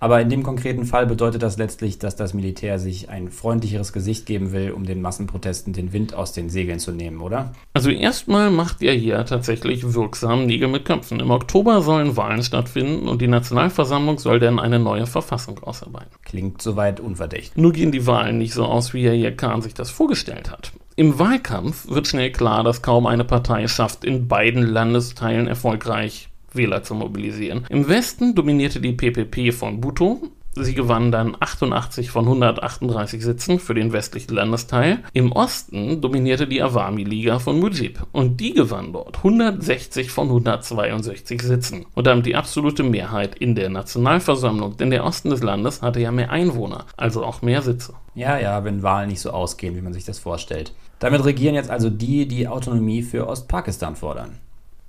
Aber 0.00 0.20
in 0.20 0.30
dem 0.30 0.42
konkreten 0.42 0.86
Fall 0.86 1.06
bedeutet 1.06 1.42
das 1.42 1.58
letztlich, 1.58 1.98
dass 1.98 2.16
das 2.16 2.32
Militär 2.32 2.78
sich 2.78 3.10
ein 3.10 3.28
freundlicheres 3.28 3.92
Gesicht 3.92 4.24
geben 4.24 4.50
will, 4.52 4.70
um 4.72 4.84
den 4.84 5.02
Massenprotesten 5.02 5.74
den 5.74 5.92
Wind 5.92 6.14
aus 6.14 6.32
den 6.32 6.48
Segeln 6.48 6.78
zu 6.78 6.90
nehmen, 6.90 7.20
oder? 7.20 7.52
Also 7.74 7.90
erstmal 7.90 8.50
macht 8.50 8.82
er 8.82 8.94
hier 8.94 9.24
tatsächlich 9.26 9.92
wirksam 9.92 10.46
Nägel 10.46 10.68
mit 10.68 10.86
Köpfen. 10.86 11.20
Im 11.20 11.30
Oktober 11.30 11.82
sollen 11.82 12.16
Wahlen 12.16 12.42
stattfinden 12.42 13.08
und 13.08 13.20
die 13.20 13.28
Nationalversammlung 13.28 14.18
soll 14.18 14.40
dann 14.40 14.58
eine 14.58 14.78
neue 14.78 15.06
Verfassung 15.06 15.62
ausarbeiten. 15.62 16.10
Klingt 16.24 16.62
soweit 16.62 16.98
unverdächtig. 16.98 17.56
Nur 17.56 17.72
gehen 17.72 17.92
die 17.92 18.06
Wahlen 18.06 18.38
nicht 18.38 18.54
so 18.54 18.64
aus, 18.64 18.94
wie 18.94 19.02
Yahya 19.02 19.32
Khan 19.32 19.60
sich 19.60 19.74
das 19.74 19.90
vorgestellt 19.90 20.50
hat. 20.50 20.72
Im 20.96 21.18
Wahlkampf 21.18 21.88
wird 21.88 22.08
schnell 22.08 22.32
klar, 22.32 22.64
dass 22.64 22.82
kaum 22.82 23.06
eine 23.06 23.24
Partei 23.24 23.68
schafft, 23.68 24.04
in 24.04 24.28
beiden 24.28 24.62
Landesteilen 24.62 25.46
erfolgreich 25.46 26.29
Wähler 26.54 26.82
zu 26.82 26.94
mobilisieren. 26.94 27.66
Im 27.68 27.88
Westen 27.88 28.34
dominierte 28.34 28.80
die 28.80 28.92
PPP 28.92 29.52
von 29.52 29.80
Bhutto. 29.80 30.20
Sie 30.56 30.74
gewann 30.74 31.12
dann 31.12 31.36
88 31.38 32.10
von 32.10 32.24
138 32.24 33.22
Sitzen 33.22 33.60
für 33.60 33.72
den 33.72 33.92
westlichen 33.92 34.34
Landesteil. 34.34 34.98
Im 35.12 35.30
Osten 35.30 36.00
dominierte 36.00 36.48
die 36.48 36.60
Awami-Liga 36.60 37.38
von 37.38 37.60
Mujib 37.60 38.00
und 38.10 38.40
die 38.40 38.52
gewann 38.52 38.92
dort 38.92 39.18
160 39.18 40.10
von 40.10 40.26
162 40.26 41.40
Sitzen 41.40 41.86
und 41.94 42.08
damit 42.08 42.26
die 42.26 42.34
absolute 42.34 42.82
Mehrheit 42.82 43.36
in 43.36 43.54
der 43.54 43.68
Nationalversammlung, 43.68 44.76
denn 44.76 44.90
der 44.90 45.04
Osten 45.04 45.30
des 45.30 45.44
Landes 45.44 45.82
hatte 45.82 46.00
ja 46.00 46.10
mehr 46.10 46.30
Einwohner, 46.30 46.86
also 46.96 47.24
auch 47.24 47.42
mehr 47.42 47.62
Sitze. 47.62 47.94
Ja, 48.16 48.36
ja, 48.36 48.64
wenn 48.64 48.82
Wahlen 48.82 49.08
nicht 49.08 49.20
so 49.20 49.30
ausgehen, 49.30 49.76
wie 49.76 49.82
man 49.82 49.92
sich 49.92 50.04
das 50.04 50.18
vorstellt. 50.18 50.74
Damit 50.98 51.24
regieren 51.24 51.54
jetzt 51.54 51.70
also 51.70 51.90
die, 51.90 52.26
die 52.26 52.48
Autonomie 52.48 53.02
für 53.02 53.28
Ostpakistan 53.28 53.94
fordern. 53.94 54.40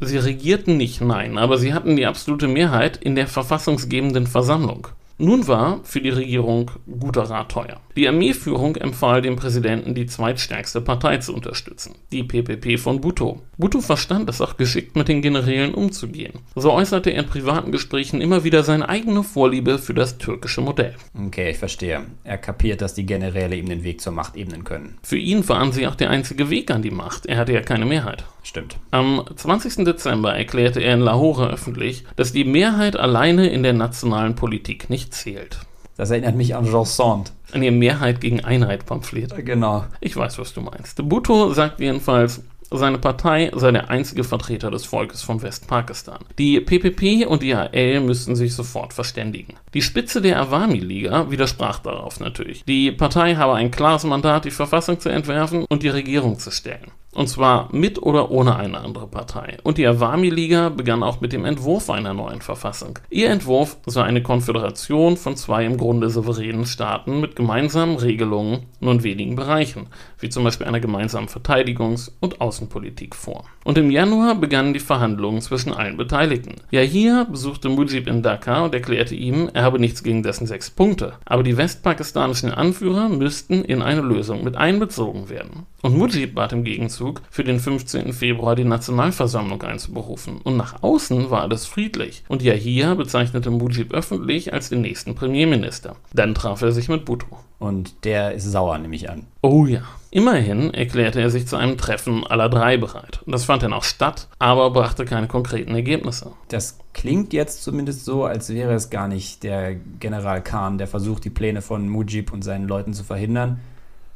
Sie 0.03 0.17
regierten 0.17 0.77
nicht, 0.77 0.99
nein, 0.99 1.37
aber 1.37 1.59
sie 1.59 1.75
hatten 1.75 1.95
die 1.95 2.07
absolute 2.07 2.47
Mehrheit 2.47 2.97
in 2.97 3.15
der 3.15 3.27
verfassungsgebenden 3.27 4.25
Versammlung. 4.25 4.87
Nun 5.21 5.47
war 5.47 5.81
für 5.83 6.01
die 6.01 6.09
Regierung 6.09 6.71
guter 6.99 7.29
Rat 7.29 7.51
teuer. 7.51 7.79
Die 7.95 8.07
Armeeführung 8.07 8.75
empfahl 8.77 9.21
dem 9.21 9.35
Präsidenten, 9.35 9.93
die 9.93 10.07
zweitstärkste 10.07 10.81
Partei 10.81 11.17
zu 11.17 11.35
unterstützen, 11.35 11.93
die 12.11 12.23
PPP 12.23 12.79
von 12.79 13.01
Bhutto. 13.01 13.39
Bhutto 13.55 13.81
verstand 13.81 14.27
es 14.29 14.41
auch 14.41 14.57
geschickt, 14.57 14.95
mit 14.95 15.09
den 15.09 15.21
Generälen 15.21 15.75
umzugehen. 15.75 16.39
So 16.55 16.71
äußerte 16.71 17.11
er 17.11 17.21
in 17.21 17.29
privaten 17.29 17.71
Gesprächen 17.71 18.19
immer 18.19 18.43
wieder 18.43 18.63
seine 18.63 18.89
eigene 18.89 19.21
Vorliebe 19.21 19.77
für 19.77 19.93
das 19.93 20.17
türkische 20.17 20.61
Modell. 20.61 20.95
Okay, 21.13 21.51
ich 21.51 21.57
verstehe. 21.59 22.01
Er 22.23 22.39
kapiert, 22.39 22.81
dass 22.81 22.95
die 22.95 23.05
Generäle 23.05 23.55
ihm 23.55 23.69
den 23.69 23.83
Weg 23.83 24.01
zur 24.01 24.13
Macht 24.13 24.35
ebnen 24.35 24.63
können. 24.63 24.97
Für 25.03 25.17
ihn 25.17 25.47
waren 25.47 25.71
sie 25.71 25.85
auch 25.85 25.93
der 25.93 26.09
einzige 26.09 26.49
Weg 26.49 26.71
an 26.71 26.81
die 26.81 26.89
Macht. 26.89 27.27
Er 27.27 27.37
hatte 27.37 27.53
ja 27.53 27.61
keine 27.61 27.85
Mehrheit. 27.85 28.23
Stimmt. 28.43 28.77
Am 28.89 29.23
20. 29.35 29.85
Dezember 29.85 30.35
erklärte 30.35 30.79
er 30.79 30.95
in 30.95 31.01
Lahore 31.01 31.49
öffentlich, 31.49 32.05
dass 32.15 32.33
die 32.33 32.43
Mehrheit 32.43 32.95
alleine 32.95 33.47
in 33.47 33.63
der 33.63 33.73
nationalen 33.73 34.35
Politik 34.35 34.89
nicht 34.89 35.13
zählt. 35.13 35.59
Das 35.97 36.09
erinnert 36.09 36.35
mich 36.35 36.55
an 36.55 36.65
Jean 36.65 36.85
Sand. 36.85 37.33
An 37.51 37.61
ihr 37.61 37.71
Mehrheit 37.71 38.21
gegen 38.21 38.43
Einheit 38.43 38.85
Pamphlet. 38.85 39.45
Genau. 39.45 39.85
Ich 39.99 40.15
weiß, 40.15 40.39
was 40.39 40.53
du 40.53 40.61
meinst. 40.61 41.07
Bhutto 41.07 41.53
sagt 41.53 41.79
jedenfalls, 41.79 42.41
seine 42.73 42.97
Partei 42.97 43.51
sei 43.53 43.71
der 43.71 43.89
einzige 43.89 44.23
Vertreter 44.23 44.71
des 44.71 44.85
Volkes 44.85 45.21
von 45.21 45.41
Westpakistan. 45.41 46.23
Die 46.37 46.61
PPP 46.61 47.27
und 47.27 47.43
die 47.43 47.53
AL 47.53 47.99
müssten 47.99 48.37
sich 48.37 48.55
sofort 48.55 48.93
verständigen. 48.93 49.55
Die 49.73 49.81
Spitze 49.81 50.21
der 50.21 50.39
Awami-Liga 50.39 51.29
widersprach 51.29 51.79
darauf 51.79 52.21
natürlich. 52.21 52.63
Die 52.63 52.93
Partei 52.93 53.35
habe 53.35 53.55
ein 53.55 53.71
klares 53.71 54.05
Mandat, 54.05 54.45
die 54.45 54.51
Verfassung 54.51 55.01
zu 55.01 55.09
entwerfen 55.09 55.65
und 55.69 55.83
die 55.83 55.89
Regierung 55.89 56.39
zu 56.39 56.49
stellen. 56.49 56.91
Und 57.13 57.27
zwar 57.27 57.67
mit 57.73 58.01
oder 58.01 58.31
ohne 58.31 58.55
eine 58.55 58.79
andere 58.79 59.07
Partei. 59.07 59.57
Und 59.63 59.77
die 59.77 59.85
Awami-Liga 59.85 60.69
begann 60.69 61.03
auch 61.03 61.19
mit 61.19 61.33
dem 61.33 61.43
Entwurf 61.43 61.89
einer 61.89 62.13
neuen 62.13 62.41
Verfassung. 62.41 62.99
Ihr 63.09 63.29
Entwurf 63.29 63.77
sei 63.85 64.03
eine 64.03 64.23
Konföderation 64.23 65.17
von 65.17 65.35
zwei 65.35 65.65
im 65.65 65.75
Grunde 65.77 66.09
souveränen 66.09 66.65
Staaten 66.65 67.19
mit 67.19 67.35
gemeinsamen 67.35 67.97
Regelungen 67.97 68.67
nur 68.79 68.93
in 68.93 69.03
wenigen 69.03 69.35
Bereichen, 69.35 69.87
wie 70.19 70.29
zum 70.29 70.45
Beispiel 70.45 70.67
einer 70.67 70.79
gemeinsamen 70.79 71.27
Verteidigungs- 71.27 72.11
und 72.21 72.39
Außenpolitik 72.39 73.13
vor. 73.15 73.43
Und 73.65 73.77
im 73.77 73.91
Januar 73.91 74.35
begannen 74.35 74.73
die 74.73 74.79
Verhandlungen 74.79 75.41
zwischen 75.41 75.73
allen 75.73 75.97
Beteiligten. 75.97 76.55
Yahya 76.71 77.25
besuchte 77.29 77.67
Mujib 77.69 78.07
in 78.07 78.23
Dhaka 78.23 78.63
und 78.63 78.73
erklärte 78.73 79.15
ihm, 79.15 79.49
er 79.53 79.63
habe 79.63 79.79
nichts 79.79 80.01
gegen 80.01 80.23
dessen 80.23 80.47
sechs 80.47 80.71
Punkte. 80.71 81.13
Aber 81.25 81.43
die 81.43 81.57
westpakistanischen 81.57 82.51
Anführer 82.51 83.09
müssten 83.09 83.65
in 83.65 83.81
eine 83.81 84.01
Lösung 84.01 84.43
mit 84.43 84.55
einbezogen 84.55 85.29
werden. 85.29 85.65
Und 85.81 85.97
Mujib 85.97 86.35
bat 86.35 86.53
im 86.53 86.63
Gegenzug, 86.63 87.21
für 87.29 87.43
den 87.43 87.59
15. 87.59 88.13
Februar 88.13 88.55
die 88.55 88.63
Nationalversammlung 88.63 89.61
einzuberufen. 89.63 90.37
Und 90.43 90.57
nach 90.57 90.83
außen 90.83 91.31
war 91.31 91.41
alles 91.41 91.65
friedlich. 91.65 92.23
Und 92.27 92.43
Yahya 92.43 92.93
bezeichnete 92.93 93.49
Mujib 93.49 93.93
öffentlich 93.93 94.53
als 94.53 94.69
den 94.69 94.81
nächsten 94.81 95.15
Premierminister. 95.15 95.95
Dann 96.13 96.35
traf 96.35 96.61
er 96.61 96.71
sich 96.71 96.87
mit 96.87 97.05
Bhutto. 97.05 97.37
Und 97.57 98.05
der 98.05 98.33
ist 98.33 98.51
sauer, 98.51 98.77
nehme 98.79 98.95
ich 98.95 99.09
an. 99.09 99.27
Oh 99.41 99.65
ja. 99.65 99.81
Immerhin 100.09 100.73
erklärte 100.73 101.21
er 101.21 101.29
sich 101.29 101.47
zu 101.47 101.55
einem 101.55 101.77
Treffen 101.77 102.25
aller 102.25 102.49
drei 102.49 102.75
bereit. 102.77 103.21
Das 103.27 103.45
fand 103.45 103.63
dann 103.63 103.71
auch 103.71 103.83
statt, 103.83 104.27
aber 104.39 104.71
brachte 104.71 105.05
keine 105.05 105.27
konkreten 105.27 105.73
Ergebnisse. 105.73 106.31
Das 106.49 106.79
klingt 106.93 107.33
jetzt 107.33 107.63
zumindest 107.63 108.03
so, 108.03 108.25
als 108.25 108.49
wäre 108.49 108.73
es 108.73 108.89
gar 108.89 109.07
nicht 109.07 109.43
der 109.43 109.75
General 109.99 110.43
Khan, 110.43 110.79
der 110.79 110.87
versucht, 110.87 111.23
die 111.23 111.29
Pläne 111.29 111.61
von 111.61 111.87
Mujib 111.87 112.33
und 112.33 112.43
seinen 112.43 112.67
Leuten 112.67 112.93
zu 112.93 113.03
verhindern. 113.03 113.59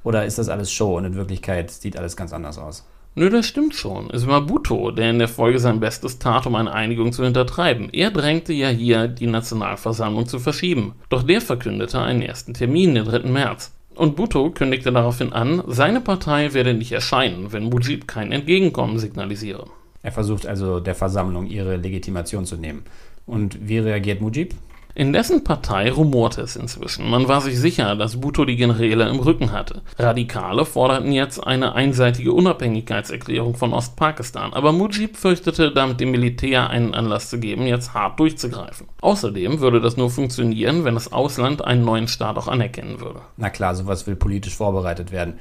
Oder 0.05 0.23
ist 0.23 0.37
das 0.37 0.49
alles 0.49 0.71
Show 0.71 0.95
und 0.95 1.03
in 1.03 1.15
Wirklichkeit 1.15 1.71
sieht 1.71 1.97
alles 1.97 2.15
ganz 2.15 2.31
anders 2.31 2.57
aus? 2.57 2.87
Nö, 3.15 3.29
das 3.29 3.47
stimmt 3.47 3.73
schon. 3.73 4.09
Es 4.11 4.27
war 4.27 4.41
Bhutto, 4.41 4.91
der 4.91 5.09
in 5.09 5.19
der 5.19 5.27
Folge 5.27 5.57
sein 5.57 5.79
Bestes 5.79 6.19
tat, 6.19 6.45
um 6.45 6.53
eine 6.55 6.71
Einigung 6.71 7.11
zu 7.11 7.23
hintertreiben. 7.23 7.89
Er 7.91 8.11
drängte 8.11 8.53
ja 8.53 8.69
hier, 8.69 9.07
die 9.07 9.25
Nationalversammlung 9.25 10.27
zu 10.27 10.37
verschieben. 10.37 10.93
Doch 11.09 11.23
der 11.23 11.41
verkündete 11.41 11.99
einen 11.99 12.21
ersten 12.21 12.53
Termin, 12.53 12.93
den 12.93 13.05
3. 13.05 13.19
März. 13.29 13.71
Und 13.95 14.15
Bhutto 14.15 14.51
kündigte 14.51 14.91
daraufhin 14.91 15.33
an, 15.33 15.63
seine 15.67 16.01
Partei 16.01 16.53
werde 16.53 16.73
nicht 16.73 16.91
erscheinen, 16.91 17.51
wenn 17.51 17.63
Mujib 17.63 18.07
kein 18.07 18.31
Entgegenkommen 18.31 18.99
signalisiere. 18.99 19.65
Er 20.03 20.11
versucht 20.11 20.45
also 20.45 20.79
der 20.81 20.93
Versammlung 20.93 21.47
ihre 21.47 21.77
Legitimation 21.77 22.45
zu 22.45 22.57
nehmen. 22.57 22.83
Und 23.25 23.67
wie 23.67 23.79
reagiert 23.79 24.21
Mujib? 24.21 24.53
In 24.97 25.11
dessen 25.11 25.43
Partei 25.43 25.91
rumorte 25.91 26.41
es 26.41 26.55
inzwischen. 26.55 27.09
Man 27.09 27.27
war 27.27 27.41
sich 27.41 27.59
sicher, 27.59 27.97
dass 27.97 28.21
Bhutto 28.21 28.45
die 28.45 28.55
Generäle 28.55 29.09
im 29.09 29.19
Rücken 29.19 29.51
hatte. 29.51 29.81
Radikale 29.99 30.63
forderten 30.63 31.11
jetzt 31.11 31.45
eine 31.45 31.75
einseitige 31.75 32.31
Unabhängigkeitserklärung 32.31 33.55
von 33.55 33.73
Ostpakistan, 33.73 34.53
aber 34.53 34.71
Mujib 34.71 35.17
fürchtete, 35.17 35.73
damit 35.73 35.99
dem 35.99 36.11
Militär 36.11 36.69
einen 36.69 36.93
Anlass 36.93 37.29
zu 37.29 37.41
geben, 37.41 37.67
jetzt 37.67 37.93
hart 37.93 38.21
durchzugreifen. 38.21 38.87
Außerdem 39.01 39.59
würde 39.59 39.81
das 39.81 39.97
nur 39.97 40.09
funktionieren, 40.09 40.85
wenn 40.85 40.93
das 40.93 41.11
Ausland 41.11 41.61
einen 41.61 41.83
neuen 41.83 42.07
Staat 42.07 42.37
auch 42.37 42.47
anerkennen 42.47 43.01
würde. 43.01 43.19
Na 43.35 43.49
klar, 43.49 43.75
sowas 43.75 44.07
will 44.07 44.15
politisch 44.15 44.55
vorbereitet 44.55 45.11
werden. 45.11 45.33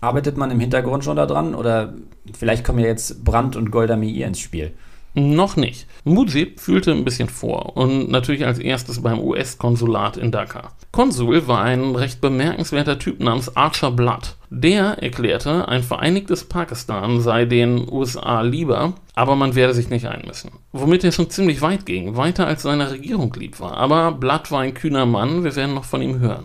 Arbeitet 0.00 0.36
man 0.36 0.52
im 0.52 0.60
Hintergrund 0.60 1.02
schon 1.02 1.16
daran 1.16 1.56
oder 1.56 1.94
vielleicht 2.32 2.62
kommen 2.62 2.78
ja 2.78 2.86
jetzt 2.86 3.24
Brandt 3.24 3.56
und 3.56 3.72
Golda 3.72 3.96
Meir 3.96 4.28
ins 4.28 4.38
Spiel? 4.38 4.72
Noch 5.14 5.56
nicht. 5.56 5.86
Mujib 6.04 6.60
fühlte 6.60 6.92
ein 6.92 7.04
bisschen 7.04 7.28
vor 7.28 7.76
und 7.76 8.10
natürlich 8.10 8.46
als 8.46 8.58
erstes 8.58 9.02
beim 9.02 9.18
US-Konsulat 9.18 10.16
in 10.16 10.30
Dhaka. 10.30 10.70
Konsul 10.92 11.48
war 11.48 11.62
ein 11.62 11.96
recht 11.96 12.20
bemerkenswerter 12.20 12.98
Typ 12.98 13.20
namens 13.20 13.56
Archer 13.56 13.90
Blood. 13.90 14.36
Der 14.50 15.02
erklärte, 15.02 15.68
ein 15.68 15.82
vereinigtes 15.82 16.44
Pakistan 16.44 17.20
sei 17.20 17.44
den 17.44 17.90
USA 17.90 18.42
lieber, 18.42 18.94
aber 19.14 19.36
man 19.36 19.54
werde 19.54 19.74
sich 19.74 19.90
nicht 19.90 20.06
einmischen. 20.06 20.50
Womit 20.72 21.04
er 21.04 21.12
schon 21.12 21.30
ziemlich 21.30 21.60
weit 21.60 21.86
ging, 21.86 22.16
weiter 22.16 22.46
als 22.46 22.62
seiner 22.62 22.90
Regierung 22.90 23.32
lieb 23.34 23.60
war. 23.60 23.76
Aber 23.76 24.12
Blood 24.12 24.50
war 24.50 24.60
ein 24.60 24.74
kühner 24.74 25.06
Mann, 25.06 25.44
wir 25.44 25.54
werden 25.56 25.74
noch 25.74 25.84
von 25.84 26.02
ihm 26.02 26.20
hören. 26.20 26.44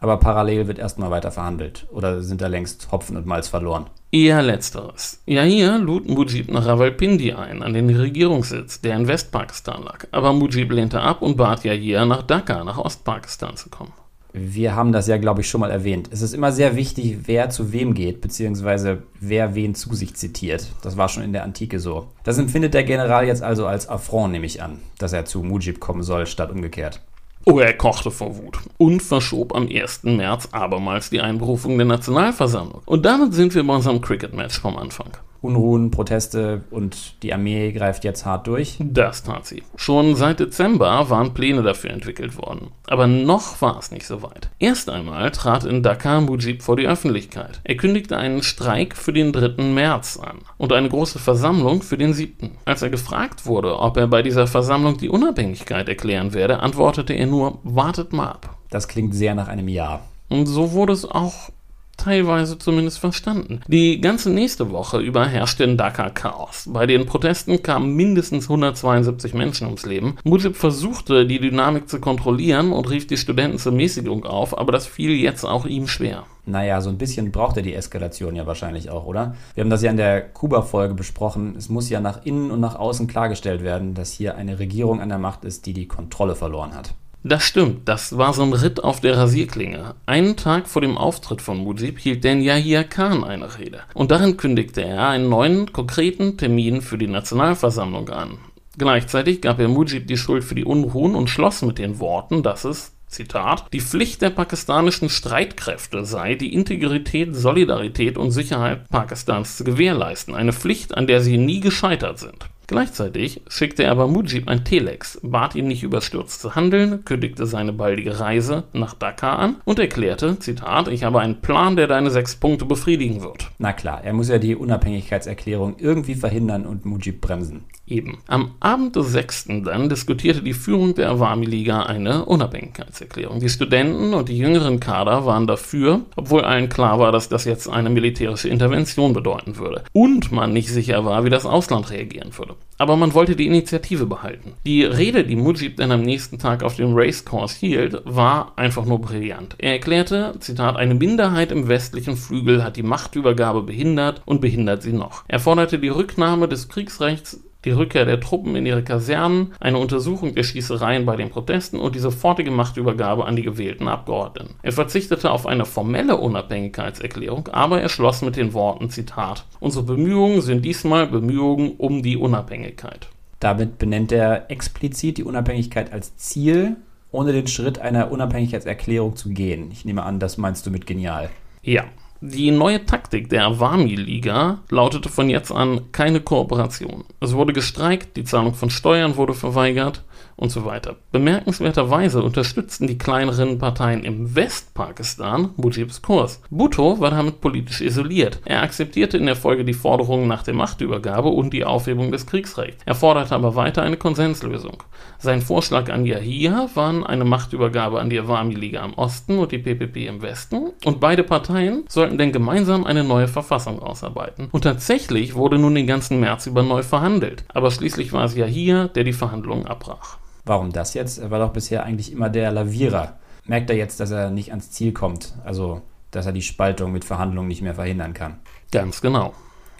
Aber 0.00 0.18
parallel 0.18 0.66
wird 0.68 0.78
erstmal 0.78 1.10
weiter 1.10 1.30
verhandelt. 1.30 1.86
Oder 1.90 2.22
sind 2.22 2.40
da 2.40 2.48
längst 2.48 2.92
Hopfen 2.92 3.16
und 3.16 3.26
Malz 3.26 3.48
verloren? 3.48 3.86
Eher 4.12 4.42
letzteres. 4.42 5.22
Ja, 5.26 5.42
hier 5.42 5.78
lud 5.78 6.08
Mujib 6.08 6.50
nach 6.50 6.66
Rawalpindi 6.66 7.32
ein, 7.32 7.62
an 7.62 7.72
den 7.72 7.90
Regierungssitz, 7.90 8.80
der 8.80 8.96
in 8.96 9.08
Westpakistan 9.08 9.82
lag. 9.82 10.06
Aber 10.12 10.32
Mujib 10.32 10.70
lehnte 10.72 11.00
ab 11.00 11.22
und 11.22 11.36
bat 11.36 11.64
Yahya 11.64 12.04
nach 12.04 12.22
Dhaka, 12.22 12.62
nach 12.64 12.78
Ostpakistan 12.78 13.56
zu 13.56 13.68
kommen. 13.68 13.92
Wir 14.38 14.74
haben 14.74 14.92
das 14.92 15.06
ja, 15.06 15.16
glaube 15.16 15.40
ich, 15.40 15.48
schon 15.48 15.62
mal 15.62 15.70
erwähnt. 15.70 16.10
Es 16.12 16.20
ist 16.20 16.34
immer 16.34 16.52
sehr 16.52 16.76
wichtig, 16.76 17.20
wer 17.24 17.48
zu 17.48 17.72
wem 17.72 17.94
geht, 17.94 18.20
beziehungsweise 18.20 19.02
wer 19.18 19.54
wen 19.54 19.74
zu 19.74 19.94
sich 19.94 20.14
zitiert. 20.14 20.66
Das 20.82 20.98
war 20.98 21.08
schon 21.08 21.22
in 21.22 21.32
der 21.32 21.42
Antike 21.42 21.80
so. 21.80 22.08
Das 22.22 22.36
empfindet 22.36 22.74
der 22.74 22.84
General 22.84 23.26
jetzt 23.26 23.42
also 23.42 23.66
als 23.66 23.88
Affront, 23.88 24.32
nehme 24.32 24.44
ich 24.44 24.62
an, 24.62 24.80
dass 24.98 25.14
er 25.14 25.24
zu 25.24 25.42
Mujib 25.42 25.80
kommen 25.80 26.02
soll, 26.02 26.26
statt 26.26 26.50
umgekehrt. 26.50 27.00
Oh, 27.48 27.60
er 27.60 27.74
kochte 27.74 28.10
vor 28.10 28.36
Wut 28.38 28.58
und 28.76 29.00
verschob 29.00 29.54
am 29.54 29.68
1. 29.68 30.02
März 30.02 30.48
abermals 30.50 31.10
die 31.10 31.20
Einberufung 31.20 31.78
der 31.78 31.86
Nationalversammlung. 31.86 32.82
Und 32.86 33.06
damit 33.06 33.34
sind 33.34 33.54
wir 33.54 33.64
bei 33.64 33.72
unserem 33.72 34.00
Cricket-Match 34.00 34.58
vom 34.58 34.76
Anfang. 34.76 35.16
Unruhen, 35.46 35.90
Proteste 35.90 36.62
und 36.70 37.22
die 37.22 37.32
Armee 37.32 37.72
greift 37.72 38.04
jetzt 38.04 38.26
hart 38.26 38.46
durch? 38.46 38.76
Das 38.80 39.22
tat 39.22 39.46
sie. 39.46 39.62
Schon 39.76 40.16
seit 40.16 40.40
Dezember 40.40 41.08
waren 41.08 41.34
Pläne 41.34 41.62
dafür 41.62 41.90
entwickelt 41.90 42.36
worden. 42.36 42.72
Aber 42.86 43.06
noch 43.06 43.60
war 43.62 43.78
es 43.78 43.90
nicht 43.90 44.06
so 44.06 44.22
weit. 44.22 44.50
Erst 44.58 44.90
einmal 44.90 45.30
trat 45.30 45.64
in 45.64 45.82
Dakar 45.82 46.20
Mujib 46.20 46.62
vor 46.62 46.76
die 46.76 46.86
Öffentlichkeit. 46.86 47.60
Er 47.64 47.76
kündigte 47.76 48.16
einen 48.16 48.42
Streik 48.42 48.96
für 48.96 49.12
den 49.12 49.32
3. 49.32 49.62
März 49.62 50.18
an 50.18 50.38
und 50.58 50.72
eine 50.72 50.88
große 50.88 51.18
Versammlung 51.18 51.82
für 51.82 51.96
den 51.96 52.12
7. 52.12 52.52
Als 52.64 52.82
er 52.82 52.90
gefragt 52.90 53.46
wurde, 53.46 53.78
ob 53.78 53.96
er 53.96 54.06
bei 54.06 54.22
dieser 54.22 54.46
Versammlung 54.46 54.98
die 54.98 55.08
Unabhängigkeit 55.08 55.88
erklären 55.88 56.34
werde, 56.34 56.60
antwortete 56.60 57.12
er 57.14 57.26
nur, 57.26 57.58
wartet 57.62 58.12
mal 58.12 58.28
ab. 58.28 58.56
Das 58.70 58.88
klingt 58.88 59.14
sehr 59.14 59.34
nach 59.34 59.48
einem 59.48 59.68
Ja. 59.68 60.00
Und 60.28 60.46
so 60.46 60.72
wurde 60.72 60.92
es 60.92 61.04
auch 61.04 61.50
teilweise 61.96 62.58
zumindest 62.58 62.98
verstanden. 62.98 63.60
Die 63.68 64.00
ganze 64.00 64.30
nächste 64.30 64.70
Woche 64.70 64.98
über 64.98 65.26
herrschte 65.26 65.64
in 65.64 65.76
Dhaka 65.76 66.10
Chaos. 66.10 66.68
Bei 66.72 66.86
den 66.86 67.06
Protesten 67.06 67.62
kamen 67.62 67.94
mindestens 67.94 68.44
172 68.44 69.34
Menschen 69.34 69.66
ums 69.66 69.86
Leben. 69.86 70.16
Mujib 70.24 70.56
versuchte, 70.56 71.26
die 71.26 71.40
Dynamik 71.40 71.88
zu 71.88 72.00
kontrollieren 72.00 72.72
und 72.72 72.90
rief 72.90 73.06
die 73.06 73.16
Studenten 73.16 73.58
zur 73.58 73.72
Mäßigung 73.72 74.24
auf, 74.24 74.56
aber 74.56 74.72
das 74.72 74.86
fiel 74.86 75.12
jetzt 75.12 75.44
auch 75.44 75.66
ihm 75.66 75.88
schwer. 75.88 76.24
Naja, 76.48 76.80
so 76.80 76.90
ein 76.90 76.98
bisschen 76.98 77.32
braucht 77.32 77.56
er 77.56 77.64
die 77.64 77.74
Eskalation 77.74 78.36
ja 78.36 78.46
wahrscheinlich 78.46 78.88
auch, 78.88 79.04
oder? 79.04 79.34
Wir 79.54 79.64
haben 79.64 79.70
das 79.70 79.82
ja 79.82 79.90
in 79.90 79.96
der 79.96 80.20
Kuba-Folge 80.20 80.94
besprochen. 80.94 81.56
Es 81.58 81.68
muss 81.68 81.90
ja 81.90 82.00
nach 82.00 82.24
innen 82.24 82.52
und 82.52 82.60
nach 82.60 82.76
außen 82.76 83.08
klargestellt 83.08 83.64
werden, 83.64 83.94
dass 83.94 84.12
hier 84.12 84.36
eine 84.36 84.60
Regierung 84.60 85.00
an 85.00 85.08
der 85.08 85.18
Macht 85.18 85.44
ist, 85.44 85.66
die 85.66 85.72
die 85.72 85.88
Kontrolle 85.88 86.36
verloren 86.36 86.72
hat. 86.74 86.94
Das 87.28 87.42
stimmt, 87.42 87.88
das 87.88 88.16
war 88.16 88.32
so 88.32 88.44
ein 88.44 88.52
Ritt 88.52 88.84
auf 88.84 89.00
der 89.00 89.18
Rasierklinge. 89.18 89.96
Einen 90.06 90.36
Tag 90.36 90.68
vor 90.68 90.80
dem 90.80 90.96
Auftritt 90.96 91.42
von 91.42 91.58
Mujib 91.58 91.98
hielt 91.98 92.24
Dan 92.24 92.40
Yahya 92.40 92.84
Khan 92.84 93.24
eine 93.24 93.58
Rede. 93.58 93.80
Und 93.94 94.12
darin 94.12 94.36
kündigte 94.36 94.84
er 94.84 95.08
einen 95.08 95.28
neuen, 95.28 95.72
konkreten 95.72 96.38
Termin 96.38 96.82
für 96.82 96.98
die 96.98 97.08
Nationalversammlung 97.08 98.10
an. 98.10 98.38
Gleichzeitig 98.78 99.40
gab 99.40 99.58
er 99.58 99.66
Mujib 99.66 100.06
die 100.06 100.16
Schuld 100.16 100.44
für 100.44 100.54
die 100.54 100.64
Unruhen 100.64 101.16
und 101.16 101.28
schloss 101.28 101.62
mit 101.62 101.78
den 101.78 101.98
Worten, 101.98 102.44
dass 102.44 102.64
es, 102.64 102.92
Zitat, 103.08 103.64
die 103.72 103.80
Pflicht 103.80 104.22
der 104.22 104.30
pakistanischen 104.30 105.08
Streitkräfte 105.08 106.04
sei, 106.04 106.36
die 106.36 106.54
Integrität, 106.54 107.34
Solidarität 107.34 108.18
und 108.18 108.30
Sicherheit 108.30 108.88
Pakistans 108.88 109.56
zu 109.56 109.64
gewährleisten. 109.64 110.36
Eine 110.36 110.52
Pflicht, 110.52 110.96
an 110.96 111.08
der 111.08 111.20
sie 111.20 111.38
nie 111.38 111.58
gescheitert 111.58 112.20
sind. 112.20 112.46
Gleichzeitig 112.68 113.42
schickte 113.46 113.84
er 113.84 113.92
aber 113.92 114.08
Mujib 114.08 114.48
ein 114.48 114.64
Telex, 114.64 115.20
bat 115.22 115.54
ihn 115.54 115.68
nicht 115.68 115.84
überstürzt 115.84 116.40
zu 116.40 116.56
handeln, 116.56 117.04
kündigte 117.04 117.46
seine 117.46 117.72
baldige 117.72 118.18
Reise 118.18 118.64
nach 118.72 118.94
Dakar 118.94 119.38
an 119.38 119.56
und 119.64 119.78
erklärte, 119.78 120.38
Zitat, 120.40 120.88
ich 120.88 121.04
habe 121.04 121.20
einen 121.20 121.40
Plan, 121.40 121.76
der 121.76 121.86
deine 121.86 122.10
sechs 122.10 122.34
Punkte 122.34 122.64
befriedigen 122.64 123.22
wird. 123.22 123.50
Na 123.58 123.72
klar, 123.72 124.02
er 124.02 124.12
muss 124.12 124.28
ja 124.28 124.38
die 124.38 124.56
Unabhängigkeitserklärung 124.56 125.76
irgendwie 125.78 126.16
verhindern 126.16 126.66
und 126.66 126.84
Mujib 126.84 127.20
bremsen. 127.20 127.64
Eben. 127.86 128.18
Am 128.26 128.52
Abend 128.58 128.96
des 128.96 129.12
6. 129.12 129.46
dann 129.64 129.88
diskutierte 129.88 130.42
die 130.42 130.54
Führung 130.54 130.96
der 130.96 131.08
Awami-Liga 131.10 131.84
eine 131.84 132.24
Unabhängigkeitserklärung. 132.24 133.38
Die 133.38 133.48
Studenten 133.48 134.12
und 134.12 134.28
die 134.28 134.38
jüngeren 134.38 134.80
Kader 134.80 135.24
waren 135.24 135.46
dafür, 135.46 136.00
obwohl 136.16 136.42
allen 136.42 136.68
klar 136.68 136.98
war, 136.98 137.12
dass 137.12 137.28
das 137.28 137.44
jetzt 137.44 137.68
eine 137.68 137.88
militärische 137.90 138.48
Intervention 138.48 139.12
bedeuten 139.12 139.56
würde. 139.56 139.84
Und 139.92 140.32
man 140.32 140.52
nicht 140.52 140.68
sicher 140.68 141.04
war, 141.04 141.24
wie 141.24 141.30
das 141.30 141.46
Ausland 141.46 141.90
reagieren 141.90 142.36
würde. 142.36 142.56
Aber 142.78 142.96
man 142.96 143.14
wollte 143.14 143.36
die 143.36 143.46
Initiative 143.46 144.04
behalten. 144.04 144.54
Die 144.66 144.82
Rede, 144.82 145.24
die 145.24 145.36
Mujib 145.36 145.76
dann 145.76 145.92
am 145.92 146.02
nächsten 146.02 146.38
Tag 146.38 146.62
auf 146.62 146.76
dem 146.76 146.94
Racecourse 146.94 147.56
hielt, 147.58 148.02
war 148.04 148.52
einfach 148.56 148.84
nur 148.84 149.00
brillant. 149.00 149.54
Er 149.58 149.72
erklärte, 149.72 150.34
Zitat, 150.40 150.76
eine 150.76 150.94
Minderheit 150.94 151.52
im 151.52 151.68
westlichen 151.68 152.16
Flügel 152.16 152.64
hat 152.64 152.76
die 152.76 152.82
Machtübergabe 152.82 153.62
behindert 153.62 154.22
und 154.26 154.40
behindert 154.40 154.82
sie 154.82 154.92
noch. 154.92 155.24
Er 155.28 155.38
forderte 155.38 155.78
die 155.78 155.88
Rücknahme 155.88 156.48
des 156.48 156.68
Kriegsrechts 156.68 157.40
die 157.66 157.72
Rückkehr 157.72 158.04
der 158.06 158.20
Truppen 158.20 158.56
in 158.56 158.64
ihre 158.64 158.82
Kasernen, 158.82 159.52
eine 159.60 159.78
Untersuchung 159.78 160.34
der 160.34 160.44
Schießereien 160.44 161.04
bei 161.04 161.16
den 161.16 161.30
Protesten 161.30 161.78
und 161.78 161.94
die 161.94 162.00
sofortige 162.00 162.52
Machtübergabe 162.52 163.26
an 163.26 163.36
die 163.36 163.42
gewählten 163.42 163.88
Abgeordneten. 163.88 164.54
Er 164.62 164.72
verzichtete 164.72 165.30
auf 165.30 165.46
eine 165.46 165.64
formelle 165.64 166.16
Unabhängigkeitserklärung, 166.16 167.48
aber 167.48 167.82
er 167.82 167.88
schloss 167.88 168.22
mit 168.22 168.36
den 168.36 168.54
Worten 168.54 168.88
Zitat 168.88 169.44
Unsere 169.58 169.84
Bemühungen 169.84 170.40
sind 170.40 170.64
diesmal 170.64 171.08
Bemühungen 171.08 171.72
um 171.76 172.02
die 172.02 172.16
Unabhängigkeit. 172.16 173.08
Damit 173.40 173.78
benennt 173.78 174.12
er 174.12 174.50
explizit 174.50 175.18
die 175.18 175.24
Unabhängigkeit 175.24 175.92
als 175.92 176.16
Ziel, 176.16 176.76
ohne 177.10 177.32
den 177.32 177.48
Schritt 177.48 177.80
einer 177.80 178.12
Unabhängigkeitserklärung 178.12 179.16
zu 179.16 179.30
gehen. 179.30 179.70
Ich 179.72 179.84
nehme 179.84 180.04
an, 180.04 180.20
das 180.20 180.38
meinst 180.38 180.66
du 180.66 180.70
mit 180.70 180.86
genial. 180.86 181.30
Ja, 181.62 181.84
die 182.20 182.50
neue 182.50 182.84
Taktik 182.86 183.28
der 183.28 183.44
Awami-Liga 183.44 184.62
lautete 184.70 185.08
von 185.08 185.28
jetzt 185.28 185.52
an 185.52 185.92
keine 185.92 186.20
Kooperation. 186.20 187.04
Es 187.20 187.34
wurde 187.34 187.52
gestreikt, 187.52 188.16
die 188.16 188.24
Zahlung 188.24 188.54
von 188.54 188.70
Steuern 188.70 189.16
wurde 189.16 189.34
verweigert 189.34 190.02
und 190.36 190.50
so 190.50 190.64
weiter. 190.64 190.96
Bemerkenswerterweise 191.12 192.22
unterstützten 192.22 192.86
die 192.86 192.98
kleineren 192.98 193.58
Parteien 193.58 194.04
im 194.04 194.34
Westpakistan 194.34 195.50
Mujibs 195.56 196.02
Kurs. 196.02 196.42
Bhutto 196.50 197.00
war 197.00 197.10
damit 197.10 197.40
politisch 197.40 197.80
isoliert. 197.80 198.40
Er 198.44 198.62
akzeptierte 198.62 199.16
in 199.16 199.26
der 199.26 199.36
Folge 199.36 199.64
die 199.64 199.72
Forderungen 199.72 200.28
nach 200.28 200.42
der 200.42 200.54
Machtübergabe 200.54 201.28
und 201.28 201.52
die 201.52 201.64
Aufhebung 201.64 202.12
des 202.12 202.26
Kriegsrechts. 202.26 202.82
Er 202.84 202.94
forderte 202.94 203.34
aber 203.34 203.54
weiter 203.54 203.82
eine 203.82 203.96
Konsenslösung. 203.96 204.82
Sein 205.18 205.40
Vorschlag 205.40 205.90
an 205.90 206.04
Yahya 206.04 206.68
waren 206.74 207.04
eine 207.04 207.24
Machtübergabe 207.24 208.00
an 208.00 208.10
die 208.10 208.20
Awami-Liga 208.20 208.84
im 208.84 208.94
Osten 208.94 209.38
und 209.38 209.52
die 209.52 209.58
PPP 209.58 210.06
im 210.06 210.20
Westen 210.20 210.72
und 210.84 211.00
beide 211.00 211.22
Parteien 211.22 211.84
sollten 211.88 212.18
denn 212.18 212.32
gemeinsam 212.32 212.84
eine 212.84 213.04
neue 213.04 213.28
Verfassung 213.28 213.80
ausarbeiten. 213.80 214.48
Und 214.52 214.62
tatsächlich 214.62 215.34
wurde 215.34 215.58
nun 215.58 215.74
den 215.74 215.86
ganzen 215.86 216.20
März 216.20 216.46
über 216.46 216.62
neu 216.62 216.82
verhandelt. 216.82 217.44
Aber 217.48 217.70
schließlich 217.70 218.12
war 218.12 218.24
es 218.24 218.36
Yahya, 218.36 218.88
der 218.88 219.04
die 219.04 219.12
Verhandlungen 219.12 219.66
abbrach. 219.66 220.18
Warum 220.46 220.72
das 220.72 220.94
jetzt? 220.94 221.18
Er 221.18 221.30
war 221.30 221.40
doch 221.40 221.52
bisher 221.52 221.84
eigentlich 221.84 222.12
immer 222.12 222.30
der 222.30 222.52
Lavierer. 222.52 223.18
Merkt 223.46 223.68
er 223.68 223.76
jetzt, 223.76 223.98
dass 223.98 224.12
er 224.12 224.30
nicht 224.30 224.50
ans 224.50 224.70
Ziel 224.70 224.92
kommt? 224.92 225.34
Also, 225.44 225.82
dass 226.12 226.24
er 226.24 226.32
die 226.32 226.42
Spaltung 226.42 226.92
mit 226.92 227.04
Verhandlungen 227.04 227.48
nicht 227.48 227.62
mehr 227.62 227.74
verhindern 227.74 228.14
kann. 228.14 228.38
Ganz 228.70 229.00
genau. 229.00 229.34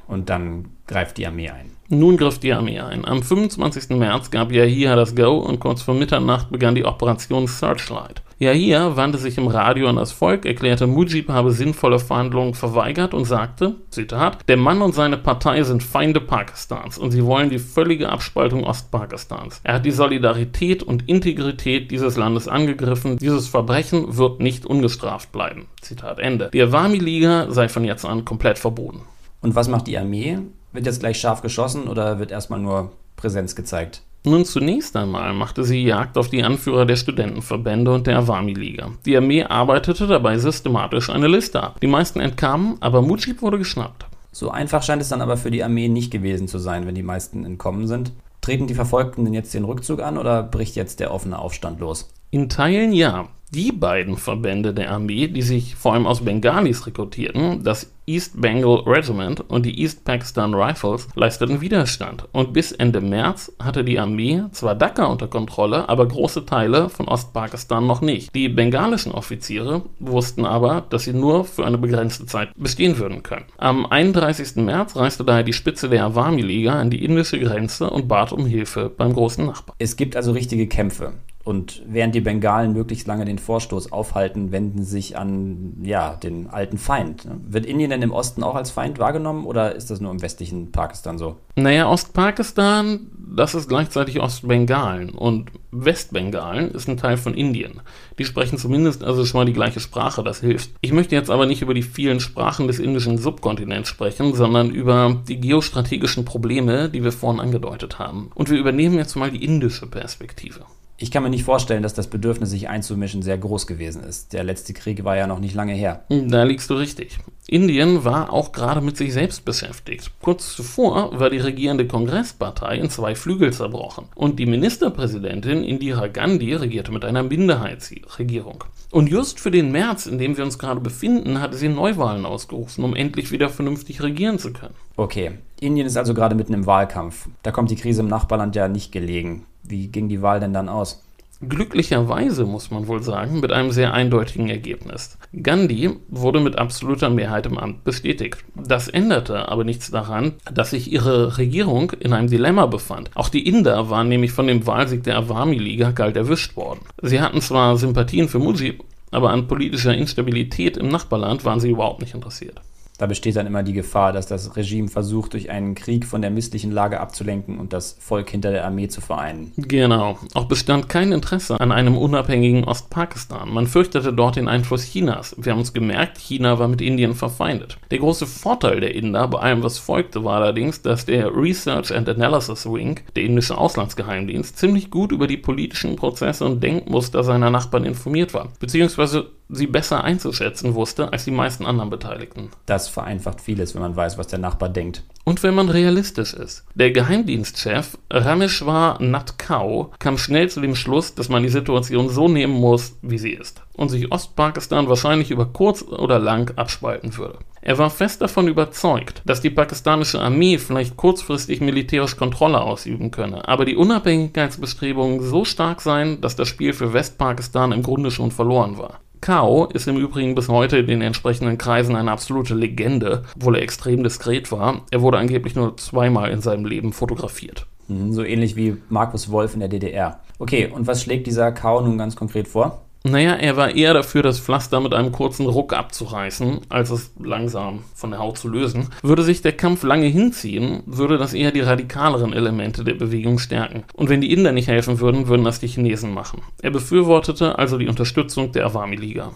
Und 0.09 0.29
dann 0.29 0.67
greift 0.87 1.19
die 1.19 1.27
Armee 1.27 1.51
ein. 1.51 1.71
Nun 1.89 2.17
griff 2.17 2.41
die 2.41 2.53
Armee 2.53 2.81
ein. 2.81 3.05
Am 3.05 3.23
25. 3.23 3.91
März 3.91 4.31
gab 4.31 4.51
Yahya 4.51 4.97
das 4.97 5.15
Go 5.15 5.39
und 5.39 5.61
kurz 5.61 5.83
vor 5.83 5.95
Mitternacht 5.95 6.51
begann 6.51 6.75
die 6.75 6.85
Operation 6.85 7.47
Searchlight. 7.47 8.23
Yahya 8.39 8.97
wandte 8.97 9.17
sich 9.17 9.39
im 9.39 9.47
Radio 9.47 9.89
an 9.89 9.97
das 9.97 10.13
Volk, 10.13 10.45
erklärte, 10.45 10.87
Mujib 10.87 11.31
habe 11.31 11.53
sinnvolle 11.53 11.99
Verhandlungen 11.99 12.53
verweigert 12.53 13.15
und 13.15 13.25
sagte, 13.25 13.77
Zitat, 13.89 14.47
der 14.47 14.59
Mann 14.59 14.83
und 14.83 14.95
seine 14.95 15.17
Partei 15.17 15.63
sind 15.63 15.83
Feinde 15.83 16.21
Pakistans 16.21 16.99
und 16.99 17.13
sie 17.13 17.25
wollen 17.25 17.49
die 17.49 17.59
völlige 17.59 18.11
Abspaltung 18.11 18.65
Ostpakistans. 18.65 19.63
Er 19.65 19.75
hat 19.75 19.87
die 19.87 19.91
Solidarität 19.91 20.83
und 20.83 21.09
Integrität 21.09 21.91
dieses 21.91 22.19
Landes 22.19 22.47
angegriffen. 22.47 23.17
Dieses 23.17 23.49
Verbrechen 23.49 24.19
wird 24.19 24.41
nicht 24.41 24.67
ungestraft 24.67 25.33
bleiben. 25.33 25.69
Zitat 25.81 26.19
Ende. 26.19 26.51
Die 26.53 26.61
Awami-Liga 26.61 27.51
sei 27.51 27.71
von 27.71 27.85
jetzt 27.85 28.05
an 28.05 28.27
komplett 28.27 28.59
verboten. 28.59 29.01
Und 29.41 29.55
was 29.55 29.69
macht 29.69 29.87
die 29.87 29.97
Armee? 29.97 30.41
Wird 30.73 30.85
jetzt 30.85 31.01
gleich 31.01 31.19
scharf 31.19 31.41
geschossen 31.41 31.89
oder 31.89 32.19
wird 32.19 32.33
erstmal 32.33 32.61
nur 32.61 32.93
Präsenz 33.17 33.57
gezeigt? 33.57 34.03
Nun 34.27 34.45
zunächst 34.45 34.97
einmal 34.97 35.35
machte 35.35 35.63
sie 35.63 35.85
Jagd 35.85 36.19
auf 36.19 36.29
die 36.29 36.43
Anführer 36.43 36.85
der 36.85 36.97
Studentenverbände 36.97 37.95
und 37.95 38.09
der 38.09 38.19
Awami-Liga. 38.19 38.91
Die 39.05 39.17
Armee 39.17 39.45
arbeitete 39.45 40.09
dabei 40.09 40.37
systematisch 40.39 41.11
eine 41.11 41.29
Liste 41.29 41.63
ab. 41.63 41.79
Die 41.81 41.87
meisten 41.87 42.19
entkamen, 42.19 42.77
aber 42.81 43.03
Mujib 43.03 43.41
wurde 43.41 43.59
geschnappt. 43.59 44.07
So 44.33 44.51
einfach 44.51 44.83
scheint 44.83 45.01
es 45.01 45.11
dann 45.11 45.23
aber 45.23 45.37
für 45.37 45.53
die 45.53 45.63
Armee 45.63 45.89
nicht 45.89 46.11
gewesen 46.11 46.49
zu 46.49 46.59
sein, 46.59 46.89
wenn 46.89 46.97
die 46.97 47.05
meisten 47.05 47.45
entkommen 47.45 47.87
sind. 47.87 48.11
Treten 48.41 48.67
die 48.67 48.75
Verfolgten 48.75 49.25
denn 49.25 49.33
jetzt 49.33 49.55
den 49.55 49.63
Rückzug 49.63 50.03
an 50.03 50.19
oder 50.19 50.43
bricht 50.43 50.75
jetzt 50.75 50.99
der 50.99 51.15
offene 51.15 51.39
Aufstand 51.39 51.79
los? 51.79 52.09
In 52.33 52.49
Teilen 52.49 52.93
ja. 52.93 53.29
Die 53.55 53.71
beiden 53.71 54.17
Verbände 54.17 54.75
der 54.75 54.91
Armee, 54.91 55.29
die 55.29 55.43
sich 55.43 55.77
vor 55.77 55.95
allem 55.95 56.07
aus 56.07 56.25
Bengalis 56.25 56.87
rekrutierten, 56.87 57.63
das 57.63 57.93
East 58.05 58.41
Bengal 58.41 58.83
Regiment 58.87 59.41
und 59.49 59.67
die 59.67 59.81
East 59.81 60.05
Pakistan 60.05 60.55
Rifles, 60.55 61.09
leisteten 61.15 61.61
Widerstand. 61.61 62.29
Und 62.33 62.53
bis 62.53 62.73
Ende 62.73 63.01
März 63.01 63.53
hatte 63.61 63.85
die 63.85 63.99
Armee 63.99 64.43
zwar 64.53 64.75
Dhaka 64.75 65.07
unter 65.07 65.29
Kontrolle, 65.29 65.89
aber 65.89 66.07
große 66.07 66.45
Teile 66.45 66.89
von 66.89 67.09
Ostpakistan 67.09 67.87
noch 67.87 68.01
nicht. 68.01 68.35
Die 68.35 68.49
bengalischen 68.49 69.13
Offiziere 69.13 69.83
wussten 69.99 70.45
aber, 70.45 70.85
dass 70.89 71.05
sie 71.05 71.13
nur 71.13 71.45
für 71.45 71.65
eine 71.65 71.79
begrenzte 71.79 72.27
Zeit 72.27 72.51
bestehen 72.57 72.99
würden 72.99 73.23
können. 73.23 73.47
Am 73.59 73.87
31. 73.87 74.57
März 74.57 74.97
reiste 74.97 75.25
daher 75.25 75.43
die 75.45 75.53
Spitze 75.53 75.89
der 75.89 76.05
Awami-Liga 76.05 76.73
an 76.73 76.91
die 76.91 77.05
indische 77.05 77.39
Grenze 77.41 77.91
und 77.91 78.09
bat 78.09 78.33
um 78.33 78.47
Hilfe 78.47 78.89
beim 78.89 79.13
großen 79.13 79.47
Nachbarn. 79.47 79.77
Es 79.79 79.97
gibt 79.97 80.17
also 80.17 80.33
richtige 80.33 80.67
Kämpfe. 80.69 81.15
Und 81.47 81.85
während 81.87 82.13
die 82.13 82.21
Bengalen 82.21 82.73
möglichst 82.73 83.07
lange 83.07 83.25
den 83.25 83.39
Vorstoß 83.39 83.93
aufhalten, 83.93 84.51
wenden 84.51 84.83
sie 84.83 84.91
sich 84.91 85.17
an 85.17 85.75
ja, 85.81 86.17
den 86.17 86.49
alten 86.51 86.77
Feind. 86.77 87.29
Wird 87.47 87.67
Indien 87.67 87.91
denn 87.91 88.03
im 88.03 88.11
Osten 88.11 88.43
auch 88.43 88.57
als 88.57 88.73
Feind 88.73 88.99
wahrgenommen 88.99 89.47
oder 89.47 89.77
ist 89.77 89.89
das 89.89 90.01
nur 90.01 90.11
im 90.11 90.23
westlichen 90.23 90.73
Pakistan 90.73 91.19
so? 91.19 91.37
Naja, 91.55 91.89
Ostpakistan, 91.89 93.13
das 93.17 93.55
ist 93.55 93.69
gleichzeitig 93.69 94.19
Ostbengalen 94.21 95.11
und 95.11 95.53
Westbengalen 95.71 96.73
ist 96.73 96.89
ein 96.89 96.97
Teil 96.97 97.17
von 97.17 97.35
Indien. 97.35 97.81
Die 98.19 98.25
sprechen 98.25 98.59
zumindest 98.59 99.05
also 99.05 99.25
schon 99.25 99.39
mal 99.39 99.45
die 99.45 99.53
gleiche 99.53 99.79
Sprache, 99.79 100.25
das 100.25 100.41
hilft. 100.41 100.71
Ich 100.81 100.93
möchte 100.93 101.15
jetzt 101.15 101.31
aber 101.31 101.47
nicht 101.47 101.63
über 101.63 101.75
die 101.75 101.83
vielen 101.83 102.19
Sprachen 102.19 102.67
des 102.67 102.81
indischen 102.81 103.19
Subkontinents 103.19 103.89
sprechen, 103.89 104.35
sondern 104.35 104.71
über 104.71 105.23
die 105.29 105.39
geostrategischen 105.39 106.25
Probleme, 106.25 106.89
die 106.89 107.05
wir 107.05 107.13
vorhin 107.13 107.41
angedeutet 107.41 108.01
haben. 108.01 108.33
Und 108.35 108.51
wir 108.51 108.59
übernehmen 108.59 108.97
jetzt 108.97 109.15
mal 109.15 109.31
die 109.31 109.45
indische 109.45 109.87
Perspektive. 109.87 110.65
Ich 110.99 111.11
kann 111.11 111.23
mir 111.23 111.29
nicht 111.29 111.45
vorstellen, 111.45 111.83
dass 111.83 111.93
das 111.93 112.07
Bedürfnis, 112.07 112.51
sich 112.51 112.69
einzumischen, 112.69 113.21
sehr 113.21 113.37
groß 113.37 113.67
gewesen 113.67 114.03
ist. 114.03 114.33
Der 114.33 114.45
letzte 114.45 114.73
Krieg 114.73 115.05
war 115.05 115.15
ja 115.17 115.27
noch 115.27 115.41
nicht 115.41 115.55
lange 115.55 115.75
her. 115.75 116.05
Da 116.09 116.45
liegst 116.45 116.71
du 116.71 116.75
richtig. 116.75 117.19
Indien 117.47 118.05
war 118.05 118.33
auch 118.33 118.51
gerade 118.51 118.81
mit 118.81 118.97
sich 118.97 119.13
selbst 119.13 119.45
beschäftigt. 119.45 120.11
Kurz 120.23 120.57
zuvor 120.57 121.19
war 121.21 121.29
die 121.29 121.39
regierende 121.39 121.87
Kongresspartei 121.87 122.79
in 122.79 122.89
zwei 122.89 123.15
Flügel 123.15 123.53
zerbrochen 123.53 124.07
und 124.15 124.39
die 124.39 124.47
Ministerpräsidentin 124.47 125.63
Indira 125.63 126.09
Gandhi 126.09 126.55
regierte 126.55 126.93
mit 126.93 127.05
einer 127.05 127.23
Minderheitsregierung. 127.23 128.65
Und 128.91 129.09
just 129.09 129.39
für 129.39 129.51
den 129.51 129.71
März, 129.73 130.07
in 130.07 130.19
dem 130.19 130.37
wir 130.37 130.45
uns 130.45 130.59
gerade 130.59 130.81
befinden, 130.81 131.41
hatte 131.41 131.57
sie 131.57 131.69
Neuwahlen 131.69 132.25
ausgerufen, 132.25 132.83
um 132.83 132.97
endlich 132.97 133.31
wieder 133.31 133.51
vernünftig 133.51 134.03
regieren 134.03 134.39
zu 134.39 134.53
können. 134.53 134.75
Okay, 134.97 135.33
Indien 135.61 135.87
ist 135.87 135.97
also 135.97 136.15
gerade 136.15 136.35
mitten 136.35 136.55
im 136.55 136.67
Wahlkampf. 136.67 137.29
Da 137.43 137.51
kommt 137.51 137.71
die 137.71 137.77
Krise 137.77 138.01
im 138.01 138.09
Nachbarland 138.09 138.57
ja 138.57 138.69
nicht 138.69 138.93
gelegen. 138.93 139.45
Wie 139.69 139.89
ging 139.89 140.09
die 140.09 140.23
Wahl 140.23 140.41
denn 140.41 140.53
dann 140.53 140.69
aus? 140.69 141.03
Glücklicherweise 141.47 142.47
muss 142.47 142.71
man 142.71 142.87
wohl 142.87 143.03
sagen, 143.03 143.41
mit 143.41 143.53
einem 143.53 143.71
sehr 143.71 143.93
eindeutigen 143.93 144.49
Ergebnis. 144.49 145.19
Gandhi 145.35 145.91
wurde 146.09 146.41
mit 146.41 146.57
absoluter 146.57 147.11
Mehrheit 147.11 147.45
im 147.45 147.59
Amt 147.59 147.85
bestätigt. 147.85 148.43
Das 148.55 148.89
änderte 148.89 149.49
aber 149.49 149.65
nichts 149.65 149.91
daran, 149.91 150.33
dass 150.51 150.71
sich 150.71 150.91
ihre 150.91 151.37
Regierung 151.37 151.93
in 152.01 152.15
einem 152.15 152.31
Dilemma 152.31 152.65
befand. 152.65 153.11
Auch 153.15 153.29
die 153.29 153.47
Inder 153.47 153.91
waren 153.91 154.09
nämlich 154.09 154.33
von 154.33 154.47
dem 154.47 154.67
Wahlsieg 154.67 155.03
der 155.03 155.19
Awami-Liga 155.19 155.93
kalt 155.93 156.17
erwischt 156.17 156.57
worden. 156.57 156.81
Sie 157.03 157.21
hatten 157.21 157.43
zwar 157.43 157.77
Sympathien 157.77 158.29
für 158.29 158.39
Mujib, 158.39 158.83
aber 159.11 159.29
an 159.29 159.47
politischer 159.47 159.95
Instabilität 159.95 160.79
im 160.79 160.89
Nachbarland 160.89 161.45
waren 161.45 161.61
sie 161.61 161.71
überhaupt 161.71 162.01
nicht 162.01 162.15
interessiert. 162.15 162.63
Da 162.99 163.07
besteht 163.07 163.37
dann 163.37 163.47
immer 163.47 163.63
die 163.63 163.73
Gefahr, 163.73 164.13
dass 164.13 164.27
das 164.27 164.57
Regime 164.57 164.89
versucht, 164.89 165.35
durch 165.35 165.51
einen 165.51 165.75
Krieg 165.75 166.07
von 166.07 166.23
der 166.23 166.31
misslichen 166.31 166.73
Lage 166.73 167.01
abzulenken 167.01 167.59
und 167.59 167.73
das 167.73 167.97
Volk 167.99 168.31
hinter 168.31 168.51
der 168.51 168.65
Armee 168.65 168.89
zu 168.89 169.01
vereinen. 169.01 169.53
Genau. 169.57 170.19
Auch 170.35 170.47
bestand 170.47 170.89
kein 170.89 171.13
Interesse 171.13 171.61
an 171.61 171.73
einem 171.73 171.97
unabhängigen 171.97 172.65
Ostpakistan. 172.65 173.53
Man 173.53 173.67
fürchtete 173.67 174.13
dort 174.13 174.37
den 174.37 174.49
Einfluss 174.49 174.85
Chinas. 174.85 175.35
Wir 175.39 175.53
haben 175.53 175.59
uns 175.59 175.73
gemerkt, 175.73 176.19
China 176.19 176.59
war 176.59 176.69
mit 176.69 176.81
Indien 176.81 177.15
verfeindet. 177.15 177.79
Der 177.91 177.99
große 177.99 178.27
Vorteil 178.27 178.81
der 178.81 178.95
Inder 178.95 179.29
bei 179.29 179.39
allem, 179.39 179.63
was 179.63 179.79
folgte, 179.79 180.25
war 180.25 180.37
allerdings, 180.37 180.83
dass 180.83 181.05
der 181.05 181.35
Research 181.35 181.95
and 181.95 182.09
Analysis 182.09 182.67
Wing, 182.67 183.01
der 183.15 183.25
indische 183.25 183.59
Auslandsgeheimdienst, 183.59 184.57
ziemlich 184.57 184.91
gut 184.91 185.13
über 185.13 185.27
die 185.27 185.37
politischen 185.37 185.97
Prozesse 185.97 186.45
und 186.45 186.63
Denkmuster 186.63 187.25
seiner 187.25 187.51
Nachbarn 187.51 187.85
informiert 187.85 188.35
war. 188.35 188.49
Beziehungsweise 188.59 189.31
sie 189.49 189.67
besser 189.67 190.05
einzuschätzen 190.05 190.75
wusste 190.75 191.13
als 191.13 191.25
die 191.25 191.31
meisten 191.31 191.67
anderen 191.67 191.91
Beteiligten. 191.91 192.51
Das 192.67 192.89
vereinfacht 192.89 193.41
vieles, 193.41 193.75
wenn 193.75 193.83
man 193.83 193.97
weiß, 193.97 194.19
was 194.19 194.27
der 194.27 194.39
Nachbar 194.39 194.69
denkt. 194.69 195.03
Und 195.25 195.43
wenn 195.43 195.55
man 195.55 195.69
realistisch 195.69 196.35
ist. 196.35 196.65
Der 196.75 196.93
Geheimdienstchef 196.93 197.99
Rameshwar 198.11 199.03
Natkau 199.03 199.91
kam 199.99 200.19
schnell 200.19 200.49
zu 200.49 200.61
dem 200.61 200.77
Schluss, 200.77 201.15
dass 201.15 201.29
man 201.29 201.43
die 201.43 201.49
Situation 201.49 202.09
so 202.09 202.29
nehmen 202.29 202.55
muss, 202.55 202.97
wie 203.03 203.19
sie 203.19 203.33
ist. 203.33 203.63
Und 203.75 203.89
sich 203.89 204.13
Ostpakistan 204.13 204.89
wahrscheinlich 204.89 205.31
über 205.31 205.47
kurz 205.47 205.83
oder 205.83 206.19
lang 206.19 206.57
abspalten 206.57 207.17
würde. 207.17 207.39
Er 207.61 207.79
war 207.79 207.91
fest 207.91 208.23
davon 208.23 208.47
überzeugt, 208.47 209.23
dass 209.25 209.41
die 209.41 209.51
pakistanische 209.51 210.21
Armee 210.21 210.59
vielleicht 210.59 210.97
kurzfristig 210.97 211.61
militärisch 211.61 212.17
Kontrolle 212.17 212.61
ausüben 212.61 213.11
könne, 213.11 213.49
aber 213.49 213.65
die 213.65 213.75
Unabhängigkeitsbestrebungen 213.75 215.21
so 215.21 215.45
stark 215.45 215.81
seien, 215.81 216.21
dass 216.21 216.37
das 216.37 216.47
Spiel 216.47 216.73
für 216.73 216.93
Westpakistan 216.93 217.73
im 217.73 217.83
Grunde 217.83 218.13
schon 218.13 218.31
verloren 218.31 218.79
war. 218.79 219.01
Kao 219.27 219.65
ist 219.65 219.89
im 219.89 219.97
Übrigen 219.97 220.37
bis 220.37 220.49
heute 220.49 220.77
in 220.77 220.87
den 220.87 221.03
entsprechenden 221.03 221.59
Kreisen 221.59 221.97
eine 221.97 222.13
absolute 222.13 222.55
Legende, 222.55 223.25
obwohl 223.35 223.57
er 223.57 223.63
extrem 223.63 224.05
diskret 224.05 224.53
war. 224.53 224.83
Er 224.93 225.03
wurde 225.03 225.19
angeblich 225.19 225.57
nur 225.57 225.77
zweimal 225.79 226.31
in 226.31 226.41
seinem 226.41 226.65
Leben 226.65 226.93
fotografiert. 226.93 227.67
Mhm, 227.89 228.13
so 228.13 228.23
ähnlich 228.23 228.55
wie 228.55 228.77
Markus 228.89 229.29
Wolf 229.33 229.55
in 229.55 229.59
der 229.59 229.69
DDR. 229.69 230.21
Okay, 230.39 230.71
und 230.73 230.87
was 230.87 231.03
schlägt 231.03 231.27
dieser 231.27 231.51
Kao 231.51 231.81
nun 231.81 231.99
ganz 231.99 232.15
konkret 232.15 232.47
vor? 232.47 232.86
Naja, 233.09 233.35
er 233.35 233.57
war 233.57 233.71
eher 233.71 233.95
dafür, 233.95 234.23
das 234.23 234.41
Pflaster 234.41 234.81
mit 234.81 234.93
einem 234.93 235.13
kurzen 235.13 235.47
Ruck 235.47 235.73
abzureißen, 235.73 236.63
als 236.69 236.91
es 236.91 237.13
langsam 237.23 237.85
von 237.95 238.11
der 238.11 238.19
Haut 238.19 238.37
zu 238.37 238.49
lösen. 238.49 238.89
Würde 239.03 239.23
sich 239.23 239.43
der 239.43 239.53
Kampf 239.53 239.85
lange 239.85 240.07
hinziehen, 240.07 240.83
würde 240.87 241.17
das 241.17 241.33
eher 241.33 241.53
die 241.53 241.61
radikaleren 241.61 242.33
Elemente 242.33 242.83
der 242.83 242.95
Bewegung 242.95 243.39
stärken. 243.39 243.85
Und 243.95 244.09
wenn 244.09 244.21
die 244.21 244.33
Inder 244.33 244.51
nicht 244.51 244.67
helfen 244.67 244.99
würden, 244.99 245.29
würden 245.29 245.45
das 245.45 245.61
die 245.61 245.69
Chinesen 245.69 246.13
machen. 246.13 246.43
Er 246.61 246.71
befürwortete 246.71 247.59
also 247.59 247.79
die 247.79 247.89
Unterstützung 247.89 248.51
der 248.51 248.67
Awami-Liga. 248.67 249.31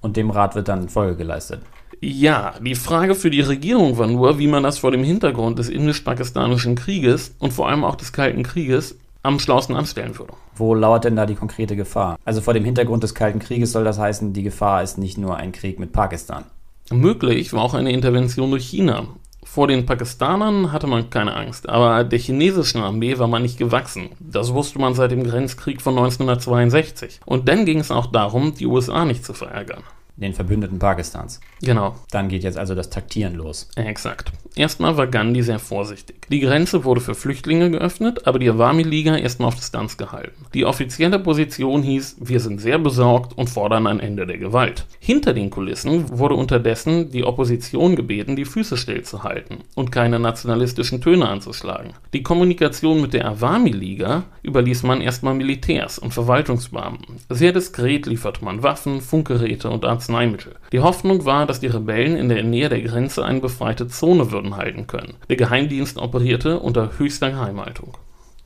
Und 0.00 0.16
dem 0.16 0.30
Rat 0.30 0.54
wird 0.54 0.68
dann 0.68 0.88
Folge 0.88 1.16
geleistet. 1.16 1.60
Ja, 2.00 2.54
die 2.64 2.74
Frage 2.74 3.14
für 3.14 3.28
die 3.28 3.42
Regierung 3.42 3.98
war 3.98 4.06
nur, 4.06 4.38
wie 4.38 4.46
man 4.46 4.62
das 4.62 4.78
vor 4.78 4.90
dem 4.90 5.04
Hintergrund 5.04 5.58
des 5.58 5.68
indisch-pakistanischen 5.68 6.74
Krieges 6.74 7.34
und 7.38 7.52
vor 7.52 7.68
allem 7.68 7.84
auch 7.84 7.96
des 7.96 8.14
Kalten 8.14 8.42
Krieges 8.42 8.96
am 9.22 9.38
schlausten 9.38 9.76
anstellen 9.76 10.18
würde. 10.18 10.34
Wo 10.54 10.74
lauert 10.74 11.04
denn 11.04 11.16
da 11.16 11.26
die 11.26 11.34
konkrete 11.34 11.76
Gefahr? 11.76 12.18
Also 12.24 12.40
vor 12.40 12.54
dem 12.54 12.64
Hintergrund 12.64 13.02
des 13.02 13.14
Kalten 13.14 13.38
Krieges 13.38 13.72
soll 13.72 13.84
das 13.84 13.98
heißen, 13.98 14.32
die 14.32 14.42
Gefahr 14.42 14.82
ist 14.82 14.98
nicht 14.98 15.18
nur 15.18 15.36
ein 15.36 15.52
Krieg 15.52 15.78
mit 15.78 15.92
Pakistan. 15.92 16.44
Möglich 16.90 17.52
war 17.52 17.62
auch 17.62 17.74
eine 17.74 17.92
Intervention 17.92 18.50
durch 18.50 18.66
China. 18.66 19.04
Vor 19.44 19.68
den 19.68 19.86
Pakistanern 19.86 20.70
hatte 20.70 20.86
man 20.86 21.10
keine 21.10 21.34
Angst, 21.34 21.68
aber 21.68 22.04
der 22.04 22.18
chinesischen 22.18 22.82
Armee 22.82 23.18
war 23.18 23.26
man 23.26 23.42
nicht 23.42 23.58
gewachsen. 23.58 24.10
Das 24.20 24.52
wusste 24.52 24.78
man 24.78 24.94
seit 24.94 25.10
dem 25.10 25.24
Grenzkrieg 25.24 25.80
von 25.80 25.94
1962. 25.96 27.20
Und 27.24 27.48
dann 27.48 27.64
ging 27.64 27.78
es 27.78 27.90
auch 27.90 28.06
darum, 28.06 28.54
die 28.54 28.66
USA 28.66 29.04
nicht 29.04 29.24
zu 29.24 29.32
verärgern 29.32 29.82
den 30.20 30.34
Verbündeten 30.34 30.78
Pakistans. 30.78 31.40
Genau. 31.62 31.96
Dann 32.10 32.28
geht 32.28 32.42
jetzt 32.42 32.58
also 32.58 32.74
das 32.74 32.90
Taktieren 32.90 33.34
los. 33.34 33.68
Exakt. 33.76 34.32
Erstmal 34.56 34.96
war 34.96 35.06
Gandhi 35.06 35.42
sehr 35.42 35.58
vorsichtig. 35.58 36.26
Die 36.28 36.40
Grenze 36.40 36.84
wurde 36.84 37.00
für 37.00 37.14
Flüchtlinge 37.14 37.70
geöffnet, 37.70 38.26
aber 38.26 38.38
die 38.38 38.48
Awami-Liga 38.48 39.16
erstmal 39.16 39.48
auf 39.48 39.54
Distanz 39.54 39.96
gehalten. 39.96 40.46
Die 40.54 40.64
offizielle 40.64 41.18
Position 41.18 41.82
hieß, 41.82 42.16
wir 42.20 42.40
sind 42.40 42.60
sehr 42.60 42.78
besorgt 42.78 43.38
und 43.38 43.48
fordern 43.48 43.86
ein 43.86 44.00
Ende 44.00 44.26
der 44.26 44.38
Gewalt. 44.38 44.86
Hinter 44.98 45.34
den 45.34 45.50
Kulissen 45.50 46.18
wurde 46.18 46.34
unterdessen 46.34 47.10
die 47.12 47.24
Opposition 47.24 47.94
gebeten, 47.94 48.36
die 48.36 48.44
Füße 48.44 48.76
stillzuhalten 48.76 49.58
und 49.74 49.92
keine 49.92 50.18
nationalistischen 50.18 51.00
Töne 51.00 51.28
anzuschlagen. 51.28 51.94
Die 52.12 52.22
Kommunikation 52.22 53.00
mit 53.00 53.14
der 53.14 53.26
Awami-Liga 53.26 54.24
überließ 54.42 54.82
man 54.82 55.00
erstmal 55.00 55.34
Militärs 55.34 55.98
und 55.98 56.12
Verwaltungsbeamten. 56.12 57.16
Sehr 57.28 57.52
diskret 57.52 58.06
lieferte 58.06 58.44
man 58.44 58.62
Waffen, 58.62 59.00
Funkgeräte 59.00 59.70
und 59.70 59.84
Arzneimittel 59.84 60.09
Arzneimittel. 60.10 60.54
Die 60.72 60.80
Hoffnung 60.80 61.24
war, 61.24 61.46
dass 61.46 61.60
die 61.60 61.68
Rebellen 61.68 62.16
in 62.16 62.28
der 62.28 62.42
Nähe 62.42 62.68
der 62.68 62.82
Grenze 62.82 63.24
eine 63.24 63.40
befreite 63.40 63.86
Zone 63.86 64.32
würden 64.32 64.56
halten 64.56 64.86
können. 64.86 65.14
Der 65.28 65.36
Geheimdienst 65.36 65.98
operierte 65.98 66.58
unter 66.58 66.98
höchster 66.98 67.30
Geheimhaltung. 67.30 67.96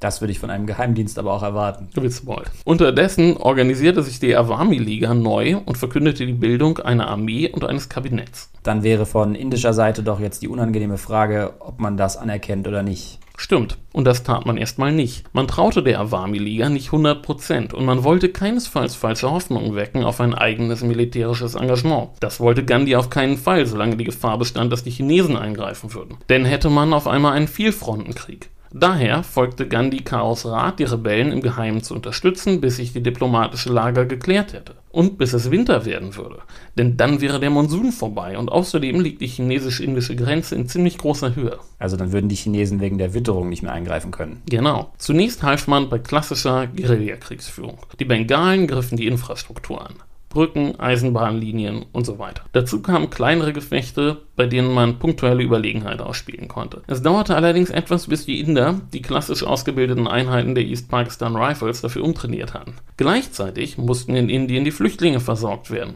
Das 0.01 0.21
würde 0.21 0.33
ich 0.33 0.39
von 0.39 0.51
einem 0.51 0.67
Geheimdienst 0.67 1.19
aber 1.19 1.33
auch 1.33 1.43
erwarten. 1.43 1.89
Bald. 2.27 2.51
Unterdessen 2.65 3.39
organisierte 3.39 4.03
sich 4.03 4.21
die 4.21 4.37
Awami-Liga 4.37 5.15
neu 5.15 5.57
und 5.65 5.79
verkündete 5.79 6.27
die 6.27 6.35
Bildung 6.35 6.79
einer 6.79 7.09
Armee 7.09 7.49
und 7.49 7.65
eines 7.65 7.89
Kabinetts. 7.89 8.51
Dann 8.63 8.83
wäre 8.83 9.07
von 9.07 9.35
indischer 9.35 9.73
Seite 9.73 10.03
doch 10.03 10.21
jetzt 10.21 10.43
die 10.43 10.49
unangenehme 10.49 10.99
Frage, 10.99 11.55
ob 11.61 11.81
man 11.81 11.97
das 11.97 12.19
anerkennt 12.19 12.69
oder 12.69 12.83
nicht. 12.83 13.19
Stimmt, 13.37 13.79
und 13.93 14.05
das 14.05 14.23
tat 14.23 14.47
man 14.47 14.57
erstmal 14.57 14.93
nicht. 14.93 15.25
Man 15.35 15.49
traute 15.49 15.83
der 15.83 15.99
Awami-Liga 15.99 16.69
nicht 16.69 16.91
100% 16.91 17.75
und 17.75 17.85
man 17.85 18.05
wollte 18.05 18.29
keinesfalls 18.29 18.95
falsche 18.95 19.31
Hoffnungen 19.31 19.75
wecken 19.75 20.05
auf 20.05 20.21
ein 20.21 20.35
eigenes 20.35 20.83
militärisches 20.83 21.57
Engagement. 21.57 22.11
Das 22.21 22.39
wollte 22.39 22.65
Gandhi 22.65 22.95
auf 22.95 23.11
keinen 23.11 23.37
Fall, 23.37 23.67
solange 23.67 23.97
die 23.97 24.05
Gefahr 24.05 24.39
bestand, 24.39 24.73
dass 24.73 24.85
die 24.85 24.91
Chinesen 24.91 25.37
eingreifen 25.37 25.95
würden. 25.95 26.19
Denn 26.29 26.45
hätte 26.45 26.71
man 26.71 26.93
auf 26.93 27.09
einmal 27.09 27.33
einen 27.33 27.49
Vielfrontenkrieg. 27.49 28.51
Daher 28.77 29.23
folgte 29.23 29.69
Gandhi 29.69 29.99
Chaos 29.99 30.45
Rat, 30.47 30.81
die 30.81 30.85
Rebellen 30.85 31.31
im 31.31 31.43
Geheimen 31.43 31.85
zu 31.85 31.95
unterstützen, 31.95 32.61
bis 32.61 32.75
sich 32.77 32.93
die 32.93 33.05
diplomatische 33.05 33.73
Lage 33.73 34.05
geklärt 34.05 34.53
hätte. 34.53 34.75
Und 34.91 35.17
bis 35.17 35.33
es 35.33 35.53
Winter 35.53 35.85
werden 35.85 36.17
würde. 36.17 36.39
Denn 36.77 36.97
dann 36.97 37.21
wäre 37.21 37.39
der 37.39 37.51
Monsun 37.51 37.93
vorbei 37.93 38.37
und 38.37 38.51
außerdem 38.51 38.99
liegt 38.99 39.21
die 39.21 39.29
chinesisch-indische 39.29 40.17
Grenze 40.17 40.57
in 40.57 40.67
ziemlich 40.67 40.99
großer 40.99 41.37
Höhe. 41.37 41.61
Also 41.79 41.97
dann 41.97 42.11
würden 42.11 42.29
die 42.29 42.35
Chinesen 42.35 42.81
wegen 42.81 42.99
der 42.99 43.15
Witterung 43.15 43.49
nicht 43.49 43.63
mehr 43.63 43.73
eingreifen 43.73 44.11
können. 44.11 44.43
Genau. 44.51 44.91
Zunächst 44.99 45.45
half 45.45 45.69
man 45.69 45.89
bei 45.89 46.01
klassischer 46.01 46.67
Guerillakriegsführung. 46.67 47.79
Die 48.01 48.05
Bengalen 48.05 48.67
griffen 48.67 48.99
die 48.99 49.07
Infrastruktur 49.07 49.87
an. 49.87 49.95
Brücken, 50.35 50.79
Eisenbahnlinien 50.79 51.87
und 51.93 52.05
so 52.05 52.19
weiter. 52.19 52.43
Dazu 52.53 52.83
kamen 52.83 53.09
kleinere 53.09 53.55
Gefechte, 53.55 54.19
bei 54.37 54.47
denen 54.47 54.75
man 54.75 54.99
punktuelle 54.99 55.43
Überlegenheit 55.43 56.03
ausspielen 56.03 56.49
konnte. 56.49 56.83
Es 56.87 57.01
dauerte 57.01 57.35
allerdings 57.37 57.71
etwas, 57.71 58.09
bis 58.09 58.27
die 58.27 58.41
Inder 58.41 58.81
die 58.93 59.01
klassisch 59.01 59.43
ausgebildeten 59.45 60.07
Einheiten 60.07 60.55
der 60.55 60.65
East 60.65 60.91
Pakistan 60.91 61.37
Rifles 61.37 61.81
dafür 61.81 62.05
umtrainiert 62.05 62.53
hatten. 62.53 62.75
Gleichzeitig 62.99 63.79
mussten 63.79 64.15
in 64.15 64.29
Indien 64.29 64.65
die 64.65 64.73
Flüchtlinge 64.73 65.21
versorgt 65.21 65.71
werden. 65.71 65.95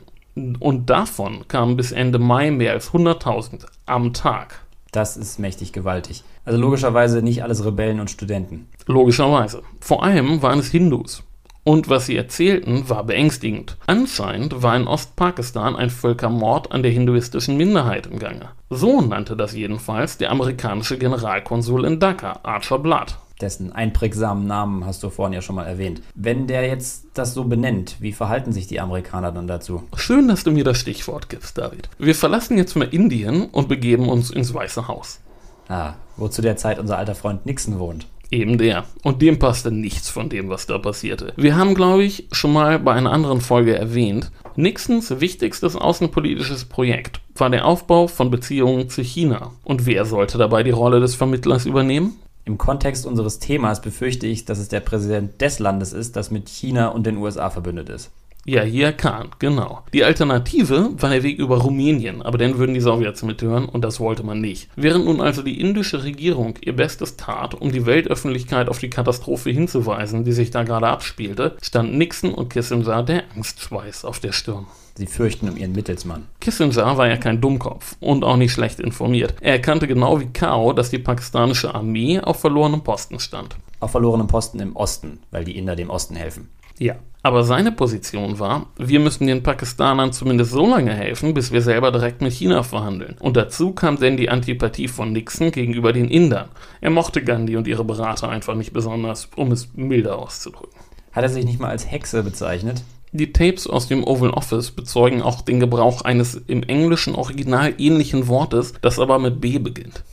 Und 0.60 0.88
davon 0.88 1.46
kamen 1.48 1.76
bis 1.76 1.92
Ende 1.92 2.18
Mai 2.18 2.50
mehr 2.50 2.72
als 2.72 2.92
100.000 2.92 3.66
am 3.86 4.12
Tag. 4.12 4.64
Das 4.92 5.16
ist 5.16 5.38
mächtig 5.38 5.72
gewaltig. 5.72 6.24
Also 6.44 6.58
logischerweise 6.58 7.22
nicht 7.22 7.42
alles 7.42 7.64
Rebellen 7.64 8.00
und 8.00 8.10
Studenten. 8.10 8.68
Logischerweise. 8.86 9.62
Vor 9.80 10.02
allem 10.02 10.40
waren 10.40 10.60
es 10.60 10.70
Hindus. 10.70 11.22
Und 11.68 11.90
was 11.90 12.06
sie 12.06 12.16
erzählten, 12.16 12.88
war 12.88 13.04
beängstigend. 13.04 13.76
Anscheinend 13.86 14.62
war 14.62 14.74
in 14.74 14.88
Ostpakistan 14.88 15.76
ein 15.76 15.90
Völkermord 15.90 16.72
an 16.72 16.82
der 16.82 16.90
hinduistischen 16.90 17.58
Minderheit 17.58 18.06
im 18.06 18.18
Gange. 18.18 18.48
So 18.70 19.02
nannte 19.02 19.36
das 19.36 19.52
jedenfalls 19.52 20.16
der 20.16 20.30
amerikanische 20.30 20.96
Generalkonsul 20.96 21.84
in 21.84 22.00
Dhaka, 22.00 22.40
Archer 22.42 22.78
Blood. 22.78 23.18
Dessen 23.42 23.70
einprägsamen 23.70 24.46
Namen 24.46 24.86
hast 24.86 25.02
du 25.02 25.10
vorhin 25.10 25.34
ja 25.34 25.42
schon 25.42 25.56
mal 25.56 25.66
erwähnt. 25.66 26.00
Wenn 26.14 26.46
der 26.46 26.66
jetzt 26.66 27.04
das 27.12 27.34
so 27.34 27.44
benennt, 27.44 27.96
wie 28.00 28.12
verhalten 28.12 28.52
sich 28.52 28.66
die 28.66 28.80
Amerikaner 28.80 29.30
dann 29.30 29.46
dazu? 29.46 29.82
Schön, 29.94 30.26
dass 30.26 30.44
du 30.44 30.52
mir 30.52 30.64
das 30.64 30.78
Stichwort 30.78 31.28
gibst, 31.28 31.58
David. 31.58 31.90
Wir 31.98 32.14
verlassen 32.14 32.56
jetzt 32.56 32.76
mal 32.76 32.88
Indien 32.88 33.44
und 33.44 33.68
begeben 33.68 34.08
uns 34.08 34.30
ins 34.30 34.54
Weiße 34.54 34.88
Haus. 34.88 35.20
Ah, 35.68 35.96
wo 36.16 36.28
zu 36.28 36.40
der 36.40 36.56
Zeit 36.56 36.78
unser 36.78 36.96
alter 36.96 37.14
Freund 37.14 37.44
Nixon 37.44 37.78
wohnt. 37.78 38.06
Eben 38.30 38.58
der. 38.58 38.84
Und 39.02 39.22
dem 39.22 39.38
passte 39.38 39.70
nichts 39.70 40.10
von 40.10 40.28
dem, 40.28 40.50
was 40.50 40.66
da 40.66 40.78
passierte. 40.78 41.32
Wir 41.36 41.56
haben, 41.56 41.74
glaube 41.74 42.04
ich, 42.04 42.28
schon 42.32 42.52
mal 42.52 42.78
bei 42.78 42.92
einer 42.92 43.12
anderen 43.12 43.40
Folge 43.40 43.76
erwähnt, 43.76 44.30
Nixons 44.56 45.20
wichtigstes 45.20 45.76
außenpolitisches 45.76 46.64
Projekt 46.64 47.20
war 47.36 47.48
der 47.48 47.64
Aufbau 47.64 48.08
von 48.08 48.30
Beziehungen 48.30 48.90
zu 48.90 49.02
China. 49.02 49.52
Und 49.64 49.86
wer 49.86 50.04
sollte 50.04 50.36
dabei 50.36 50.62
die 50.62 50.72
Rolle 50.72 51.00
des 51.00 51.14
Vermittlers 51.14 51.64
übernehmen? 51.64 52.16
Im 52.44 52.58
Kontext 52.58 53.06
unseres 53.06 53.38
Themas 53.38 53.80
befürchte 53.80 54.26
ich, 54.26 54.44
dass 54.46 54.58
es 54.58 54.68
der 54.68 54.80
Präsident 54.80 55.40
des 55.40 55.58
Landes 55.58 55.92
ist, 55.92 56.16
das 56.16 56.30
mit 56.30 56.48
China 56.48 56.88
und 56.88 57.06
den 57.06 57.18
USA 57.18 57.50
verbündet 57.50 57.88
ist. 57.88 58.10
Yahya 58.44 58.92
Khan, 58.92 59.28
genau. 59.38 59.82
Die 59.92 60.04
Alternative 60.04 60.90
war 60.96 61.10
der 61.10 61.22
Weg 61.22 61.38
über 61.38 61.58
Rumänien, 61.58 62.22
aber 62.22 62.38
dann 62.38 62.56
würden 62.58 62.74
die 62.74 62.80
Sowjets 62.80 63.22
mithören 63.22 63.66
und 63.66 63.82
das 63.82 64.00
wollte 64.00 64.22
man 64.22 64.40
nicht. 64.40 64.70
Während 64.74 65.04
nun 65.04 65.20
also 65.20 65.42
die 65.42 65.60
indische 65.60 66.02
Regierung 66.02 66.54
ihr 66.62 66.74
Bestes 66.74 67.16
tat, 67.16 67.54
um 67.54 67.72
die 67.72 67.84
Weltöffentlichkeit 67.84 68.68
auf 68.68 68.78
die 68.78 68.90
Katastrophe 68.90 69.50
hinzuweisen, 69.50 70.24
die 70.24 70.32
sich 70.32 70.50
da 70.50 70.62
gerade 70.62 70.88
abspielte, 70.88 71.56
stand 71.60 71.94
Nixon 71.94 72.32
und 72.32 72.48
Kissinger 72.48 73.02
der 73.02 73.24
Angstschweiß 73.36 74.04
auf 74.04 74.18
der 74.20 74.32
Stirn. 74.32 74.66
Sie 74.98 75.06
fürchten 75.06 75.48
um 75.48 75.56
ihren 75.56 75.72
Mittelsmann. 75.72 76.26
Kissinger 76.40 76.96
war 76.96 77.06
ja 77.06 77.16
kein 77.16 77.40
Dummkopf 77.40 77.94
und 78.00 78.24
auch 78.24 78.36
nicht 78.36 78.52
schlecht 78.52 78.80
informiert. 78.80 79.34
Er 79.40 79.52
erkannte 79.52 79.86
genau 79.86 80.18
wie 80.20 80.26
Kao, 80.26 80.72
dass 80.72 80.90
die 80.90 80.98
pakistanische 80.98 81.72
Armee 81.72 82.18
auf 82.18 82.40
verlorenem 82.40 82.82
Posten 82.82 83.20
stand. 83.20 83.56
Auf 83.78 83.92
verlorenem 83.92 84.26
Posten 84.26 84.58
im 84.58 84.74
Osten, 84.74 85.20
weil 85.30 85.44
die 85.44 85.56
Inder 85.56 85.76
dem 85.76 85.88
Osten 85.88 86.16
helfen. 86.16 86.48
Ja. 86.78 86.96
Aber 87.22 87.42
seine 87.42 87.72
Position 87.72 88.38
war, 88.38 88.66
wir 88.78 89.00
müssen 89.00 89.26
den 89.26 89.42
Pakistanern 89.42 90.12
zumindest 90.12 90.52
so 90.52 90.66
lange 90.66 90.94
helfen, 90.94 91.34
bis 91.34 91.50
wir 91.50 91.62
selber 91.62 91.90
direkt 91.90 92.22
mit 92.22 92.32
China 92.32 92.62
verhandeln. 92.62 93.16
Und 93.18 93.36
dazu 93.36 93.72
kam 93.72 93.98
dann 93.98 94.16
die 94.16 94.30
Antipathie 94.30 94.88
von 94.88 95.12
Nixon 95.12 95.50
gegenüber 95.50 95.92
den 95.92 96.08
Indern. 96.08 96.48
Er 96.80 96.90
mochte 96.90 97.22
Gandhi 97.22 97.56
und 97.56 97.66
ihre 97.66 97.84
Berater 97.84 98.28
einfach 98.28 98.54
nicht 98.54 98.72
besonders, 98.72 99.28
um 99.34 99.50
es 99.50 99.74
milder 99.74 100.18
auszudrücken. 100.18 100.80
Hat 101.12 101.24
er 101.24 101.28
sich 101.28 101.44
nicht 101.44 101.58
mal 101.58 101.70
als 101.70 101.90
Hexe 101.90 102.22
bezeichnet? 102.22 102.82
Die 103.10 103.32
Tapes 103.32 103.66
aus 103.66 103.88
dem 103.88 104.04
Oval 104.04 104.30
Office 104.30 104.70
bezeugen 104.70 105.22
auch 105.22 105.40
den 105.40 105.60
Gebrauch 105.60 106.02
eines 106.02 106.34
im 106.34 106.62
englischen 106.62 107.14
Original 107.14 107.74
ähnlichen 107.78 108.28
Wortes, 108.28 108.74
das 108.80 108.98
aber 108.98 109.18
mit 109.18 109.40
B 109.40 109.58
beginnt. 109.58 110.04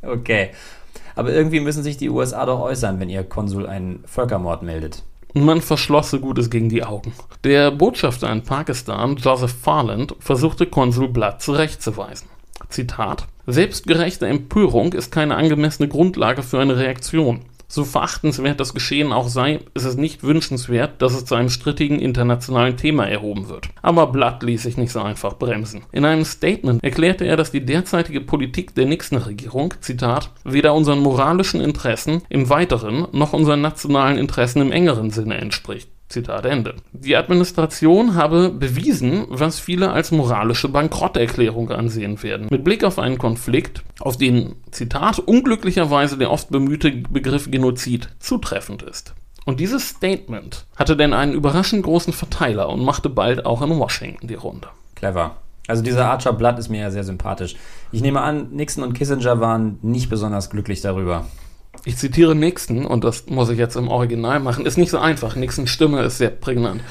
Okay. 0.00 0.50
Aber 1.16 1.32
irgendwie 1.32 1.60
müssen 1.60 1.82
sich 1.82 1.96
die 1.96 2.08
USA 2.08 2.46
doch 2.46 2.60
äußern, 2.60 3.00
wenn 3.00 3.10
ihr 3.10 3.24
Konsul 3.24 3.66
einen 3.66 4.02
Völkermord 4.06 4.62
meldet. 4.62 5.02
Man 5.32 5.60
verschloss 5.60 6.10
so 6.10 6.18
Gutes 6.18 6.50
gegen 6.50 6.68
die 6.68 6.84
Augen. 6.84 7.12
Der 7.44 7.70
Botschafter 7.70 8.30
in 8.32 8.42
Pakistan, 8.42 9.16
Joseph 9.16 9.54
Farland, 9.62 10.14
versuchte 10.18 10.66
Konsul 10.66 11.08
Blood 11.08 11.40
zurechtzuweisen. 11.40 12.28
Zitat: 12.68 13.26
Selbstgerechte 13.46 14.26
Empörung 14.26 14.92
ist 14.92 15.12
keine 15.12 15.36
angemessene 15.36 15.88
Grundlage 15.88 16.42
für 16.42 16.60
eine 16.60 16.76
Reaktion. 16.76 17.40
So 17.72 17.84
verachtenswert 17.84 18.58
das 18.58 18.74
Geschehen 18.74 19.12
auch 19.12 19.28
sei, 19.28 19.60
ist 19.74 19.84
es 19.84 19.96
nicht 19.96 20.24
wünschenswert, 20.24 21.00
dass 21.00 21.14
es 21.14 21.24
zu 21.24 21.36
einem 21.36 21.50
strittigen 21.50 22.00
internationalen 22.00 22.76
Thema 22.76 23.06
erhoben 23.06 23.48
wird. 23.48 23.68
Aber 23.80 24.08
Blatt 24.08 24.42
ließ 24.42 24.64
sich 24.64 24.76
nicht 24.76 24.90
so 24.90 25.00
einfach 25.00 25.34
bremsen. 25.34 25.82
In 25.92 26.04
einem 26.04 26.24
Statement 26.24 26.82
erklärte 26.82 27.26
er, 27.26 27.36
dass 27.36 27.52
die 27.52 27.64
derzeitige 27.64 28.22
Politik 28.22 28.74
der 28.74 28.86
Nixon-Regierung, 28.86 29.74
Zitat, 29.80 30.32
weder 30.42 30.74
unseren 30.74 30.98
moralischen 30.98 31.60
Interessen 31.60 32.22
im 32.28 32.50
weiteren 32.50 33.06
noch 33.12 33.34
unseren 33.34 33.60
nationalen 33.60 34.18
Interessen 34.18 34.62
im 34.62 34.72
engeren 34.72 35.10
Sinne 35.10 35.36
entspricht. 35.36 35.88
Zitat 36.10 36.44
Ende. 36.44 36.74
Die 36.92 37.16
Administration 37.16 38.16
habe 38.16 38.50
bewiesen, 38.50 39.26
was 39.28 39.60
viele 39.60 39.92
als 39.92 40.10
moralische 40.10 40.68
Bankrotterklärung 40.68 41.70
ansehen 41.70 42.20
werden. 42.22 42.48
Mit 42.50 42.64
Blick 42.64 42.82
auf 42.82 42.98
einen 42.98 43.16
Konflikt, 43.16 43.84
auf 44.00 44.16
den, 44.16 44.56
Zitat, 44.72 45.20
unglücklicherweise 45.20 46.18
der 46.18 46.32
oft 46.32 46.50
bemühte 46.50 46.90
Begriff 46.90 47.50
Genozid 47.50 48.08
zutreffend 48.18 48.82
ist. 48.82 49.14
Und 49.46 49.60
dieses 49.60 49.88
Statement 49.88 50.66
hatte 50.76 50.96
denn 50.96 51.14
einen 51.14 51.32
überraschend 51.32 51.84
großen 51.84 52.12
Verteiler 52.12 52.68
und 52.68 52.84
machte 52.84 53.08
bald 53.08 53.46
auch 53.46 53.62
in 53.62 53.78
Washington 53.78 54.26
die 54.26 54.34
Runde. 54.34 54.68
Clever. 54.96 55.36
Also 55.68 55.84
dieser 55.84 56.10
Archer 56.10 56.32
Blood 56.32 56.58
ist 56.58 56.68
mir 56.68 56.80
ja 56.80 56.90
sehr 56.90 57.04
sympathisch. 57.04 57.54
Ich 57.92 58.02
nehme 58.02 58.20
an, 58.20 58.50
Nixon 58.50 58.82
und 58.82 58.94
Kissinger 58.94 59.40
waren 59.40 59.78
nicht 59.82 60.10
besonders 60.10 60.50
glücklich 60.50 60.80
darüber. 60.80 61.26
Ich 61.84 61.96
zitiere 61.96 62.34
Nixon, 62.34 62.84
und 62.84 63.04
das 63.04 63.26
muss 63.26 63.48
ich 63.48 63.58
jetzt 63.58 63.76
im 63.76 63.88
Original 63.88 64.40
machen, 64.40 64.66
ist 64.66 64.76
nicht 64.76 64.90
so 64.90 64.98
einfach. 64.98 65.36
Nixons 65.36 65.70
Stimme 65.70 66.02
ist 66.02 66.18
sehr 66.18 66.30
prägnant. 66.30 66.82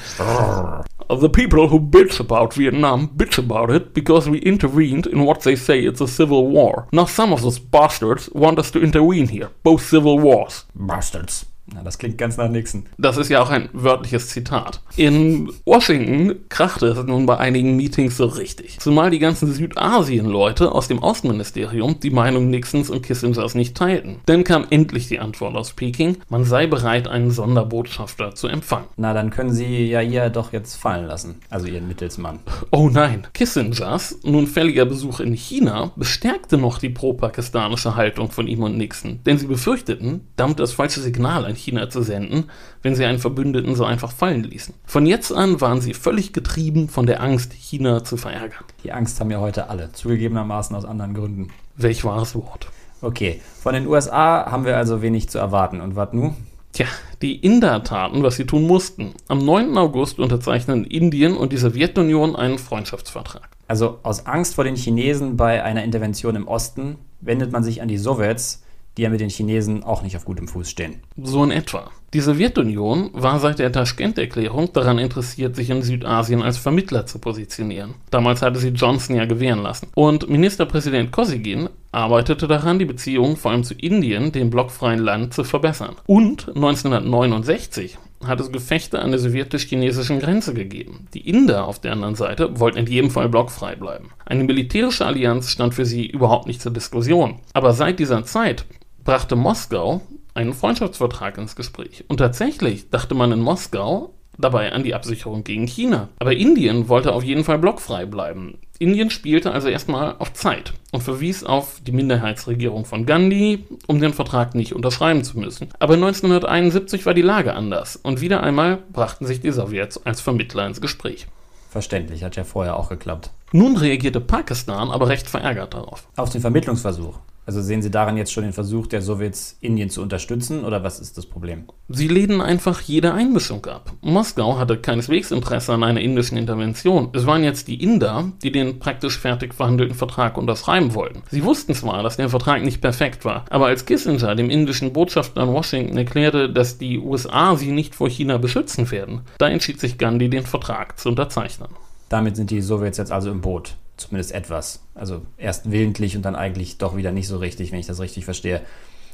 The 1.08 1.28
people 1.28 1.70
who 1.70 1.80
bitch 1.80 2.20
about 2.20 2.56
Vietnam 2.56 3.10
bitch 3.16 3.38
about 3.38 3.72
it 3.72 3.94
because 3.94 4.30
we 4.30 4.38
intervened 4.38 5.06
in 5.06 5.24
what 5.26 5.42
they 5.42 5.56
say 5.56 5.80
it's 5.80 6.00
a 6.00 6.06
civil 6.06 6.50
war. 6.50 6.86
Now 6.92 7.06
some 7.06 7.32
of 7.32 7.42
those 7.42 7.58
bastards 7.58 8.30
want 8.32 8.58
us 8.58 8.70
to 8.72 8.80
intervene 8.80 9.26
here. 9.26 9.50
Both 9.62 9.82
civil 9.82 10.20
wars. 10.20 10.66
Bastards. 10.74 11.46
Na, 11.74 11.82
das 11.82 11.98
klingt 11.98 12.18
ganz 12.18 12.36
nach 12.36 12.48
Nixon. 12.48 12.84
Das 12.98 13.16
ist 13.16 13.28
ja 13.28 13.40
auch 13.42 13.50
ein 13.50 13.68
wörtliches 13.72 14.28
Zitat. 14.28 14.82
In 14.96 15.52
Washington 15.64 16.34
krachte 16.48 16.86
es 16.86 17.04
nun 17.04 17.26
bei 17.26 17.36
einigen 17.36 17.76
Meetings 17.76 18.16
so 18.16 18.26
richtig. 18.26 18.80
Zumal 18.80 19.10
die 19.10 19.18
ganzen 19.20 19.52
Südasien-Leute 19.52 20.72
aus 20.72 20.88
dem 20.88 21.00
Außenministerium 21.00 22.00
die 22.00 22.10
Meinung 22.10 22.50
Nixons 22.50 22.90
und 22.90 23.02
Kissingers 23.02 23.54
nicht 23.54 23.76
teilten. 23.76 24.16
Dann 24.26 24.44
kam 24.44 24.66
endlich 24.70 25.08
die 25.08 25.20
Antwort 25.20 25.54
aus 25.56 25.72
Peking, 25.72 26.16
man 26.28 26.44
sei 26.44 26.66
bereit, 26.66 27.06
einen 27.06 27.30
Sonderbotschafter 27.30 28.34
zu 28.34 28.48
empfangen. 28.48 28.86
Na, 28.96 29.14
dann 29.14 29.30
können 29.30 29.52
Sie 29.52 29.86
ja 29.86 30.00
ihr 30.00 30.30
doch 30.30 30.52
jetzt 30.52 30.74
fallen 30.74 31.06
lassen. 31.06 31.36
Also 31.50 31.68
Ihren 31.68 31.86
Mittelsmann. 31.86 32.40
Oh 32.72 32.88
nein. 32.88 33.26
Kissingers 33.32 34.18
nun 34.24 34.46
fälliger 34.46 34.86
Besuch 34.86 35.20
in 35.20 35.34
China 35.34 35.92
bestärkte 35.96 36.58
noch 36.58 36.78
die 36.78 36.88
pro-pakistanische 36.88 37.94
Haltung 37.94 38.30
von 38.30 38.48
ihm 38.48 38.62
und 38.62 38.76
Nixon. 38.76 39.20
Denn 39.24 39.38
sie 39.38 39.46
befürchteten, 39.46 40.28
damit 40.36 40.58
das 40.58 40.72
falsche 40.72 41.00
Signal 41.00 41.44
an 41.44 41.54
China 41.60 41.90
zu 41.90 42.02
senden, 42.02 42.50
wenn 42.82 42.94
sie 42.94 43.04
einen 43.04 43.18
Verbündeten 43.18 43.74
so 43.74 43.84
einfach 43.84 44.12
fallen 44.12 44.44
ließen. 44.44 44.74
Von 44.84 45.06
jetzt 45.06 45.32
an 45.32 45.60
waren 45.60 45.80
sie 45.80 45.94
völlig 45.94 46.32
getrieben 46.32 46.88
von 46.88 47.06
der 47.06 47.22
Angst, 47.22 47.52
China 47.52 48.04
zu 48.04 48.16
verärgern. 48.16 48.64
Die 48.84 48.92
Angst 48.92 49.20
haben 49.20 49.30
ja 49.30 49.40
heute 49.40 49.68
alle, 49.70 49.92
zugegebenermaßen 49.92 50.74
aus 50.74 50.84
anderen 50.84 51.14
Gründen. 51.14 51.48
Welch 51.76 52.04
wahres 52.04 52.34
Wort. 52.34 52.68
Okay, 53.02 53.40
von 53.62 53.74
den 53.74 53.86
USA 53.86 54.50
haben 54.50 54.64
wir 54.64 54.76
also 54.76 55.00
wenig 55.00 55.28
zu 55.28 55.38
erwarten. 55.38 55.80
Und 55.80 55.96
was 55.96 56.12
nun? 56.12 56.36
Tja, 56.72 56.86
die 57.20 57.36
Inder 57.36 57.82
taten, 57.82 58.22
was 58.22 58.36
sie 58.36 58.44
tun 58.44 58.66
mussten. 58.66 59.14
Am 59.26 59.44
9. 59.44 59.76
August 59.76 60.18
unterzeichnen 60.18 60.84
Indien 60.84 61.36
und 61.36 61.52
die 61.52 61.56
Sowjetunion 61.56 62.36
einen 62.36 62.58
Freundschaftsvertrag. 62.58 63.48
Also 63.66 63.98
aus 64.02 64.26
Angst 64.26 64.54
vor 64.54 64.64
den 64.64 64.76
Chinesen 64.76 65.36
bei 65.36 65.64
einer 65.64 65.84
Intervention 65.84 66.36
im 66.36 66.46
Osten 66.46 66.98
wendet 67.20 67.52
man 67.52 67.62
sich 67.62 67.82
an 67.82 67.88
die 67.88 67.98
Sowjets, 67.98 68.62
die 68.96 69.02
ja 69.02 69.10
mit 69.10 69.20
den 69.20 69.30
Chinesen 69.30 69.82
auch 69.82 70.02
nicht 70.02 70.16
auf 70.16 70.24
gutem 70.24 70.48
Fuß 70.48 70.68
stehen. 70.68 71.00
So 71.16 71.42
in 71.44 71.50
etwa. 71.50 71.90
Die 72.12 72.20
Sowjetunion 72.20 73.10
war 73.12 73.38
seit 73.38 73.60
der 73.60 73.70
Taschkent-Erklärung 73.70 74.72
daran 74.72 74.98
interessiert, 74.98 75.54
sich 75.54 75.70
in 75.70 75.82
Südasien 75.82 76.42
als 76.42 76.58
Vermittler 76.58 77.06
zu 77.06 77.20
positionieren. 77.20 77.94
Damals 78.10 78.42
hatte 78.42 78.58
sie 78.58 78.70
Johnson 78.70 79.14
ja 79.14 79.26
gewähren 79.26 79.62
lassen. 79.62 79.88
Und 79.94 80.28
Ministerpräsident 80.28 81.12
Kosygin 81.12 81.68
arbeitete 81.92 82.48
daran, 82.48 82.80
die 82.80 82.84
Beziehungen 82.84 83.36
vor 83.36 83.52
allem 83.52 83.62
zu 83.62 83.74
Indien, 83.74 84.32
dem 84.32 84.50
blockfreien 84.50 84.98
Land, 84.98 85.34
zu 85.34 85.44
verbessern. 85.44 85.96
Und 86.06 86.48
1969 86.48 87.96
hat 88.26 88.40
es 88.40 88.52
Gefechte 88.52 88.98
an 88.98 89.10
der 89.10 89.20
sowjetisch-chinesischen 89.20 90.18
Grenze 90.18 90.52
gegeben. 90.52 91.06
Die 91.14 91.28
Inder 91.28 91.64
auf 91.66 91.78
der 91.78 91.92
anderen 91.92 92.16
Seite 92.16 92.58
wollten 92.58 92.78
in 92.78 92.86
jedem 92.86 93.10
Fall 93.10 93.28
blockfrei 93.28 93.76
bleiben. 93.76 94.10
Eine 94.26 94.44
militärische 94.44 95.06
Allianz 95.06 95.48
stand 95.50 95.74
für 95.74 95.86
sie 95.86 96.06
überhaupt 96.06 96.46
nicht 96.46 96.60
zur 96.60 96.72
Diskussion. 96.72 97.38
Aber 97.54 97.72
seit 97.72 97.98
dieser 97.98 98.24
Zeit 98.24 98.66
brachte 99.10 99.34
Moskau 99.34 100.02
einen 100.34 100.54
Freundschaftsvertrag 100.54 101.36
ins 101.36 101.56
Gespräch. 101.56 102.04
Und 102.06 102.18
tatsächlich 102.18 102.90
dachte 102.90 103.16
man 103.16 103.32
in 103.32 103.40
Moskau, 103.40 104.14
dabei 104.38 104.70
an 104.70 104.84
die 104.84 104.94
Absicherung 104.94 105.42
gegen 105.42 105.66
China. 105.66 106.10
Aber 106.20 106.32
Indien 106.32 106.88
wollte 106.88 107.12
auf 107.12 107.24
jeden 107.24 107.42
Fall 107.42 107.58
blockfrei 107.58 108.06
bleiben. 108.06 108.58
Indien 108.78 109.10
spielte 109.10 109.50
also 109.50 109.66
erstmal 109.66 110.14
auf 110.20 110.32
Zeit 110.32 110.74
und 110.92 111.02
verwies 111.02 111.42
auf 111.42 111.80
die 111.84 111.90
Minderheitsregierung 111.90 112.84
von 112.84 113.04
Gandhi, 113.04 113.64
um 113.88 114.00
den 114.00 114.14
Vertrag 114.14 114.54
nicht 114.54 114.76
unterschreiben 114.76 115.24
zu 115.24 115.40
müssen. 115.40 115.70
Aber 115.80 115.94
1971 115.94 117.04
war 117.04 117.12
die 117.12 117.20
Lage 117.20 117.54
anders 117.54 117.96
und 117.96 118.20
wieder 118.20 118.44
einmal 118.44 118.78
brachten 118.92 119.26
sich 119.26 119.40
die 119.40 119.50
Sowjets 119.50 120.06
als 120.06 120.20
Vermittler 120.20 120.68
ins 120.68 120.80
Gespräch. 120.80 121.26
Verständlich, 121.68 122.22
hat 122.22 122.36
ja 122.36 122.44
vorher 122.44 122.76
auch 122.76 122.90
geklappt. 122.90 123.30
Nun 123.50 123.76
reagierte 123.76 124.20
Pakistan 124.20 124.92
aber 124.92 125.08
recht 125.08 125.28
verärgert 125.28 125.74
darauf. 125.74 126.06
Auf 126.14 126.30
den 126.30 126.42
Vermittlungsversuch. 126.42 127.18
Also 127.50 127.62
sehen 127.62 127.82
Sie 127.82 127.90
daran 127.90 128.16
jetzt 128.16 128.32
schon 128.32 128.44
den 128.44 128.52
Versuch 128.52 128.86
der 128.86 129.02
Sowjets, 129.02 129.58
Indien 129.60 129.90
zu 129.90 130.02
unterstützen 130.02 130.64
oder 130.64 130.84
was 130.84 131.00
ist 131.00 131.18
das 131.18 131.26
Problem? 131.26 131.64
Sie 131.88 132.06
lehnen 132.06 132.40
einfach 132.40 132.80
jede 132.80 133.12
Einmischung 133.12 133.66
ab. 133.66 133.92
Moskau 134.02 134.56
hatte 134.56 134.76
keineswegs 134.76 135.32
Interesse 135.32 135.72
an 135.72 135.82
einer 135.82 136.00
indischen 136.00 136.38
Intervention. 136.38 137.08
Es 137.12 137.26
waren 137.26 137.42
jetzt 137.42 137.66
die 137.66 137.82
Inder, 137.82 138.30
die 138.44 138.52
den 138.52 138.78
praktisch 138.78 139.18
fertig 139.18 139.52
verhandelten 139.52 139.96
Vertrag 139.96 140.38
unterschreiben 140.38 140.94
wollten. 140.94 141.24
Sie 141.28 141.42
wussten 141.42 141.74
zwar, 141.74 142.04
dass 142.04 142.18
der 142.18 142.28
Vertrag 142.28 142.62
nicht 142.62 142.80
perfekt 142.80 143.24
war, 143.24 143.46
aber 143.50 143.66
als 143.66 143.84
Kissinger 143.84 144.36
dem 144.36 144.48
indischen 144.48 144.92
Botschafter 144.92 145.42
in 145.42 145.48
Washington 145.48 145.96
erklärte, 145.96 146.52
dass 146.52 146.78
die 146.78 147.00
USA 147.00 147.56
sie 147.56 147.72
nicht 147.72 147.96
vor 147.96 148.08
China 148.08 148.38
beschützen 148.38 148.88
werden, 148.92 149.22
da 149.38 149.48
entschied 149.48 149.80
sich 149.80 149.98
Gandhi, 149.98 150.30
den 150.30 150.46
Vertrag 150.46 151.00
zu 151.00 151.08
unterzeichnen. 151.08 151.70
Damit 152.10 152.36
sind 152.36 152.52
die 152.52 152.60
Sowjets 152.60 152.98
jetzt 152.98 153.10
also 153.10 153.28
im 153.28 153.40
Boot. 153.40 153.74
Zumindest 154.00 154.32
etwas. 154.32 154.82
Also 154.94 155.20
erst 155.36 155.70
willentlich 155.70 156.16
und 156.16 156.22
dann 156.22 156.34
eigentlich 156.34 156.78
doch 156.78 156.96
wieder 156.96 157.12
nicht 157.12 157.28
so 157.28 157.36
richtig, 157.36 157.70
wenn 157.70 157.80
ich 157.80 157.86
das 157.86 158.00
richtig 158.00 158.24
verstehe. 158.24 158.62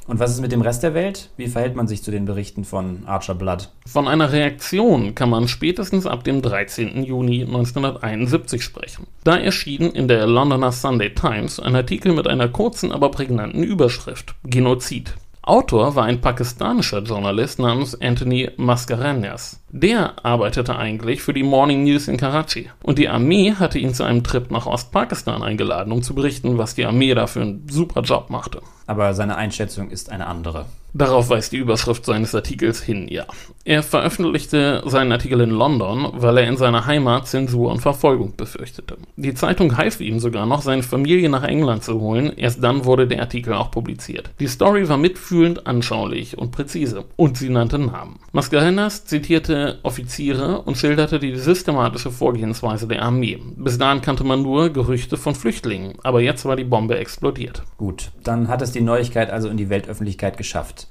Und 0.07 0.19
was 0.19 0.31
ist 0.31 0.39
mit 0.39 0.53
dem 0.53 0.61
Rest 0.61 0.83
der 0.83 0.93
Welt? 0.93 1.29
Wie 1.35 1.47
verhält 1.47 1.75
man 1.75 1.89
sich 1.89 2.01
zu 2.01 2.11
den 2.11 2.23
Berichten 2.23 2.63
von 2.63 3.03
Archer 3.05 3.35
Blood? 3.35 3.69
Von 3.85 4.07
einer 4.07 4.31
Reaktion 4.31 5.13
kann 5.13 5.29
man 5.29 5.49
spätestens 5.49 6.05
ab 6.05 6.23
dem 6.23 6.41
13. 6.41 7.03
Juni 7.03 7.41
1971 7.43 8.63
sprechen. 8.63 9.07
Da 9.25 9.35
erschien 9.35 9.91
in 9.91 10.07
der 10.07 10.25
Londoner 10.25 10.71
Sunday 10.71 11.13
Times 11.13 11.59
ein 11.59 11.75
Artikel 11.75 12.13
mit 12.13 12.25
einer 12.25 12.47
kurzen, 12.47 12.93
aber 12.93 13.11
prägnanten 13.11 13.61
Überschrift 13.63 14.35
Genozid. 14.45 15.15
Autor 15.47 15.95
war 15.95 16.03
ein 16.03 16.19
pakistanischer 16.19 17.03
Journalist 17.03 17.57
namens 17.57 17.95
Anthony 18.01 18.51
Mascarenhas. 18.57 19.63
Der 19.71 20.25
arbeitete 20.25 20.75
eigentlich 20.75 21.21
für 21.21 21.33
die 21.33 21.43
Morning 21.43 21.85
News 21.85 22.09
in 22.09 22.17
Karachi 22.17 22.69
und 22.83 22.99
die 22.99 23.07
Armee 23.07 23.53
hatte 23.53 23.79
ihn 23.79 23.93
zu 23.93 24.03
einem 24.03 24.25
Trip 24.25 24.51
nach 24.51 24.65
Ostpakistan 24.65 25.43
eingeladen, 25.43 25.93
um 25.93 26.03
zu 26.03 26.13
berichten, 26.13 26.57
was 26.57 26.75
die 26.75 26.83
Armee 26.83 27.13
da 27.13 27.27
für 27.27 27.39
einen 27.39 27.65
super 27.69 28.01
Job 28.01 28.29
machte. 28.29 28.61
Aber 28.87 29.13
seine 29.13 29.35
Einschätzung 29.35 29.91
ist 29.91 30.09
eine 30.09 30.27
andere. 30.27 30.65
Darauf 30.93 31.29
weist 31.29 31.51
die 31.51 31.57
Überschrift 31.57 32.05
seines 32.05 32.33
Artikels 32.33 32.81
hin, 32.81 33.07
ja. 33.07 33.25
Er 33.65 33.83
veröffentlichte 33.83 34.81
seinen 34.85 35.11
Artikel 35.11 35.41
in 35.41 35.51
London, 35.51 36.07
weil 36.13 36.37
er 36.37 36.47
in 36.47 36.57
seiner 36.57 36.85
Heimat 36.85 37.27
Zensur 37.27 37.71
und 37.71 37.81
Verfolgung 37.81 38.33
befürchtete. 38.35 38.97
Die 39.15 39.33
Zeitung 39.33 39.77
half 39.77 39.99
ihm 39.99 40.19
sogar 40.19 40.45
noch, 40.45 40.61
seine 40.61 40.81
Familie 40.81 41.29
nach 41.29 41.43
England 41.43 41.83
zu 41.83 41.99
holen, 41.99 42.31
erst 42.35 42.63
dann 42.63 42.85
wurde 42.85 43.05
der 43.05 43.19
Artikel 43.19 43.53
auch 43.53 43.69
publiziert. 43.69 44.31
Die 44.39 44.47
Story 44.47 44.87
war 44.89 44.97
mitfühlend, 44.97 45.67
anschaulich 45.67 46.37
und 46.37 46.51
präzise 46.51 47.03
und 47.15 47.37
sie 47.37 47.49
nannte 47.49 47.77
Namen. 47.77 48.19
Mascarenhas 48.31 49.05
zitierte 49.05 49.79
Offiziere 49.83 50.61
und 50.61 50.77
schilderte 50.77 51.19
die 51.19 51.35
systematische 51.35 52.11
Vorgehensweise 52.11 52.87
der 52.87 53.03
Armee. 53.03 53.39
Bis 53.57 53.77
dahin 53.77 54.01
kannte 54.01 54.23
man 54.23 54.41
nur 54.41 54.69
Gerüchte 54.69 55.17
von 55.17 55.35
Flüchtlingen, 55.35 55.95
aber 56.01 56.21
jetzt 56.21 56.45
war 56.45 56.55
die 56.55 56.63
Bombe 56.63 56.97
explodiert. 56.97 57.63
Gut, 57.77 58.11
dann 58.23 58.47
hat 58.47 58.61
es 58.61 58.71
die 58.71 58.76
Neuigkeit 58.81 59.29
also 59.29 59.49
in 59.49 59.57
die 59.57 59.69
Weltöffentlichkeit 59.69 60.37
geschafft. 60.37 60.87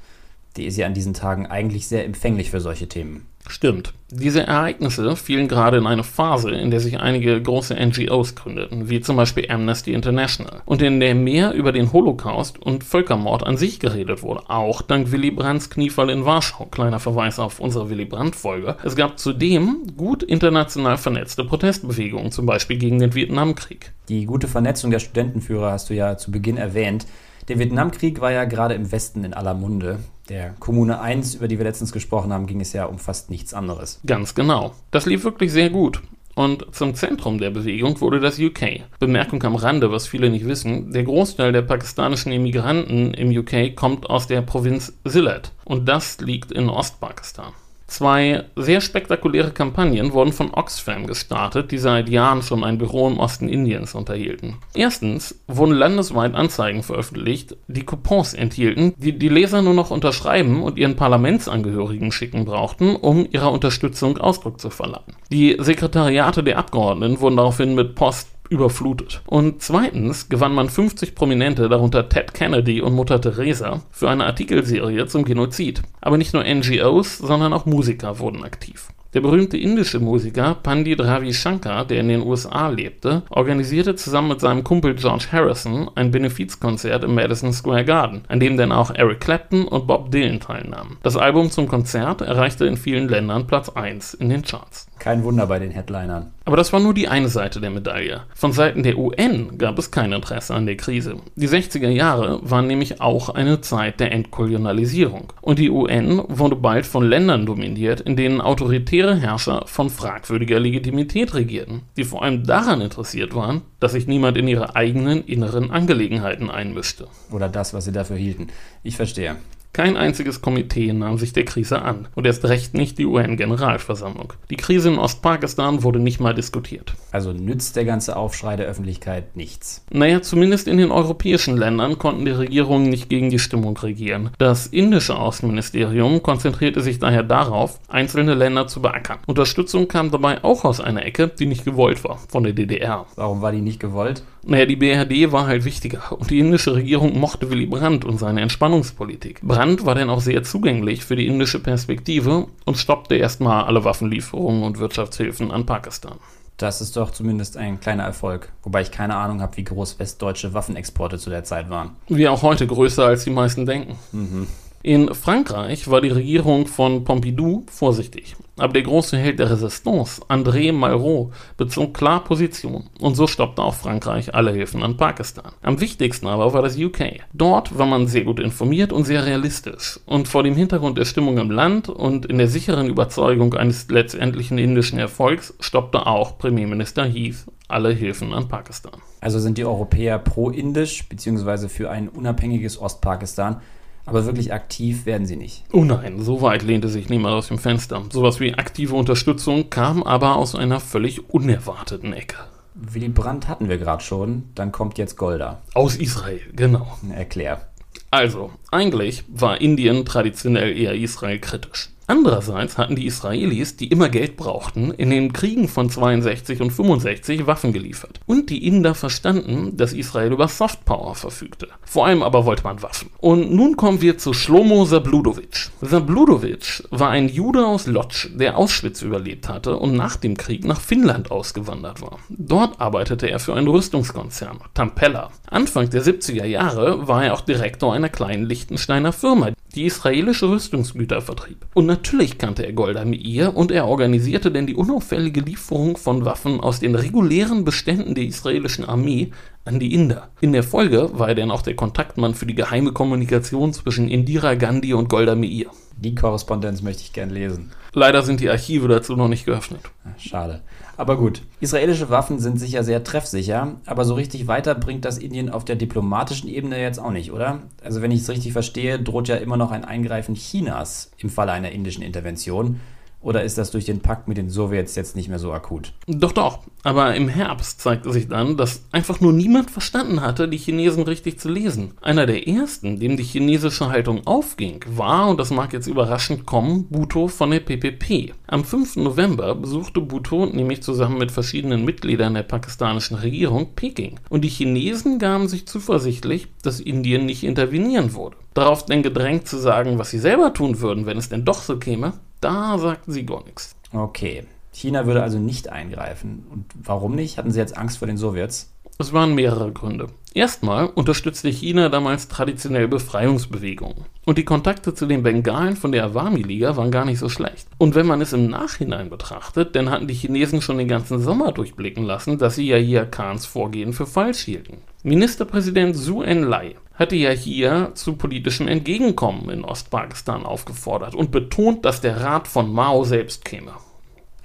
Die 0.56 0.64
ist 0.64 0.76
ja 0.76 0.86
an 0.86 0.94
diesen 0.94 1.14
Tagen 1.14 1.46
eigentlich 1.46 1.86
sehr 1.86 2.04
empfänglich 2.04 2.50
für 2.50 2.60
solche 2.60 2.88
Themen. 2.88 3.26
Stimmt. 3.48 3.92
Diese 4.10 4.46
Ereignisse 4.46 5.14
fielen 5.16 5.48
gerade 5.48 5.76
in 5.78 5.86
eine 5.86 6.02
Phase, 6.02 6.50
in 6.50 6.70
der 6.70 6.80
sich 6.80 6.98
einige 6.98 7.40
große 7.40 7.74
NGOs 7.74 8.34
gründeten, 8.34 8.88
wie 8.88 9.00
zum 9.00 9.16
Beispiel 9.16 9.48
Amnesty 9.50 9.92
International, 9.92 10.62
und 10.64 10.82
in 10.82 11.00
der 11.00 11.14
mehr 11.14 11.52
über 11.52 11.72
den 11.72 11.92
Holocaust 11.92 12.60
und 12.60 12.82
Völkermord 12.82 13.44
an 13.44 13.56
sich 13.56 13.78
geredet 13.78 14.22
wurde, 14.22 14.48
auch 14.48 14.82
dank 14.82 15.12
Willy 15.12 15.30
Brandts 15.30 15.70
Kniefall 15.70 16.10
in 16.10 16.24
Warschau. 16.24 16.66
Kleiner 16.66 16.98
Verweis 16.98 17.38
auf 17.38 17.60
unsere 17.60 17.88
Willy 17.88 18.04
Brandt-Folge. 18.04 18.76
Es 18.82 18.96
gab 18.96 19.18
zudem 19.18 19.86
gut 19.96 20.22
international 20.22 20.98
vernetzte 20.98 21.44
Protestbewegungen, 21.44 22.32
zum 22.32 22.46
Beispiel 22.46 22.78
gegen 22.78 22.98
den 22.98 23.14
Vietnamkrieg. 23.14 23.92
Die 24.08 24.24
gute 24.24 24.48
Vernetzung 24.48 24.90
der 24.90 25.00
Studentenführer 25.00 25.72
hast 25.72 25.90
du 25.90 25.94
ja 25.94 26.16
zu 26.16 26.30
Beginn 26.32 26.56
erwähnt. 26.56 27.06
Der 27.48 27.58
Vietnamkrieg 27.58 28.20
war 28.20 28.32
ja 28.32 28.44
gerade 28.44 28.74
im 28.74 28.90
Westen 28.90 29.24
in 29.24 29.32
aller 29.32 29.54
Munde. 29.54 30.00
Der 30.28 30.54
Kommune 30.58 31.00
1, 31.00 31.36
über 31.36 31.46
die 31.46 31.58
wir 31.58 31.64
letztens 31.64 31.92
gesprochen 31.92 32.32
haben, 32.32 32.46
ging 32.46 32.60
es 32.60 32.72
ja 32.72 32.86
um 32.86 32.98
fast 32.98 33.30
nichts 33.30 33.54
anderes. 33.54 34.00
Ganz 34.04 34.34
genau. 34.34 34.74
Das 34.90 35.06
lief 35.06 35.22
wirklich 35.22 35.52
sehr 35.52 35.70
gut. 35.70 36.02
Und 36.34 36.66
zum 36.74 36.94
Zentrum 36.94 37.38
der 37.38 37.50
Bewegung 37.50 38.00
wurde 38.00 38.20
das 38.20 38.38
UK. 38.38 38.82
Bemerkung 38.98 39.42
am 39.44 39.54
Rande, 39.54 39.90
was 39.90 40.06
viele 40.06 40.28
nicht 40.28 40.46
wissen, 40.46 40.92
der 40.92 41.04
Großteil 41.04 41.52
der 41.52 41.62
pakistanischen 41.62 42.30
Immigranten 42.30 43.14
im 43.14 43.30
UK 43.30 43.74
kommt 43.74 44.10
aus 44.10 44.26
der 44.26 44.42
Provinz 44.42 44.92
Sylhet. 45.04 45.52
Und 45.64 45.88
das 45.88 46.20
liegt 46.20 46.52
in 46.52 46.68
Ostpakistan. 46.68 47.52
Zwei 47.86 48.44
sehr 48.56 48.80
spektakuläre 48.80 49.52
Kampagnen 49.52 50.12
wurden 50.12 50.32
von 50.32 50.52
Oxfam 50.52 51.06
gestartet, 51.06 51.70
die 51.70 51.78
seit 51.78 52.08
Jahren 52.08 52.42
schon 52.42 52.64
ein 52.64 52.78
Büro 52.78 53.06
im 53.06 53.18
Osten 53.18 53.48
Indiens 53.48 53.94
unterhielten. 53.94 54.56
Erstens 54.74 55.40
wurden 55.46 55.72
landesweit 55.72 56.34
Anzeigen 56.34 56.82
veröffentlicht, 56.82 57.56
die 57.68 57.84
Coupons 57.84 58.34
enthielten, 58.34 58.94
die 58.98 59.16
die 59.16 59.28
Leser 59.28 59.62
nur 59.62 59.74
noch 59.74 59.90
unterschreiben 59.90 60.62
und 60.62 60.78
ihren 60.78 60.96
Parlamentsangehörigen 60.96 62.10
schicken 62.10 62.44
brauchten, 62.44 62.96
um 62.96 63.26
ihrer 63.30 63.52
Unterstützung 63.52 64.18
Ausdruck 64.18 64.60
zu 64.60 64.70
verleihen. 64.70 65.14
Die 65.30 65.56
Sekretariate 65.58 66.42
der 66.42 66.58
Abgeordneten 66.58 67.20
wurden 67.20 67.36
daraufhin 67.36 67.74
mit 67.74 67.94
Post 67.94 68.28
überflutet. 68.48 69.22
Und 69.26 69.62
zweitens 69.62 70.28
gewann 70.28 70.54
man 70.54 70.68
50 70.68 71.14
Prominente, 71.14 71.68
darunter 71.68 72.08
Ted 72.08 72.34
Kennedy 72.34 72.80
und 72.80 72.94
Mutter 72.94 73.20
Teresa, 73.20 73.82
für 73.90 74.10
eine 74.10 74.26
Artikelserie 74.26 75.06
zum 75.06 75.24
Genozid. 75.24 75.82
Aber 76.00 76.18
nicht 76.18 76.34
nur 76.34 76.44
NGOs, 76.44 77.18
sondern 77.18 77.52
auch 77.52 77.66
Musiker 77.66 78.18
wurden 78.18 78.44
aktiv. 78.44 78.88
Der 79.16 79.22
berühmte 79.22 79.56
indische 79.56 79.98
Musiker 79.98 80.56
Pandit 80.62 81.00
Ravi 81.00 81.32
Shankar, 81.32 81.86
der 81.86 82.00
in 82.00 82.08
den 82.08 82.20
USA 82.20 82.68
lebte, 82.68 83.22
organisierte 83.30 83.94
zusammen 83.94 84.28
mit 84.28 84.40
seinem 84.40 84.62
Kumpel 84.62 84.94
George 84.94 85.28
Harrison 85.32 85.90
ein 85.94 86.10
Benefizkonzert 86.10 87.02
im 87.02 87.14
Madison 87.14 87.54
Square 87.54 87.86
Garden, 87.86 88.24
an 88.28 88.40
dem 88.40 88.58
dann 88.58 88.72
auch 88.72 88.94
Eric 88.94 89.20
Clapton 89.20 89.66
und 89.68 89.86
Bob 89.86 90.10
Dylan 90.10 90.40
teilnahmen. 90.40 90.98
Das 91.02 91.16
Album 91.16 91.50
zum 91.50 91.66
Konzert 91.66 92.20
erreichte 92.20 92.66
in 92.66 92.76
vielen 92.76 93.08
Ländern 93.08 93.46
Platz 93.46 93.70
1 93.70 94.12
in 94.12 94.28
den 94.28 94.42
Charts. 94.42 94.86
Kein 94.98 95.24
Wunder 95.24 95.46
bei 95.46 95.58
den 95.58 95.70
Headlinern. 95.70 96.32
Aber 96.44 96.56
das 96.56 96.72
war 96.72 96.80
nur 96.80 96.94
die 96.94 97.08
eine 97.08 97.28
Seite 97.28 97.60
der 97.60 97.70
Medaille. 97.70 98.22
Von 98.34 98.52
Seiten 98.52 98.82
der 98.82 98.98
UN 98.98 99.58
gab 99.58 99.78
es 99.78 99.90
kein 99.90 100.12
Interesse 100.12 100.54
an 100.54 100.66
der 100.66 100.76
Krise. 100.76 101.16
Die 101.34 101.48
60er 101.48 101.88
Jahre 101.88 102.40
waren 102.42 102.66
nämlich 102.66 103.00
auch 103.00 103.28
eine 103.28 103.60
Zeit 103.60 104.00
der 104.00 104.12
Entkolonialisierung. 104.12 105.32
Und 105.42 105.58
die 105.58 105.70
UN 105.70 106.22
wurde 106.28 106.56
bald 106.56 106.86
von 106.86 107.04
Ländern 107.04 107.46
dominiert, 107.46 108.00
in 108.00 108.16
denen 108.16 108.40
autoritäre 108.40 109.16
Herrscher 109.16 109.64
von 109.66 109.90
fragwürdiger 109.90 110.60
Legitimität 110.60 111.34
regierten, 111.34 111.82
die 111.96 112.04
vor 112.04 112.22
allem 112.22 112.44
daran 112.44 112.80
interessiert 112.80 113.34
waren, 113.34 113.62
dass 113.80 113.92
sich 113.92 114.06
niemand 114.06 114.36
in 114.36 114.48
ihre 114.48 114.76
eigenen 114.76 115.24
inneren 115.24 115.70
Angelegenheiten 115.70 116.50
einmischte. 116.50 117.08
Oder 117.30 117.48
das, 117.48 117.74
was 117.74 117.84
sie 117.84 117.92
dafür 117.92 118.16
hielten. 118.16 118.48
Ich 118.82 118.96
verstehe. 118.96 119.36
Kein 119.76 119.98
einziges 119.98 120.40
Komitee 120.40 120.90
nahm 120.94 121.18
sich 121.18 121.34
der 121.34 121.44
Krise 121.44 121.82
an 121.82 122.08
und 122.14 122.26
erst 122.26 122.46
recht 122.46 122.72
nicht 122.72 122.96
die 122.96 123.04
UN-Generalversammlung. 123.04 124.32
Die 124.48 124.56
Krise 124.56 124.88
in 124.88 124.96
Ostpakistan 124.96 125.82
wurde 125.82 125.98
nicht 125.98 126.18
mal 126.18 126.32
diskutiert. 126.32 126.94
Also 127.12 127.34
nützt 127.34 127.76
der 127.76 127.84
ganze 127.84 128.16
Aufschrei 128.16 128.56
der 128.56 128.68
Öffentlichkeit 128.68 129.36
nichts. 129.36 129.84
Naja, 129.90 130.22
zumindest 130.22 130.66
in 130.66 130.78
den 130.78 130.90
europäischen 130.90 131.58
Ländern 131.58 131.98
konnten 131.98 132.24
die 132.24 132.30
Regierungen 132.30 132.88
nicht 132.88 133.10
gegen 133.10 133.28
die 133.28 133.38
Stimmung 133.38 133.76
regieren. 133.76 134.30
Das 134.38 134.66
indische 134.66 135.16
Außenministerium 135.16 136.22
konzentrierte 136.22 136.80
sich 136.80 136.98
daher 136.98 137.22
darauf, 137.22 137.78
einzelne 137.86 138.32
Länder 138.32 138.68
zu 138.68 138.80
beackern. 138.80 139.18
Unterstützung 139.26 139.88
kam 139.88 140.10
dabei 140.10 140.42
auch 140.42 140.64
aus 140.64 140.80
einer 140.80 141.04
Ecke, 141.04 141.28
die 141.28 141.44
nicht 141.44 141.66
gewollt 141.66 142.02
war, 142.02 142.16
von 142.28 142.44
der 142.44 142.54
DDR. 142.54 143.04
Warum 143.16 143.42
war 143.42 143.52
die 143.52 143.60
nicht 143.60 143.80
gewollt? 143.80 144.22
Naja, 144.48 144.64
die 144.64 144.76
BRD 144.76 145.32
war 145.32 145.48
halt 145.48 145.64
wichtiger 145.64 146.12
und 146.12 146.30
die 146.30 146.38
indische 146.38 146.72
Regierung 146.72 147.18
mochte 147.18 147.50
Willy 147.50 147.66
Brandt 147.66 148.04
und 148.04 148.18
seine 148.18 148.42
Entspannungspolitik. 148.42 149.40
Brandt 149.42 149.65
war 149.84 149.94
dann 149.94 150.10
auch 150.10 150.20
sehr 150.20 150.42
zugänglich 150.42 151.04
für 151.04 151.16
die 151.16 151.26
indische 151.26 151.60
Perspektive 151.60 152.46
und 152.64 152.78
stoppte 152.78 153.16
erstmal 153.16 153.64
alle 153.64 153.84
Waffenlieferungen 153.84 154.62
und 154.62 154.78
Wirtschaftshilfen 154.78 155.50
an 155.50 155.66
Pakistan. 155.66 156.18
Das 156.56 156.80
ist 156.80 156.96
doch 156.96 157.10
zumindest 157.10 157.56
ein 157.56 157.80
kleiner 157.80 158.04
Erfolg. 158.04 158.50
Wobei 158.62 158.80
ich 158.80 158.90
keine 158.90 159.16
Ahnung 159.16 159.42
habe, 159.42 159.56
wie 159.58 159.64
groß 159.64 159.98
westdeutsche 159.98 160.54
Waffenexporte 160.54 161.18
zu 161.18 161.28
der 161.28 161.44
Zeit 161.44 161.68
waren. 161.68 161.96
Wie 162.08 162.28
auch 162.28 162.42
heute 162.42 162.66
größer, 162.66 163.04
als 163.04 163.24
die 163.24 163.30
meisten 163.30 163.66
denken. 163.66 163.98
Mhm. 164.12 164.46
In 164.86 165.12
Frankreich 165.14 165.90
war 165.90 166.00
die 166.00 166.10
Regierung 166.10 166.68
von 166.68 167.02
Pompidou 167.02 167.66
vorsichtig. 167.68 168.36
Aber 168.56 168.72
der 168.72 168.84
große 168.84 169.16
Held 169.16 169.40
der 169.40 169.50
Resistance, 169.50 170.22
André 170.28 170.72
Malraux, 170.72 171.32
bezog 171.56 171.92
klar 171.92 172.22
Position 172.22 172.84
und 173.00 173.16
so 173.16 173.26
stoppte 173.26 173.62
auch 173.62 173.74
Frankreich 173.74 174.32
alle 174.32 174.52
Hilfen 174.52 174.84
an 174.84 174.96
Pakistan. 174.96 175.50
Am 175.60 175.80
wichtigsten 175.80 176.28
aber 176.28 176.52
war 176.52 176.62
das 176.62 176.78
UK. 176.78 177.18
Dort 177.32 177.76
war 177.76 177.86
man 177.86 178.06
sehr 178.06 178.22
gut 178.22 178.38
informiert 178.38 178.92
und 178.92 179.02
sehr 179.02 179.26
realistisch. 179.26 179.98
Und 180.06 180.28
vor 180.28 180.44
dem 180.44 180.54
Hintergrund 180.54 180.98
der 180.98 181.04
Stimmung 181.04 181.38
im 181.38 181.50
Land 181.50 181.88
und 181.88 182.24
in 182.26 182.38
der 182.38 182.46
sicheren 182.46 182.86
Überzeugung 182.86 183.54
eines 183.54 183.90
letztendlichen 183.90 184.56
indischen 184.56 185.00
Erfolgs 185.00 185.52
stoppte 185.58 186.06
auch 186.06 186.38
Premierminister 186.38 187.04
Heath 187.06 187.44
alle 187.66 187.90
Hilfen 187.90 188.32
an 188.32 188.46
Pakistan. 188.46 189.02
Also 189.20 189.40
sind 189.40 189.58
die 189.58 189.64
Europäer 189.64 190.20
pro-indisch 190.20 191.08
bzw. 191.08 191.66
für 191.66 191.90
ein 191.90 192.08
unabhängiges 192.08 192.80
Ostpakistan 192.80 193.60
aber 194.06 194.24
wirklich 194.24 194.52
aktiv 194.52 195.04
werden 195.04 195.26
sie 195.26 195.36
nicht. 195.36 195.64
Oh 195.72 195.84
nein, 195.84 196.20
so 196.20 196.40
weit 196.40 196.62
lehnte 196.62 196.88
sich 196.88 197.08
niemand 197.08 197.34
aus 197.34 197.48
dem 197.48 197.58
Fenster. 197.58 198.02
Sowas 198.10 198.40
wie 198.40 198.54
aktive 198.54 198.94
Unterstützung 198.94 199.68
kam 199.68 200.02
aber 200.02 200.36
aus 200.36 200.54
einer 200.54 200.80
völlig 200.80 201.28
unerwarteten 201.28 202.12
Ecke. 202.12 202.36
Willy 202.74 203.08
Brandt 203.08 203.48
hatten 203.48 203.68
wir 203.68 203.78
gerade 203.78 204.02
schon, 204.02 204.44
dann 204.54 204.70
kommt 204.70 204.98
jetzt 204.98 205.16
Golda. 205.16 205.62
Aus 205.74 205.96
Israel, 205.96 206.40
genau. 206.54 206.86
Erklär. 207.14 207.68
Also, 208.10 208.50
eigentlich 208.70 209.24
war 209.28 209.60
Indien 209.60 210.04
traditionell 210.04 210.76
eher 210.76 210.94
Israel 210.94 211.38
kritisch. 211.38 211.90
Andererseits 212.08 212.78
hatten 212.78 212.94
die 212.94 213.06
Israelis, 213.06 213.76
die 213.76 213.88
immer 213.88 214.08
Geld 214.08 214.36
brauchten, 214.36 214.92
in 214.92 215.10
den 215.10 215.32
Kriegen 215.32 215.66
von 215.66 215.90
62 215.90 216.60
und 216.60 216.70
65 216.70 217.46
Waffen 217.46 217.72
geliefert. 217.72 218.20
Und 218.26 218.48
die 218.48 218.66
Inder 218.66 218.94
verstanden, 218.94 219.76
dass 219.76 219.92
Israel 219.92 220.32
über 220.32 220.46
Softpower 220.46 221.16
verfügte. 221.16 221.68
Vor 221.84 222.06
allem 222.06 222.22
aber 222.22 222.44
wollte 222.44 222.62
man 222.62 222.82
Waffen. 222.82 223.10
Und 223.18 223.52
nun 223.52 223.76
kommen 223.76 224.00
wir 224.00 224.18
zu 224.18 224.32
Shlomo 224.32 224.84
Zabludovic. 224.84 225.70
Zabludovic 225.82 226.84
war 226.90 227.10
ein 227.10 227.28
Jude 227.28 227.66
aus 227.66 227.86
Lodz, 227.86 228.28
der 228.32 228.56
Auschwitz 228.56 229.02
überlebt 229.02 229.48
hatte 229.48 229.76
und 229.76 229.96
nach 229.96 230.16
dem 230.16 230.36
Krieg 230.36 230.64
nach 230.64 230.80
Finnland 230.80 231.32
ausgewandert 231.32 232.02
war. 232.02 232.20
Dort 232.28 232.80
arbeitete 232.80 233.28
er 233.28 233.40
für 233.40 233.54
einen 233.54 233.68
Rüstungskonzern, 233.68 234.58
Tampella. 234.74 235.30
Anfang 235.48 235.90
der 235.90 236.02
70er 236.02 236.44
Jahre 236.44 237.08
war 237.08 237.24
er 237.24 237.34
auch 237.34 237.40
Direktor 237.40 237.94
einer 237.94 238.08
kleinen 238.08 238.44
Liechtensteiner 238.44 239.12
Firma, 239.12 239.50
die 239.76 239.84
israelische 239.84 240.48
Rüstungsgüter 240.48 241.20
vertrieb. 241.20 241.66
Und 241.74 241.86
natürlich 241.86 242.38
kannte 242.38 242.64
er 242.64 242.72
Golda 242.72 243.04
Meir 243.04 243.54
und 243.54 243.70
er 243.70 243.86
organisierte 243.86 244.50
denn 244.50 244.66
die 244.66 244.74
unauffällige 244.74 245.42
Lieferung 245.42 245.96
von 245.96 246.24
Waffen 246.24 246.60
aus 246.60 246.80
den 246.80 246.94
regulären 246.94 247.64
Beständen 247.64 248.14
der 248.14 248.24
israelischen 248.24 248.84
Armee 248.84 249.30
an 249.64 249.78
die 249.78 249.92
Inder. 249.92 250.30
In 250.40 250.52
der 250.52 250.62
Folge 250.62 251.10
war 251.12 251.28
er 251.28 251.34
dann 251.34 251.50
auch 251.50 251.62
der 251.62 251.76
Kontaktmann 251.76 252.34
für 252.34 252.46
die 252.46 252.54
geheime 252.54 252.92
Kommunikation 252.92 253.72
zwischen 253.72 254.08
Indira 254.08 254.54
Gandhi 254.54 254.94
und 254.94 255.08
Golda 255.08 255.34
Meir. 255.34 255.66
Die 255.98 256.14
Korrespondenz 256.14 256.82
möchte 256.82 257.02
ich 257.02 257.12
gern 257.12 257.30
lesen. 257.30 257.70
Leider 257.92 258.22
sind 258.22 258.40
die 258.40 258.50
Archive 258.50 258.88
dazu 258.88 259.16
noch 259.16 259.28
nicht 259.28 259.46
geöffnet. 259.46 259.80
Schade. 260.18 260.62
Aber 260.96 261.18
gut. 261.18 261.42
Israelische 261.60 262.08
Waffen 262.08 262.38
sind 262.38 262.58
sicher 262.58 262.82
sehr 262.82 263.04
treffsicher, 263.04 263.76
aber 263.84 264.04
so 264.04 264.14
richtig 264.14 264.46
weiter 264.46 264.74
bringt 264.74 265.04
das 265.04 265.18
Indien 265.18 265.50
auf 265.50 265.64
der 265.64 265.76
diplomatischen 265.76 266.48
Ebene 266.48 266.80
jetzt 266.80 266.98
auch 266.98 267.10
nicht, 267.10 267.32
oder? 267.32 267.62
Also 267.84 268.00
wenn 268.00 268.10
ich 268.10 268.20
es 268.20 268.30
richtig 268.30 268.52
verstehe, 268.52 268.98
droht 268.98 269.28
ja 269.28 269.36
immer 269.36 269.56
noch 269.56 269.72
ein 269.72 269.84
Eingreifen 269.84 270.34
Chinas 270.34 271.10
im 271.18 271.28
Falle 271.28 271.52
einer 271.52 271.72
indischen 271.72 272.02
Intervention. 272.02 272.80
Oder 273.26 273.42
ist 273.42 273.58
das 273.58 273.72
durch 273.72 273.86
den 273.86 273.98
Pakt 273.98 274.28
mit 274.28 274.36
den 274.36 274.50
Sowjets 274.50 274.94
jetzt 274.94 275.16
nicht 275.16 275.28
mehr 275.28 275.40
so 275.40 275.52
akut? 275.52 275.92
Doch, 276.06 276.30
doch. 276.30 276.60
Aber 276.84 277.16
im 277.16 277.26
Herbst 277.26 277.80
zeigte 277.80 278.12
sich 278.12 278.28
dann, 278.28 278.56
dass 278.56 278.84
einfach 278.92 279.20
nur 279.20 279.32
niemand 279.32 279.68
verstanden 279.68 280.20
hatte, 280.20 280.46
die 280.46 280.58
Chinesen 280.58 281.02
richtig 281.02 281.40
zu 281.40 281.48
lesen. 281.48 281.94
Einer 282.00 282.26
der 282.26 282.46
ersten, 282.46 283.00
dem 283.00 283.16
die 283.16 283.24
chinesische 283.24 283.88
Haltung 283.88 284.24
aufging, 284.28 284.84
war, 284.86 285.28
und 285.28 285.40
das 285.40 285.50
mag 285.50 285.72
jetzt 285.72 285.88
überraschend 285.88 286.46
kommen, 286.46 286.86
Bhutto 286.88 287.26
von 287.26 287.50
der 287.50 287.58
PPP. 287.58 288.32
Am 288.46 288.62
5. 288.62 288.94
November 288.94 289.56
besuchte 289.56 290.00
Bhutto 290.00 290.46
nämlich 290.46 290.84
zusammen 290.84 291.18
mit 291.18 291.32
verschiedenen 291.32 291.84
Mitgliedern 291.84 292.34
der 292.34 292.44
pakistanischen 292.44 293.16
Regierung 293.16 293.74
Peking. 293.74 294.20
Und 294.28 294.42
die 294.42 294.48
Chinesen 294.48 295.18
gaben 295.18 295.48
sich 295.48 295.66
zuversichtlich, 295.66 296.46
dass 296.62 296.78
Indien 296.78 297.26
nicht 297.26 297.42
intervenieren 297.42 298.14
würde. 298.14 298.36
Darauf 298.54 298.86
denn 298.86 299.02
gedrängt 299.02 299.48
zu 299.48 299.58
sagen, 299.58 299.98
was 299.98 300.10
sie 300.10 300.20
selber 300.20 300.54
tun 300.54 300.80
würden, 300.80 301.06
wenn 301.06 301.18
es 301.18 301.28
denn 301.28 301.44
doch 301.44 301.60
so 301.60 301.76
käme, 301.78 302.14
da 302.40 302.78
sagten 302.78 303.12
sie 303.12 303.26
gar 303.26 303.44
nichts. 303.44 303.76
Okay. 303.92 304.44
China 304.72 305.06
würde 305.06 305.22
also 305.22 305.38
nicht 305.38 305.70
eingreifen. 305.70 306.46
Und 306.50 306.66
warum 306.82 307.14
nicht? 307.14 307.38
Hatten 307.38 307.50
sie 307.50 307.60
jetzt 307.60 307.76
Angst 307.76 307.98
vor 307.98 308.06
den 308.06 308.18
Sowjets? 308.18 308.72
Es 308.98 309.12
waren 309.12 309.34
mehrere 309.34 309.72
Gründe. 309.72 310.08
Erstmal 310.32 310.86
unterstützte 310.86 311.48
China 311.48 311.88
damals 311.88 312.28
traditionell 312.28 312.88
Befreiungsbewegungen. 312.88 314.04
Und 314.24 314.38
die 314.38 314.44
Kontakte 314.44 314.94
zu 314.94 315.06
den 315.06 315.22
Bengalen 315.22 315.76
von 315.76 315.92
der 315.92 316.04
Awami-Liga 316.04 316.76
waren 316.76 316.90
gar 316.90 317.04
nicht 317.04 317.18
so 317.18 317.28
schlecht. 317.28 317.68
Und 317.78 317.94
wenn 317.94 318.06
man 318.06 318.20
es 318.20 318.32
im 318.32 318.48
Nachhinein 318.48 319.08
betrachtet, 319.10 319.76
dann 319.76 319.90
hatten 319.90 320.08
die 320.08 320.14
Chinesen 320.14 320.60
schon 320.60 320.78
den 320.78 320.88
ganzen 320.88 321.20
Sommer 321.20 321.52
durchblicken 321.52 322.04
lassen, 322.04 322.38
dass 322.38 322.56
sie 322.56 322.66
Yahya 322.66 323.06
Khans 323.06 323.46
Vorgehen 323.46 323.92
für 323.92 324.06
falsch 324.06 324.40
hielten. 324.40 324.78
Ministerpräsident 325.02 325.96
Su 325.96 326.22
Enlai 326.22 326.76
hatte 326.96 327.16
ja 327.16 327.30
hier 327.30 327.92
zu 327.94 328.14
politischem 328.14 328.68
Entgegenkommen 328.68 329.48
in 329.50 329.64
Ostpakistan 329.64 330.44
aufgefordert 330.44 331.14
und 331.14 331.30
betont, 331.30 331.84
dass 331.84 332.00
der 332.00 332.20
Rat 332.20 332.48
von 332.48 332.72
Mao 332.72 333.04
selbst 333.04 333.44
käme. 333.44 333.72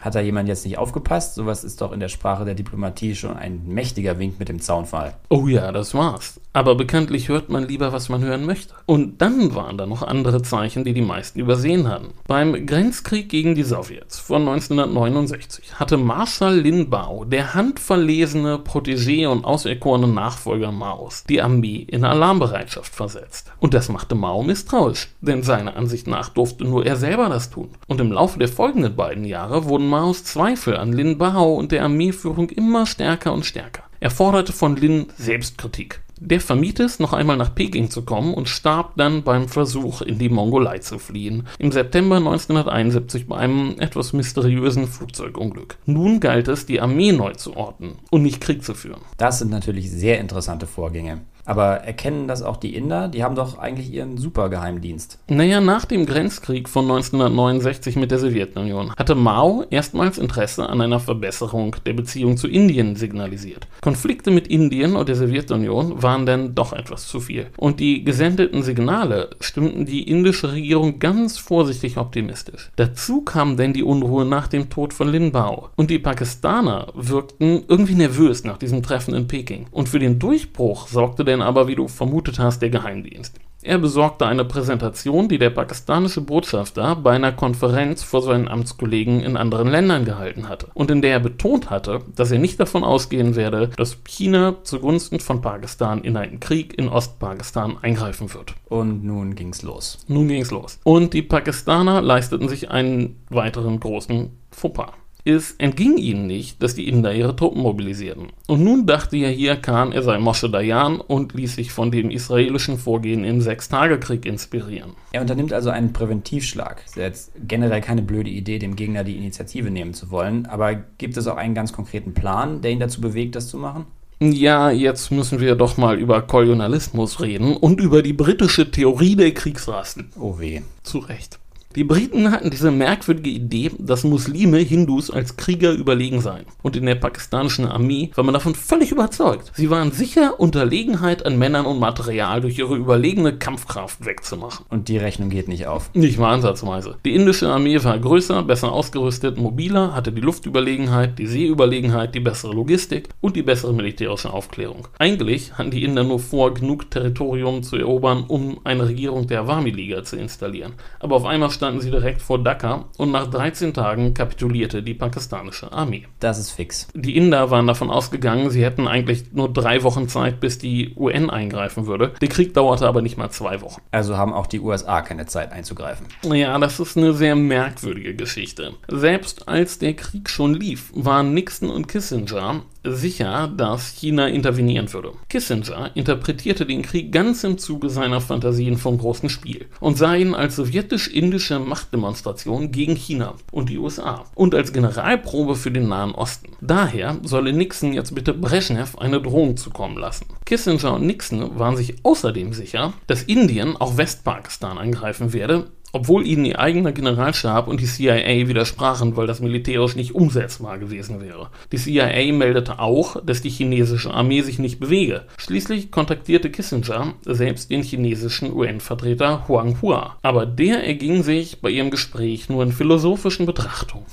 Hat 0.02 0.16
da 0.16 0.20
jemand 0.20 0.50
jetzt 0.50 0.66
nicht 0.66 0.80
aufgepasst? 0.80 1.36
Sowas 1.36 1.64
ist 1.64 1.80
doch 1.80 1.92
in 1.92 2.00
der 2.00 2.10
Sprache 2.10 2.44
der 2.44 2.56
Diplomatie 2.56 3.16
schon 3.16 3.38
ein 3.38 3.62
mächtiger 3.68 4.18
Wink 4.18 4.40
mit 4.40 4.50
dem 4.50 4.60
Zaunfall. 4.60 5.14
Oh 5.30 5.48
ja, 5.48 5.72
das 5.72 5.94
war's. 5.94 6.42
Aber 6.54 6.74
bekanntlich 6.74 7.30
hört 7.30 7.50
man 7.50 7.68
lieber, 7.68 7.94
was 7.94 8.10
man 8.10 8.24
hören 8.24 8.46
möchte. 8.46 8.74
Und 8.88 9.22
dann 9.22 9.54
waren 9.54 9.78
da 9.78 9.86
noch 9.86 10.02
andere 10.02 10.42
Zeichen, 10.42 10.84
die 10.84 10.94
die 10.94 11.04
meisten 11.04 11.40
übersehen 11.40 11.88
hatten. 11.88 12.10
Beim 12.28 12.66
Grenzkrieg 12.66 13.30
gegen 13.30 13.54
die 13.54 13.64
Sowjets 13.64 14.20
von 14.20 14.42
1969 14.42 15.80
hatte 15.80 15.98
Marschall 15.98 16.60
Lin 16.60 16.90
Bao, 16.90 17.24
der 17.24 17.54
handverlesene 17.54 18.58
Protégé 18.58 19.28
und 19.28 19.46
auserkorene 19.46 20.08
Nachfolger 20.08 20.72
Maos, 20.72 21.24
die 21.30 21.42
Armee 21.42 21.86
in 21.88 22.04
Alarmbereitschaft 22.04 22.94
versetzt. 22.94 23.52
Und 23.60 23.76
das 23.76 23.90
machte 23.90 24.16
Mao 24.16 24.42
misstrauisch, 24.42 25.10
denn 25.22 25.44
seiner 25.44 25.78
Ansicht 25.78 26.08
nach 26.08 26.30
durfte 26.30 26.66
nur 26.66 26.86
er 26.86 26.96
selber 26.96 27.30
das 27.30 27.52
tun. 27.52 27.70
Und 27.88 28.02
im 28.02 28.12
Laufe 28.12 28.40
der 28.40 28.48
folgenden 28.48 28.96
beiden 28.96 29.26
Jahre 29.26 29.66
wurden 29.66 29.91
Maos 29.92 30.24
Zweifel 30.24 30.78
an 30.78 30.94
Lin 30.94 31.18
Bao 31.18 31.54
und 31.54 31.74
der 31.74 31.84
Armeeführung 31.84 32.50
immer 32.50 32.86
stärker 32.86 33.34
und 33.34 33.46
stärker. 33.46 33.84
Er 34.00 34.10
forderte 34.10 34.54
von 34.54 34.78
Lin 34.78 35.08
Selbstkritik. 35.18 36.00
Der 36.24 36.40
vermied 36.40 36.80
es, 36.80 37.00
noch 37.00 37.12
einmal 37.12 37.36
nach 37.36 37.54
Peking 37.54 37.90
zu 37.90 38.04
kommen 38.04 38.34
und 38.34 38.48
starb 38.48 38.94
dann 38.96 39.24
beim 39.24 39.50
Versuch, 39.50 40.02
in 40.02 40.18
die 40.18 40.30
Mongolei 40.30 40.78
zu 40.78 40.98
fliehen. 40.98 41.48
Im 41.60 41.74
September 41.74 42.18
1971 42.18 43.28
bei 43.28 43.38
einem 43.38 43.76
etwas 43.80 44.14
mysteriösen 44.14 44.88
Flugzeugunglück. 44.88 45.78
Nun 45.88 46.20
galt 46.20 46.48
es, 46.48 46.66
die 46.66 46.80
Armee 46.80 47.12
neu 47.12 47.34
zu 47.34 47.58
ordnen 47.58 47.96
und 48.12 48.22
nicht 48.22 48.40
Krieg 48.40 48.64
zu 48.64 48.76
führen. 48.76 49.02
Das 49.18 49.40
sind 49.40 49.52
natürlich 49.52 49.92
sehr 49.92 50.20
interessante 50.20 50.68
Vorgänge. 50.68 51.22
Aber 51.46 51.82
erkennen 51.82 52.28
das 52.28 52.44
auch 52.44 52.58
die 52.58 52.76
Inder? 52.76 53.08
Die 53.08 53.24
haben 53.24 53.36
doch 53.36 53.58
eigentlich 53.58 53.92
ihren 53.92 54.18
Supergeheimdienst. 54.18 55.20
Naja, 55.28 55.62
nach 55.62 55.86
dem 55.86 56.06
Grenzkrieg 56.06 56.70
von 56.70 56.86
1969 56.86 57.96
mit 57.96 58.12
der 58.12 58.20
Sowjetunion 58.20 58.94
hatte 58.96 59.16
Mao 59.16 59.66
erstmals 59.70 60.18
Interesse 60.18 60.68
an 60.68 60.82
einer 60.82 61.00
Verbesserung 61.00 61.76
der 61.86 61.94
Beziehung 61.94 62.38
zu 62.38 62.48
Indien 62.48 62.96
signalisiert. 62.96 63.68
Konflikte 63.82 64.32
mit 64.32 64.48
Indien 64.48 64.96
und 64.96 65.10
der 65.10 65.16
Sowjetunion 65.16 66.02
waren 66.02 66.26
dann 66.26 66.56
doch 66.56 66.74
etwas 66.74 67.08
zu 67.08 67.20
viel. 67.20 67.48
Und 67.58 67.80
die 67.80 68.04
gesendeten 68.04 68.64
Signale 68.64 69.32
stimmten 69.40 69.86
die 69.86 70.08
indische 70.08 70.52
Regierung 70.52 71.00
ganz 71.00 71.38
vorsichtig 71.38 71.98
optimistisch. 71.98 72.72
Dazu 72.76 73.22
kam 73.22 73.58
denn 73.58 73.74
die 73.74 73.84
Unruhe 73.84 74.26
nach 74.26 74.48
dem 74.48 74.70
Tod 74.70 74.94
von 74.94 75.10
Lin 75.10 75.32
Bao. 75.32 75.70
Und 75.76 75.90
die 75.90 76.00
Pakistaner 76.00 76.88
wirkten 76.94 77.64
irgendwie 77.68 77.96
nervös 77.96 78.44
nach 78.44 78.58
diesem 78.58 78.84
Treffen 78.84 79.14
in 79.14 79.28
Peking. 79.28 79.68
Und 79.72 79.90
für 79.90 80.00
den 80.00 80.20
Durchbruch 80.20 80.88
sorgte 80.88 81.24
der 81.26 81.31
denn 81.32 81.42
aber, 81.42 81.68
wie 81.68 81.76
du 81.76 81.88
vermutet 81.88 82.40
hast, 82.40 82.62
der 82.62 82.70
Geheimdienst. 82.70 83.40
Er 83.64 83.78
besorgte 83.78 84.26
eine 84.26 84.44
Präsentation, 84.44 85.30
die 85.30 85.38
der 85.38 85.52
pakistanische 85.52 86.22
Botschafter 86.22 86.96
bei 86.96 87.12
einer 87.12 87.32
Konferenz 87.32 88.02
vor 88.02 88.24
seinen 88.24 88.48
Amtskollegen 88.48 89.22
in 89.22 89.38
anderen 89.38 89.68
Ländern 89.68 90.04
gehalten 90.04 90.50
hatte 90.50 90.68
und 90.74 90.90
in 90.90 91.02
der 91.02 91.12
er 91.12 91.20
betont 91.20 91.70
hatte, 91.70 92.00
dass 92.16 92.32
er 92.32 92.40
nicht 92.40 92.60
davon 92.60 92.84
ausgehen 92.84 93.36
werde, 93.36 93.70
dass 93.78 94.04
China 94.04 94.56
zugunsten 94.64 95.20
von 95.20 95.42
Pakistan 95.42 96.04
in 96.04 96.18
einen 96.18 96.40
Krieg 96.40 96.78
in 96.78 96.90
Ostpakistan 96.90 97.78
eingreifen 97.82 98.34
wird. 98.34 98.56
Und 98.68 99.04
nun 99.04 99.36
ging's 99.36 99.62
los. 99.62 100.00
Nun 100.08 100.28
ging's 100.28 100.50
los. 100.50 100.80
Und 100.84 101.14
die 101.14 101.22
Pakistaner 101.22 102.02
leisteten 102.02 102.50
sich 102.50 102.72
einen 102.72 103.22
weiteren 103.30 103.80
großen 103.80 104.32
Fauxpas. 104.50 105.01
Es 105.24 105.54
entging 105.60 105.98
ihnen 105.98 106.26
nicht, 106.26 106.64
dass 106.64 106.74
die 106.74 106.88
Inder 106.88 107.14
ihre 107.14 107.36
Truppen 107.36 107.62
mobilisierten. 107.62 108.28
Und 108.48 108.64
nun 108.64 108.88
dachte 108.88 109.18
Yahya 109.18 109.56
Khan, 109.56 109.92
er 109.92 110.02
sei 110.02 110.18
Moshe 110.18 110.50
Dayan 110.50 111.00
und 111.00 111.34
ließ 111.34 111.56
sich 111.56 111.72
von 111.72 111.92
dem 111.92 112.10
israelischen 112.10 112.80
Vorgehen 112.80 113.24
im 113.24 113.40
Sechstagekrieg 113.40 114.26
inspirieren. 114.26 114.94
Er 115.12 115.22
unternimmt 115.22 115.54
also 115.54 115.70
einen 115.70 115.94
Präventivschlag. 115.94 116.82
Ist 116.86 116.96
jetzt 116.96 117.32
generell 117.48 117.82
keine 117.82 118.02
blöde 118.02 118.32
Idee, 118.32 118.58
dem 118.58 118.76
Gegner 118.76 119.04
die 119.04 119.18
Initiative 119.18 119.70
nehmen 119.70 119.94
zu 119.94 120.10
wollen, 120.10 120.48
aber 120.48 120.74
gibt 120.98 121.18
es 121.18 121.28
auch 121.28 121.38
einen 121.38 121.54
ganz 121.54 121.72
konkreten 121.72 122.14
Plan, 122.14 122.62
der 122.62 122.72
ihn 122.72 122.80
dazu 122.80 123.00
bewegt, 123.00 123.36
das 123.36 123.48
zu 123.48 123.58
machen? 123.58 123.86
Ja, 124.24 124.70
jetzt 124.70 125.12
müssen 125.12 125.40
wir 125.40 125.56
doch 125.56 125.78
mal 125.78 125.98
über 125.98 126.22
Kolonialismus 126.22 127.22
reden 127.22 127.58
und 127.58 127.82
über 127.82 128.04
die 128.04 128.14
britische 128.14 128.70
Theorie 128.70 129.16
der 129.16 129.34
Kriegsrassen. 129.34 130.12
Oh 130.20 130.38
weh. 130.38 130.62
Zu 130.84 131.00
Recht. 131.00 131.40
Die 131.76 131.86
Briten 131.86 132.32
hatten 132.32 132.50
diese 132.50 132.70
merkwürdige 132.70 133.30
Idee, 133.30 133.72
dass 133.80 134.04
Muslime 134.04 134.58
Hindus 134.58 135.10
als 135.10 135.38
Krieger 135.38 135.72
überlegen 135.72 136.20
seien. 136.20 136.46
Und 136.62 136.76
in 136.76 136.86
der 136.86 136.96
pakistanischen 136.96 137.66
Armee 137.66 138.12
war 138.16 138.26
man 138.26 138.34
davon 138.34 138.56
völlig 138.56 138.92
überzeugt. 138.92 139.52
Sie 139.56 139.70
waren 139.70 139.92
sicher, 139.94 140.38
Unterlegenheit 140.40 141.26
an 141.26 141.38
Männern 141.38 141.66
und 141.66 141.80
Material 141.80 142.42
durch 142.42 142.58
ihre 142.58 142.76
überlegene 142.76 143.38
Kampfkraft 143.38 144.06
wegzumachen. 144.06 144.66
Und 144.70 144.90
die 144.90 144.98
Rechnung 144.98 145.30
geht 145.30 145.48
nicht 145.48 145.68
auf. 145.68 145.90
Nicht 145.94 146.20
mal 146.20 146.34
ansatzweise. 146.34 146.98
Die 147.06 147.16
indische 147.16 147.48
Armee 147.48 147.82
war 147.84 147.98
größer, 147.98 148.44
besser 148.44 148.74
ausgerüstet, 148.74 149.38
mobiler, 149.38 149.96
hatte 149.96 150.12
die 150.12 150.22
Luftüberlegenheit, 150.22 151.20
die 151.20 151.28
Seeüberlegenheit, 151.28 152.14
die 152.16 152.20
bessere 152.20 152.54
Logistik 152.54 153.08
und 153.22 153.38
die 153.38 153.44
bessere 153.44 153.74
militärische 153.74 154.34
Aufklärung. 154.34 154.90
Eigentlich 155.00 155.58
hatten 155.58 155.72
die 155.72 155.86
Inder 155.86 156.04
nur 156.04 156.20
vor, 156.20 156.54
genug 156.54 156.92
Territorium 156.92 157.64
zu 157.64 157.78
erobern, 157.78 158.26
um 158.28 158.60
eine 158.66 158.88
Regierung 158.88 159.28
der 159.28 159.42
Awami-Liga 159.42 160.04
zu 160.04 160.18
installieren. 160.18 160.74
Aber 161.00 161.16
auf 161.16 161.26
einmal 161.26 161.50
standen 161.62 161.80
sie 161.80 161.92
direkt 161.92 162.24
vor 162.24 162.44
Dhaka 162.44 162.86
und 162.98 163.12
nach 163.12 163.28
13 163.28 163.76
Tagen 163.76 164.16
kapitulierte 164.16 164.82
die 164.82 164.96
pakistanische 164.96 165.72
Armee. 165.72 166.08
Das 166.20 166.40
ist 166.40 166.50
fix. 166.50 166.88
Die 166.96 167.16
Inder 167.16 167.52
waren 167.52 167.68
davon 167.68 167.92
ausgegangen, 167.92 168.50
sie 168.50 168.64
hätten 168.66 168.88
eigentlich 168.88 169.32
nur 169.32 169.54
drei 169.54 169.84
Wochen 169.84 170.10
Zeit, 170.10 170.40
bis 170.40 170.58
die 170.58 170.96
UN 170.96 171.30
eingreifen 171.30 171.86
würde. 171.86 172.14
Der 172.20 172.30
Krieg 172.30 172.56
dauerte 172.56 172.88
aber 172.88 173.04
nicht 173.04 173.16
mal 173.16 173.30
zwei 173.30 173.62
Wochen. 173.62 173.80
Also 173.92 174.18
haben 174.18 174.34
auch 174.34 174.48
die 174.48 174.60
USA 174.60 175.04
keine 175.04 175.28
Zeit 175.28 175.52
einzugreifen. 175.52 176.08
Ja, 176.24 176.58
das 176.58 176.80
ist 176.80 176.98
eine 176.98 177.14
sehr 177.14 177.36
merkwürdige 177.36 178.16
Geschichte. 178.16 178.74
Selbst 178.88 179.48
als 179.48 179.78
der 179.78 179.94
Krieg 179.94 180.32
schon 180.32 180.56
lief, 180.56 180.92
waren 180.96 181.36
Nixon 181.36 181.70
und 181.70 181.88
Kissinger 181.88 182.64
sicher, 182.84 183.52
dass 183.56 183.90
China 183.90 184.28
intervenieren 184.28 184.92
würde. 184.94 185.14
Kissinger 185.30 185.92
interpretierte 185.96 186.66
den 186.66 186.82
Krieg 186.82 187.12
ganz 187.12 187.44
im 187.44 187.58
Zuge 187.58 187.90
seiner 187.90 188.22
Fantasien 188.22 188.78
vom 188.78 188.98
großen 188.98 189.30
Spiel 189.30 189.68
und 189.80 189.98
sah 189.98 190.16
ihn 190.16 190.34
als 190.34 190.56
sowjetisch-indische 190.56 191.60
Machtdemonstration 191.60 192.72
gegen 192.72 192.96
China 192.96 193.36
und 193.52 193.70
die 193.70 193.78
USA 193.78 194.26
und 194.36 194.56
als 194.56 194.74
Generalprobe 194.74 195.56
für 195.56 195.72
den 195.72 195.88
Nahen 195.88 196.14
Osten. 196.14 196.52
Daher 196.62 197.18
solle 197.24 197.54
Nixon 197.54 197.94
jetzt 197.94 198.16
bitte 198.16 198.34
Brezhnev 198.34 198.98
eine 198.98 199.22
Drohung 199.22 199.58
zukommen 199.58 199.98
lassen. 199.98 200.26
Kissinger 200.46 200.96
und 200.96 201.06
Nixon 201.06 201.60
waren 201.60 201.78
sich 201.78 201.96
außerdem 202.04 202.54
sicher, 202.54 202.94
dass 203.08 203.24
Indien 203.24 203.78
auch 203.78 203.98
Westpakistan 203.98 204.78
angreifen 204.78 205.34
werde, 205.34 205.68
obwohl 205.92 206.26
ihnen 206.26 206.46
ihr 206.46 206.60
eigener 206.60 206.92
Generalstab 206.92 207.68
und 207.68 207.82
die 207.82 207.86
CIA 207.86 208.48
widersprachen, 208.48 209.16
weil 209.18 209.28
das 209.28 209.40
militärisch 209.40 209.96
nicht 209.96 210.16
umsetzbar 210.16 210.80
gewesen 210.80 211.22
wäre. 211.22 211.50
Die 211.72 211.78
CIA 211.78 212.34
meldete 212.34 212.80
auch, 212.80 213.22
dass 213.24 213.42
die 213.42 213.50
chinesische 213.50 214.14
Armee 214.14 214.42
sich 214.42 214.60
nicht 214.60 214.80
bewege. 214.80 215.24
Schließlich 215.38 215.92
kontaktierte 215.92 216.50
Kissinger 216.50 217.14
selbst 217.26 217.70
den 217.70 217.84
chinesischen 217.84 218.54
UN-Vertreter 218.54 219.48
Huang 219.48 219.82
Hua, 219.82 220.18
aber 220.22 220.46
der 220.46 220.86
erging 220.86 221.24
sich 221.24 221.62
bei 221.62 221.70
ihrem 221.70 221.92
Gespräch 221.92 222.50
nur 222.50 222.64
in 222.64 222.72
philosophischen 222.72 223.46
Betrachtungen. 223.46 224.06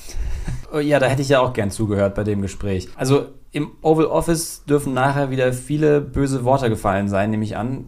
Oh 0.72 0.78
ja, 0.78 0.98
da 0.98 1.06
hätte 1.06 1.22
ich 1.22 1.30
ja 1.30 1.40
auch 1.40 1.52
gern 1.52 1.70
zugehört 1.70 2.14
bei 2.14 2.24
dem 2.24 2.42
Gespräch. 2.42 2.88
Also 2.94 3.26
im 3.52 3.70
Oval 3.80 4.06
Office 4.06 4.64
dürfen 4.68 4.92
nachher 4.92 5.30
wieder 5.30 5.52
viele 5.52 6.00
böse 6.00 6.44
Worte 6.44 6.68
gefallen 6.68 7.08
sein, 7.08 7.30
nehme 7.30 7.44
ich 7.44 7.56
an 7.56 7.86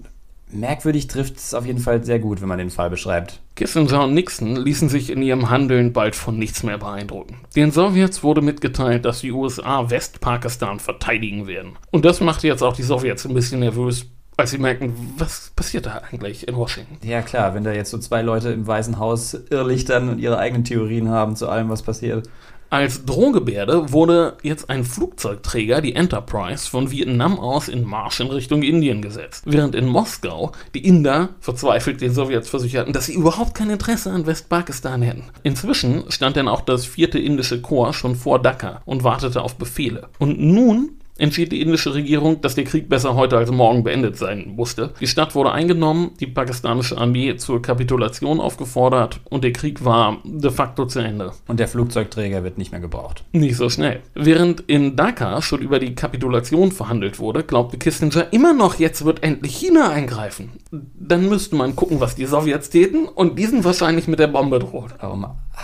merkwürdig 0.52 1.06
trifft 1.06 1.36
es 1.36 1.54
auf 1.54 1.66
jeden 1.66 1.78
Fall 1.78 2.04
sehr 2.04 2.18
gut, 2.18 2.40
wenn 2.40 2.48
man 2.48 2.58
den 2.58 2.70
Fall 2.70 2.90
beschreibt. 2.90 3.40
Kissinger 3.56 4.04
und 4.04 4.14
Nixon 4.14 4.56
ließen 4.56 4.88
sich 4.88 5.10
in 5.10 5.22
ihrem 5.22 5.50
Handeln 5.50 5.92
bald 5.92 6.16
von 6.16 6.38
nichts 6.38 6.62
mehr 6.62 6.78
beeindrucken. 6.78 7.36
Den 7.56 7.72
Sowjets 7.72 8.22
wurde 8.22 8.42
mitgeteilt, 8.42 9.04
dass 9.04 9.20
die 9.20 9.32
USA 9.32 9.90
Westpakistan 9.90 10.80
verteidigen 10.80 11.46
werden. 11.46 11.76
Und 11.90 12.04
das 12.04 12.20
machte 12.20 12.46
jetzt 12.46 12.62
auch 12.62 12.74
die 12.74 12.82
Sowjets 12.82 13.26
ein 13.26 13.34
bisschen 13.34 13.60
nervös, 13.60 14.06
als 14.40 14.52
sie 14.52 14.58
merken, 14.58 14.94
was 15.18 15.52
passiert 15.54 15.86
da 15.86 16.02
eigentlich 16.10 16.48
in 16.48 16.56
Washington? 16.56 16.96
Ja 17.06 17.20
klar, 17.20 17.54
wenn 17.54 17.64
da 17.64 17.72
jetzt 17.72 17.90
so 17.90 17.98
zwei 17.98 18.22
Leute 18.22 18.50
im 18.50 18.66
Weißen 18.66 18.98
Haus 18.98 19.34
irrlichtern 19.50 20.08
und 20.08 20.18
ihre 20.18 20.38
eigenen 20.38 20.64
Theorien 20.64 21.10
haben 21.10 21.36
zu 21.36 21.48
allem, 21.48 21.68
was 21.68 21.82
passiert. 21.82 22.28
Als 22.70 23.04
Drohgebärde 23.04 23.90
wurde 23.90 24.36
jetzt 24.44 24.70
ein 24.70 24.84
Flugzeugträger, 24.84 25.80
die 25.80 25.96
Enterprise, 25.96 26.70
von 26.70 26.92
Vietnam 26.92 27.40
aus 27.40 27.66
in 27.66 27.84
Marsch 27.84 28.20
in 28.20 28.28
Richtung 28.28 28.62
Indien 28.62 29.02
gesetzt. 29.02 29.42
Während 29.44 29.74
in 29.74 29.88
Moskau 29.88 30.52
die 30.72 30.86
Inder 30.86 31.30
verzweifelt 31.40 32.00
den 32.00 32.14
Sowjets 32.14 32.48
versicherten, 32.48 32.92
dass 32.92 33.06
sie 33.06 33.14
überhaupt 33.14 33.56
kein 33.56 33.70
Interesse 33.70 34.12
an 34.12 34.24
Westpakistan 34.24 35.02
hätten. 35.02 35.24
Inzwischen 35.42 36.04
stand 36.12 36.36
dann 36.36 36.46
auch 36.46 36.60
das 36.60 36.86
vierte 36.86 37.18
indische 37.18 37.60
Korps 37.60 37.96
schon 37.96 38.14
vor 38.14 38.40
Dhaka 38.40 38.82
und 38.84 39.02
wartete 39.02 39.42
auf 39.42 39.56
Befehle. 39.56 40.08
Und 40.20 40.40
nun 40.40 40.90
entschied 41.20 41.52
die 41.52 41.60
indische 41.60 41.94
Regierung, 41.94 42.40
dass 42.40 42.54
der 42.54 42.64
Krieg 42.64 42.88
besser 42.88 43.14
heute 43.14 43.36
als 43.36 43.50
morgen 43.50 43.84
beendet 43.84 44.16
sein 44.16 44.52
musste. 44.56 44.94
Die 45.00 45.06
Stadt 45.06 45.34
wurde 45.34 45.52
eingenommen, 45.52 46.12
die 46.20 46.26
pakistanische 46.26 46.98
Armee 46.98 47.36
zur 47.36 47.62
Kapitulation 47.62 48.40
aufgefordert 48.40 49.20
und 49.28 49.44
der 49.44 49.52
Krieg 49.52 49.84
war 49.84 50.18
de 50.24 50.50
facto 50.50 50.86
zu 50.86 51.00
Ende. 51.00 51.32
Und 51.46 51.60
der 51.60 51.68
Flugzeugträger 51.68 52.42
wird 52.44 52.58
nicht 52.58 52.72
mehr 52.72 52.80
gebraucht. 52.80 53.24
Nicht 53.32 53.56
so 53.56 53.68
schnell. 53.68 54.00
Während 54.14 54.60
in 54.60 54.96
Dhaka 54.96 55.42
schon 55.42 55.60
über 55.60 55.78
die 55.78 55.94
Kapitulation 55.94 56.72
verhandelt 56.72 57.18
wurde, 57.18 57.44
glaubte 57.44 57.78
Kissinger 57.78 58.32
immer 58.32 58.52
noch, 58.52 58.78
jetzt 58.78 59.04
wird 59.04 59.22
endlich 59.22 59.56
China 59.56 59.90
eingreifen. 59.90 60.50
Dann 60.70 61.28
müsste 61.28 61.56
man 61.56 61.76
gucken, 61.76 62.00
was 62.00 62.14
die 62.14 62.26
Sowjets 62.26 62.70
täten 62.70 63.06
und 63.06 63.38
diesen 63.38 63.64
wahrscheinlich 63.64 64.08
mit 64.08 64.18
der 64.18 64.28
Bombe 64.28 64.58
droht. 64.58 64.94
Oh, 65.02 65.16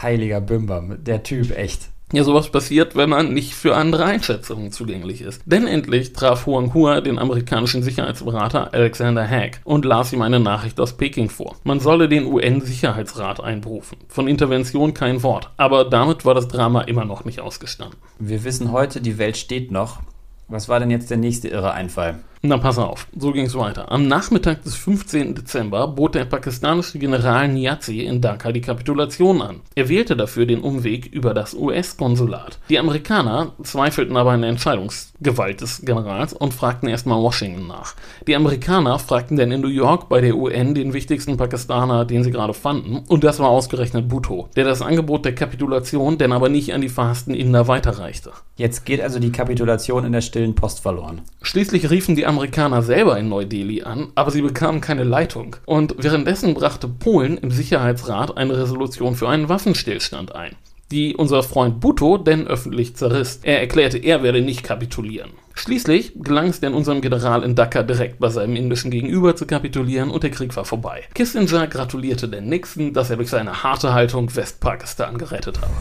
heiliger 0.03 0.41
Bimbam, 0.41 1.03
der 1.03 1.23
Typ 1.23 1.57
echt. 1.57 1.91
Ja, 2.13 2.23
sowas 2.23 2.51
passiert, 2.51 2.95
wenn 2.95 3.11
man 3.11 3.35
nicht 3.35 3.53
für 3.55 3.75
andere 3.75 4.05
Einschätzungen 4.05 4.71
zugänglich 4.71 5.23
ist. 5.23 5.43
Denn 5.45 5.67
endlich 5.67 6.13
traf 6.13 6.47
Huang 6.47 6.73
Hua 6.73 7.01
den 7.01 7.19
amerikanischen 7.19 7.83
Sicherheitsberater 7.83 8.73
Alexander 8.73 9.29
Haig 9.29 9.61
und 9.65 9.85
las 9.85 10.13
ihm 10.13 10.23
eine 10.23 10.39
Nachricht 10.39 10.79
aus 10.79 10.97
Peking 10.97 11.29
vor. 11.29 11.57
Man 11.65 11.81
solle 11.81 12.09
den 12.09 12.27
UN-Sicherheitsrat 12.27 13.43
einberufen. 13.43 13.99
Von 14.07 14.29
Intervention 14.29 14.95
kein 14.95 15.25
Wort. 15.25 15.51
Aber 15.57 15.85
damit 15.85 16.25
war 16.25 16.35
das 16.35 16.47
Drama 16.47 16.83
immer 16.83 17.05
noch 17.05 17.25
nicht 17.25 17.41
ausgestanden. 17.41 17.99
Wir 18.21 18.45
wissen 18.45 18.71
heute, 18.71 19.01
die 19.01 19.19
Welt 19.19 19.37
steht 19.37 19.73
noch. 19.73 19.99
Was 20.47 20.69
war 20.69 20.79
denn 20.79 20.93
jetzt 20.93 21.11
der 21.11 21.17
nächste 21.17 21.49
irre 21.49 21.73
Einfall? 21.73 22.21
Na, 22.43 22.59
pass 22.59 22.79
auf, 22.79 23.07
so 23.19 23.33
ging 23.33 23.47
es 23.47 23.55
weiter. 23.57 23.91
Am 23.91 24.07
Nachmittag 24.07 24.63
des 24.63 24.77
15. 24.77 25.35
Dezember 25.35 25.89
bot 25.89 26.15
der 26.15 26.27
pakistanische 26.27 26.99
General 26.99 27.49
Niazi 27.49 28.01
in 28.01 28.21
Dhaka 28.21 28.53
die 28.53 28.61
Kapitulation 28.61 29.41
an. 29.41 29.61
Er 29.75 29.89
wählte 29.89 30.17
dafür 30.17 30.45
den 30.45 30.61
Umweg 30.61 31.07
über 31.07 31.33
das 31.33 31.55
US-Konsulat. 31.55 32.59
Die 32.69 32.79
Amerikaner 32.79 33.53
zweifelten 33.63 34.17
aber 34.17 34.33
an 34.33 34.43
der 34.43 34.51
Entscheidungsgewalt 34.51 35.63
des 35.63 35.83
Generals 35.83 36.35
und 36.35 36.53
fragten 36.53 36.89
erstmal 36.89 37.23
Washington 37.23 37.67
nach. 37.67 37.95
Die 38.27 38.37
Amerikaner 38.37 38.99
fragten 38.99 39.39
dann 39.39 39.51
in 39.51 39.63
New 39.63 39.69
York 39.69 40.11
bei 40.11 40.21
der 40.21 40.37
UN 40.37 40.75
den 40.75 40.93
wichtigsten 40.93 41.39
Pakistaner, 41.39 42.05
den 42.05 42.23
sie 42.23 42.31
gerade 42.31 42.55
fanden, 42.55 42.99
und 43.09 43.25
das 43.25 43.39
war 43.39 43.49
ausgerechnet 43.49 44.09
Bhutto, 44.09 44.51
der 44.57 44.65
das 44.65 44.83
Angebot 44.83 45.25
der 45.25 45.35
Kapitulation 45.35 46.19
denn 46.19 46.33
aber 46.33 46.51
nicht 46.51 46.75
an 46.75 46.83
die 46.83 46.91
verhassten 46.91 47.35
Inder 47.35 47.67
weiterreichte. 47.67 48.33
Jetzt 48.57 48.85
geht 48.85 49.01
also 49.01 49.19
die 49.19 49.33
Kapitulation 49.33 50.05
in 50.05 50.13
der 50.13 50.21
stillen 50.21 50.55
Post 50.55 50.81
verloren. 50.81 51.23
Schließlich 51.43 51.91
riefen 51.91 52.15
die 52.15 52.26
Amerikaner 52.27 52.83
selber 52.83 53.19
in 53.19 53.29
Neu-Delhi 53.29 53.83
an, 53.83 54.09
aber 54.15 54.31
sie 54.31 54.43
bekamen 54.43 54.81
keine 54.81 55.05
Leitung. 55.05 55.57
Und 55.67 55.95
währenddessen 55.99 56.55
brachte 56.55 56.89
Polen 56.89 57.39
im 57.39 57.51
Sicherheitsrat 57.51 58.37
eine 58.37 58.57
Resolution 58.57 59.15
für 59.15 59.29
einen 59.29 59.49
Waffenstillstand 59.49 60.35
ein, 60.35 60.57
die 60.91 61.17
unser 61.17 61.43
Freund 61.43 61.81
Bhutto 61.81 62.19
denn 62.19 62.47
öffentlich 62.47 62.97
zerriss. 62.97 63.41
Er 63.43 63.61
erklärte, 63.61 63.99
er 63.99 64.23
werde 64.23 64.43
nicht 64.43 64.63
kapitulieren. 64.63 65.31
Schließlich 65.59 66.13
gelang 66.17 66.49
es 66.49 66.61
denn 66.61 66.75
unserem 66.75 67.01
General 67.01 67.43
in 67.43 67.55
Dhaka 67.55 67.83
direkt 67.83 68.19
bei 68.19 68.29
seinem 68.29 68.57
indischen 68.57 68.91
Gegenüber 68.91 69.35
zu 69.37 69.47
kapitulieren 69.47 70.11
und 70.11 70.23
der 70.23 70.31
Krieg 70.31 70.55
war 70.55 70.67
vorbei. 70.67 71.05
Kissinger 71.15 71.67
gratulierte 71.67 72.29
den 72.29 72.51
Nixon, 72.51 72.93
dass 72.93 73.09
er 73.09 73.17
durch 73.17 73.31
seine 73.31 73.63
harte 73.63 73.95
Haltung 73.95 74.35
Westpakistan 74.37 75.17
gerettet 75.17 75.59
habe. 75.61 75.73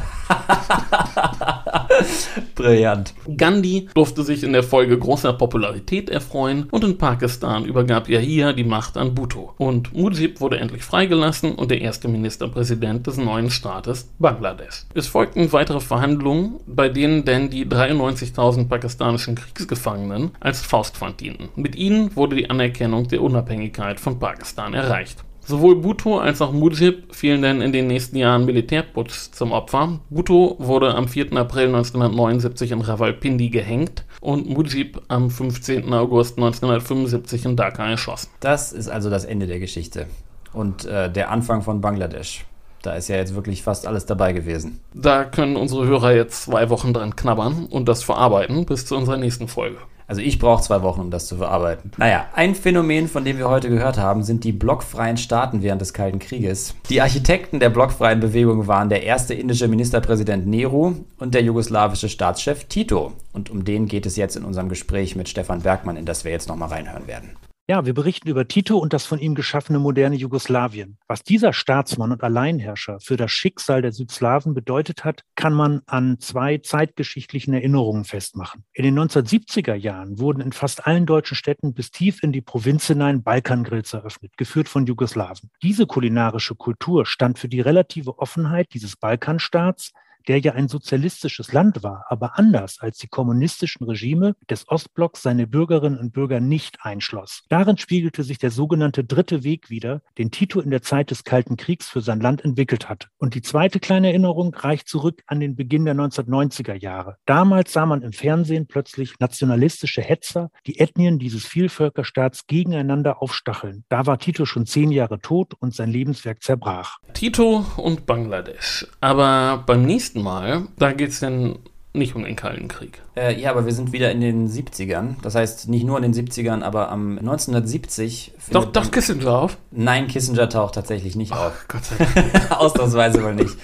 Brillant. 2.55 3.13
Gandhi 3.35 3.89
durfte 3.93 4.23
sich 4.23 4.43
in 4.43 4.53
der 4.53 4.63
Folge 4.63 4.97
großer 4.97 5.33
Popularität 5.33 6.09
erfreuen 6.09 6.67
und 6.71 6.85
in 6.85 6.97
Pakistan 6.97 7.65
übergab 7.65 8.07
Yahya 8.07 8.53
die 8.53 8.63
Macht 8.63 8.95
an 8.95 9.13
Bhutto. 9.13 9.53
Und 9.57 9.93
Mujib 9.93 10.39
wurde 10.39 10.57
endlich 10.57 10.83
freigelassen 10.83 11.53
und 11.53 11.69
der 11.69 11.81
erste 11.81 12.07
Ministerpräsident 12.07 13.07
des 13.07 13.17
neuen 13.17 13.49
Staates 13.49 14.09
Bangladesch. 14.19 14.85
Es 14.93 15.07
folgten 15.07 15.51
weitere 15.51 15.81
Verhandlungen, 15.81 16.61
bei 16.65 16.87
denen 16.87 17.25
denn 17.25 17.49
die 17.49 17.65
93.000 17.65 18.69
pakistanischen 18.69 19.35
Kriegs 19.35 19.64
Kriegsgefangenen 19.65 20.31
als 20.39 20.61
Faustpfand 20.61 21.21
dienten. 21.21 21.49
Mit 21.55 21.75
ihnen 21.75 22.15
wurde 22.15 22.35
die 22.35 22.49
Anerkennung 22.49 23.07
der 23.07 23.21
Unabhängigkeit 23.21 23.99
von 23.99 24.19
Pakistan 24.19 24.73
erreicht. 24.73 25.23
Sowohl 25.41 25.75
Bhutto 25.75 26.17
als 26.17 26.41
auch 26.41 26.51
Mujib 26.51 27.13
fielen 27.13 27.43
dann 27.43 27.61
in 27.61 27.71
den 27.71 27.85
nächsten 27.85 28.17
Jahren 28.17 28.45
Militärputsch 28.45 29.31
zum 29.31 29.51
Opfer. 29.51 29.99
Bhutto 30.09 30.55
wurde 30.59 30.95
am 30.95 31.07
4. 31.07 31.33
April 31.33 31.67
1979 31.67 32.71
in 32.71 32.81
Rawalpindi 32.81 33.49
gehängt 33.49 34.05
und 34.21 34.49
Mujib 34.49 35.01
am 35.07 35.29
15. 35.29 35.93
August 35.93 36.37
1975 36.37 37.45
in 37.45 37.55
Dhaka 37.55 37.87
erschossen. 37.87 38.29
Das 38.39 38.71
ist 38.71 38.89
also 38.89 39.09
das 39.11 39.25
Ende 39.25 39.45
der 39.45 39.59
Geschichte 39.59 40.07
und 40.51 40.85
äh, 40.85 41.11
der 41.11 41.29
Anfang 41.29 41.61
von 41.61 41.79
Bangladesch. 41.79 42.45
Da 42.85 42.93
ist 42.93 43.07
ja 43.07 43.15
jetzt 43.15 43.33
wirklich 43.33 43.63
fast 43.63 43.87
alles 43.87 44.05
dabei 44.05 44.33
gewesen. 44.33 44.79
Da 44.93 45.23
können 45.23 45.55
unsere 45.55 45.87
Hörer 45.87 46.13
jetzt 46.13 46.43
zwei 46.43 46.69
Wochen 46.69 46.93
dran 46.93 47.15
knabbern 47.15 47.65
und 47.65 47.87
das 47.87 48.03
verarbeiten 48.03 48.65
bis 48.65 48.85
zu 48.85 48.95
unserer 48.95 49.17
nächsten 49.17 49.47
Folge. 49.47 49.77
Also 50.07 50.21
ich 50.21 50.37
brauche 50.37 50.61
zwei 50.61 50.83
Wochen, 50.83 51.01
um 51.01 51.09
das 51.09 51.25
zu 51.25 51.37
verarbeiten. 51.37 51.91
Naja, 51.97 52.27
ein 52.35 52.53
Phänomen, 52.53 53.07
von 53.07 53.25
dem 53.25 53.39
wir 53.39 53.49
heute 53.49 53.69
gehört 53.69 53.97
haben, 53.97 54.21
sind 54.21 54.43
die 54.43 54.51
blockfreien 54.51 55.17
Staaten 55.17 55.63
während 55.63 55.81
des 55.81 55.93
Kalten 55.93 56.19
Krieges. 56.19 56.75
Die 56.89 57.01
Architekten 57.01 57.59
der 57.59 57.71
blockfreien 57.71 58.19
Bewegung 58.19 58.67
waren 58.67 58.89
der 58.89 59.01
erste 59.01 59.33
indische 59.33 59.67
Ministerpräsident 59.67 60.45
Nehru 60.45 60.93
und 61.17 61.33
der 61.33 61.41
jugoslawische 61.41 62.09
Staatschef 62.09 62.65
Tito. 62.65 63.13
Und 63.33 63.49
um 63.49 63.65
den 63.65 63.87
geht 63.87 64.05
es 64.05 64.15
jetzt 64.15 64.35
in 64.35 64.45
unserem 64.45 64.69
Gespräch 64.69 65.15
mit 65.15 65.27
Stefan 65.27 65.61
Bergmann, 65.61 65.97
in 65.97 66.05
das 66.05 66.23
wir 66.23 66.31
jetzt 66.31 66.49
nochmal 66.49 66.69
reinhören 66.69 67.07
werden. 67.07 67.31
Ja, 67.67 67.83
wir 67.83 67.95
berichten 67.95 68.29
über 68.29 68.47
Tito 68.47 68.77
und 68.77 68.93
das 68.93 69.07
von 69.07 69.17
ihm 69.17 69.33
geschaffene 69.33 69.79
moderne 69.79 70.15
Jugoslawien. 70.15 70.99
Was 71.07 71.23
dieser 71.23 71.51
Staatsmann 71.51 72.11
und 72.11 72.23
Alleinherrscher 72.23 72.99
für 72.99 73.17
das 73.17 73.31
Schicksal 73.31 73.81
der 73.81 73.91
Südslawen 73.91 74.53
bedeutet 74.53 75.03
hat, 75.03 75.23
kann 75.33 75.51
man 75.51 75.81
an 75.87 76.19
zwei 76.19 76.59
zeitgeschichtlichen 76.59 77.55
Erinnerungen 77.55 78.03
festmachen. 78.03 78.65
In 78.73 78.83
den 78.83 78.99
1970er 78.99 79.73
Jahren 79.73 80.19
wurden 80.19 80.41
in 80.41 80.51
fast 80.51 80.85
allen 80.85 81.07
deutschen 81.07 81.35
Städten 81.35 81.73
bis 81.73 81.89
tief 81.89 82.21
in 82.21 82.31
die 82.31 82.41
Provinz 82.41 82.85
hinein 82.85 83.23
Balkangrills 83.23 83.93
eröffnet, 83.93 84.37
geführt 84.37 84.69
von 84.69 84.85
Jugoslawen. 84.85 85.49
Diese 85.63 85.87
kulinarische 85.87 86.53
Kultur 86.53 87.07
stand 87.07 87.39
für 87.39 87.49
die 87.49 87.61
relative 87.61 88.19
Offenheit 88.19 88.75
dieses 88.75 88.95
Balkanstaats 88.95 89.91
der 90.27 90.39
ja 90.39 90.53
ein 90.53 90.67
sozialistisches 90.67 91.53
Land 91.53 91.83
war, 91.83 92.05
aber 92.09 92.37
anders 92.37 92.77
als 92.79 92.97
die 92.97 93.07
kommunistischen 93.07 93.85
Regime 93.85 94.35
des 94.49 94.67
Ostblocks 94.67 95.21
seine 95.21 95.47
Bürgerinnen 95.47 95.99
und 95.99 96.13
Bürger 96.13 96.39
nicht 96.39 96.79
einschloss. 96.81 97.43
Darin 97.49 97.77
spiegelte 97.77 98.23
sich 98.23 98.37
der 98.37 98.51
sogenannte 98.51 99.03
dritte 99.03 99.43
Weg 99.43 99.69
wider, 99.69 100.01
den 100.17 100.31
Tito 100.31 100.59
in 100.59 100.69
der 100.69 100.81
Zeit 100.81 101.11
des 101.11 101.23
Kalten 101.23 101.57
Kriegs 101.57 101.89
für 101.89 102.01
sein 102.01 102.19
Land 102.19 102.43
entwickelt 102.43 102.89
hat. 102.89 103.09
Und 103.17 103.35
die 103.35 103.41
zweite 103.41 103.79
kleine 103.79 104.09
Erinnerung 104.09 104.53
reicht 104.53 104.87
zurück 104.87 105.21
an 105.27 105.39
den 105.39 105.55
Beginn 105.55 105.85
der 105.85 105.95
1990er 105.95 106.75
Jahre. 106.75 107.17
Damals 107.25 107.73
sah 107.73 107.85
man 107.85 108.01
im 108.01 108.13
Fernsehen 108.13 108.67
plötzlich 108.67 109.13
nationalistische 109.19 110.01
Hetzer, 110.01 110.51
die 110.67 110.79
Ethnien 110.79 111.19
dieses 111.19 111.45
Vielvölkerstaats 111.45 112.47
gegeneinander 112.47 113.21
aufstacheln. 113.21 113.85
Da 113.89 114.05
war 114.05 114.19
Tito 114.19 114.45
schon 114.45 114.65
zehn 114.65 114.91
Jahre 114.91 115.19
tot 115.19 115.53
und 115.59 115.73
sein 115.73 115.91
Lebenswerk 115.91 116.41
zerbrach. 116.41 116.97
Tito 117.13 117.65
und 117.77 118.05
Bangladesch. 118.05 118.87
Aber 119.01 119.63
beim 119.65 119.83
nächsten 119.83 120.14
nächsten 120.15 120.23
Mal, 120.23 120.67
da 120.77 120.91
geht 120.93 121.09
es 121.09 121.19
dann 121.19 121.59
nicht 121.93 122.15
um 122.15 122.23
den 122.23 122.35
Kalten 122.35 122.67
Krieg. 122.67 123.01
Äh, 123.15 123.39
ja, 123.39 123.51
aber 123.51 123.65
wir 123.65 123.71
sind 123.71 123.93
wieder 123.93 124.11
in 124.11 124.19
den 124.19 124.49
70ern. 124.49 125.15
Das 125.21 125.35
heißt, 125.35 125.69
nicht 125.69 125.85
nur 125.85 125.97
in 125.97 126.11
den 126.11 126.13
70ern, 126.13 126.61
aber 126.61 126.89
am 126.89 127.17
1970. 127.17 128.33
Doch, 128.51 128.65
doch 128.65 128.91
Kissinger 128.91 129.31
auf? 129.31 129.57
Nein, 129.71 130.07
Kissinger 130.07 130.49
taucht 130.49 130.75
tatsächlich 130.75 131.15
nicht 131.15 131.31
Ach, 131.31 131.47
auf. 131.47 131.65
Gott 131.69 131.85
sei 131.85 131.95
Dank. 132.15 132.51
Ausnahmsweise 132.51 133.21
mal 133.21 133.33
nicht. 133.33 133.55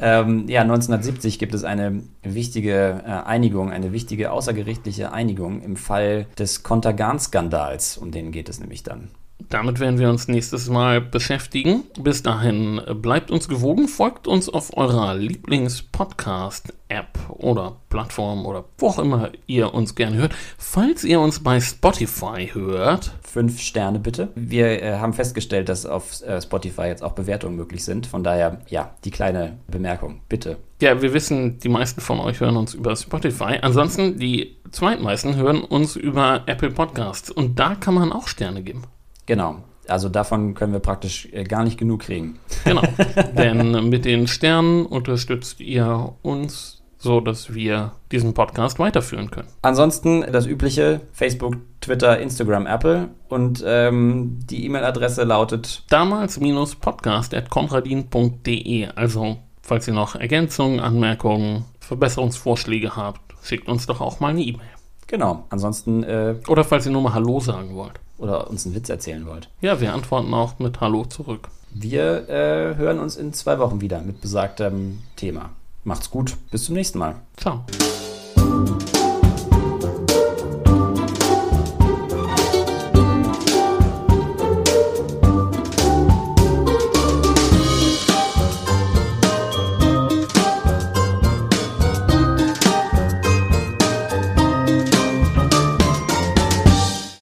Ähm, 0.00 0.48
ja, 0.48 0.60
1970 0.60 1.38
gibt 1.38 1.54
es 1.54 1.64
eine 1.64 2.02
wichtige 2.22 3.02
äh, 3.06 3.10
Einigung, 3.10 3.70
eine 3.70 3.92
wichtige 3.92 4.32
außergerichtliche 4.32 5.12
Einigung 5.12 5.62
im 5.62 5.76
Fall 5.76 6.26
des 6.38 6.62
Kontergan-Skandals. 6.62 7.96
Um 7.96 8.10
den 8.10 8.32
geht 8.32 8.50
es 8.50 8.60
nämlich 8.60 8.82
dann. 8.82 9.08
Damit 9.48 9.80
werden 9.80 9.98
wir 9.98 10.10
uns 10.10 10.28
nächstes 10.28 10.68
Mal 10.68 11.00
beschäftigen. 11.00 11.84
Bis 11.98 12.22
dahin 12.22 12.82
bleibt 13.00 13.30
uns 13.30 13.48
gewogen, 13.48 13.88
folgt 13.88 14.28
uns 14.28 14.50
auf 14.50 14.76
eurer 14.76 15.14
Lieblings-Podcast-App 15.14 17.18
oder 17.30 17.76
Plattform 17.88 18.44
oder 18.44 18.66
wo 18.76 18.88
auch 18.88 18.98
immer 18.98 19.30
ihr 19.46 19.72
uns 19.72 19.94
gerne 19.94 20.16
hört. 20.16 20.34
Falls 20.58 21.04
ihr 21.04 21.20
uns 21.20 21.42
bei 21.42 21.58
Spotify 21.60 22.50
hört. 22.52 23.14
Fünf 23.22 23.60
Sterne 23.60 24.00
bitte. 24.00 24.28
Wir 24.34 24.82
äh, 24.82 24.98
haben 24.98 25.14
festgestellt, 25.14 25.70
dass 25.70 25.86
auf 25.86 26.20
äh, 26.22 26.42
Spotify 26.42 26.82
jetzt 26.82 27.02
auch 27.02 27.12
Bewertungen 27.12 27.56
möglich 27.56 27.84
sind. 27.84 28.06
Von 28.06 28.22
daher, 28.24 28.60
ja, 28.68 28.90
die 29.04 29.10
kleine 29.10 29.58
Bemerkung, 29.68 30.20
bitte. 30.28 30.58
Ja, 30.82 31.00
wir 31.00 31.14
wissen, 31.14 31.58
die 31.58 31.68
meisten 31.68 32.00
von 32.00 32.20
euch 32.20 32.40
hören 32.40 32.56
uns 32.56 32.74
über 32.74 32.96
Spotify. 32.96 33.58
Ansonsten, 33.62 34.18
die 34.18 34.56
zweitmeisten 34.70 35.36
hören 35.36 35.62
uns 35.62 35.96
über 35.96 36.42
Apple 36.46 36.70
Podcasts. 36.70 37.30
Und 37.30 37.58
da 37.58 37.74
kann 37.74 37.94
man 37.94 38.12
auch 38.12 38.28
Sterne 38.28 38.62
geben. 38.62 38.82
Genau. 39.28 39.62
Also 39.86 40.08
davon 40.08 40.54
können 40.54 40.72
wir 40.72 40.80
praktisch 40.80 41.28
äh, 41.32 41.44
gar 41.44 41.62
nicht 41.62 41.78
genug 41.78 42.00
kriegen. 42.00 42.40
Genau. 42.64 42.82
Denn 43.36 43.88
mit 43.88 44.06
den 44.06 44.26
Sternen 44.26 44.86
unterstützt 44.86 45.60
ihr 45.60 46.14
uns 46.22 46.82
so, 46.96 47.20
dass 47.20 47.52
wir 47.54 47.92
diesen 48.10 48.32
Podcast 48.34 48.78
weiterführen 48.78 49.30
können. 49.30 49.48
Ansonsten 49.62 50.24
das 50.32 50.46
übliche 50.46 51.02
Facebook, 51.12 51.56
Twitter, 51.80 52.18
Instagram, 52.18 52.66
Apple 52.66 53.10
und 53.28 53.62
ähm, 53.66 54.38
die 54.44 54.64
E-Mail-Adresse 54.64 55.24
lautet 55.24 55.84
damals-podcast.konradin.de. 55.90 58.88
Also, 58.96 59.36
falls 59.60 59.86
ihr 59.86 59.94
noch 59.94 60.16
Ergänzungen, 60.16 60.80
Anmerkungen, 60.80 61.66
Verbesserungsvorschläge 61.80 62.96
habt, 62.96 63.20
schickt 63.42 63.68
uns 63.68 63.86
doch 63.86 64.00
auch 64.00 64.20
mal 64.20 64.30
eine 64.30 64.42
E-Mail. 64.42 64.77
Genau. 65.08 65.44
Ansonsten. 65.50 66.04
Äh, 66.04 66.36
Oder 66.46 66.64
falls 66.64 66.86
ihr 66.86 66.92
nur 66.92 67.02
mal 67.02 67.14
Hallo 67.14 67.40
sagen 67.40 67.74
wollt 67.74 67.98
oder 68.18 68.50
uns 68.50 68.66
einen 68.66 68.74
Witz 68.74 68.88
erzählen 68.88 69.26
wollt. 69.26 69.48
Ja, 69.60 69.80
wir 69.80 69.94
antworten 69.94 70.32
auch 70.34 70.58
mit 70.58 70.80
Hallo 70.80 71.04
zurück. 71.04 71.48
Wir 71.70 72.28
äh, 72.28 72.76
hören 72.76 72.98
uns 72.98 73.16
in 73.16 73.32
zwei 73.32 73.58
Wochen 73.58 73.80
wieder 73.80 74.00
mit 74.00 74.20
besagtem 74.20 75.00
Thema. 75.16 75.50
Macht's 75.84 76.10
gut, 76.10 76.36
bis 76.50 76.64
zum 76.64 76.74
nächsten 76.74 76.98
Mal. 76.98 77.16
Ciao. 77.36 77.64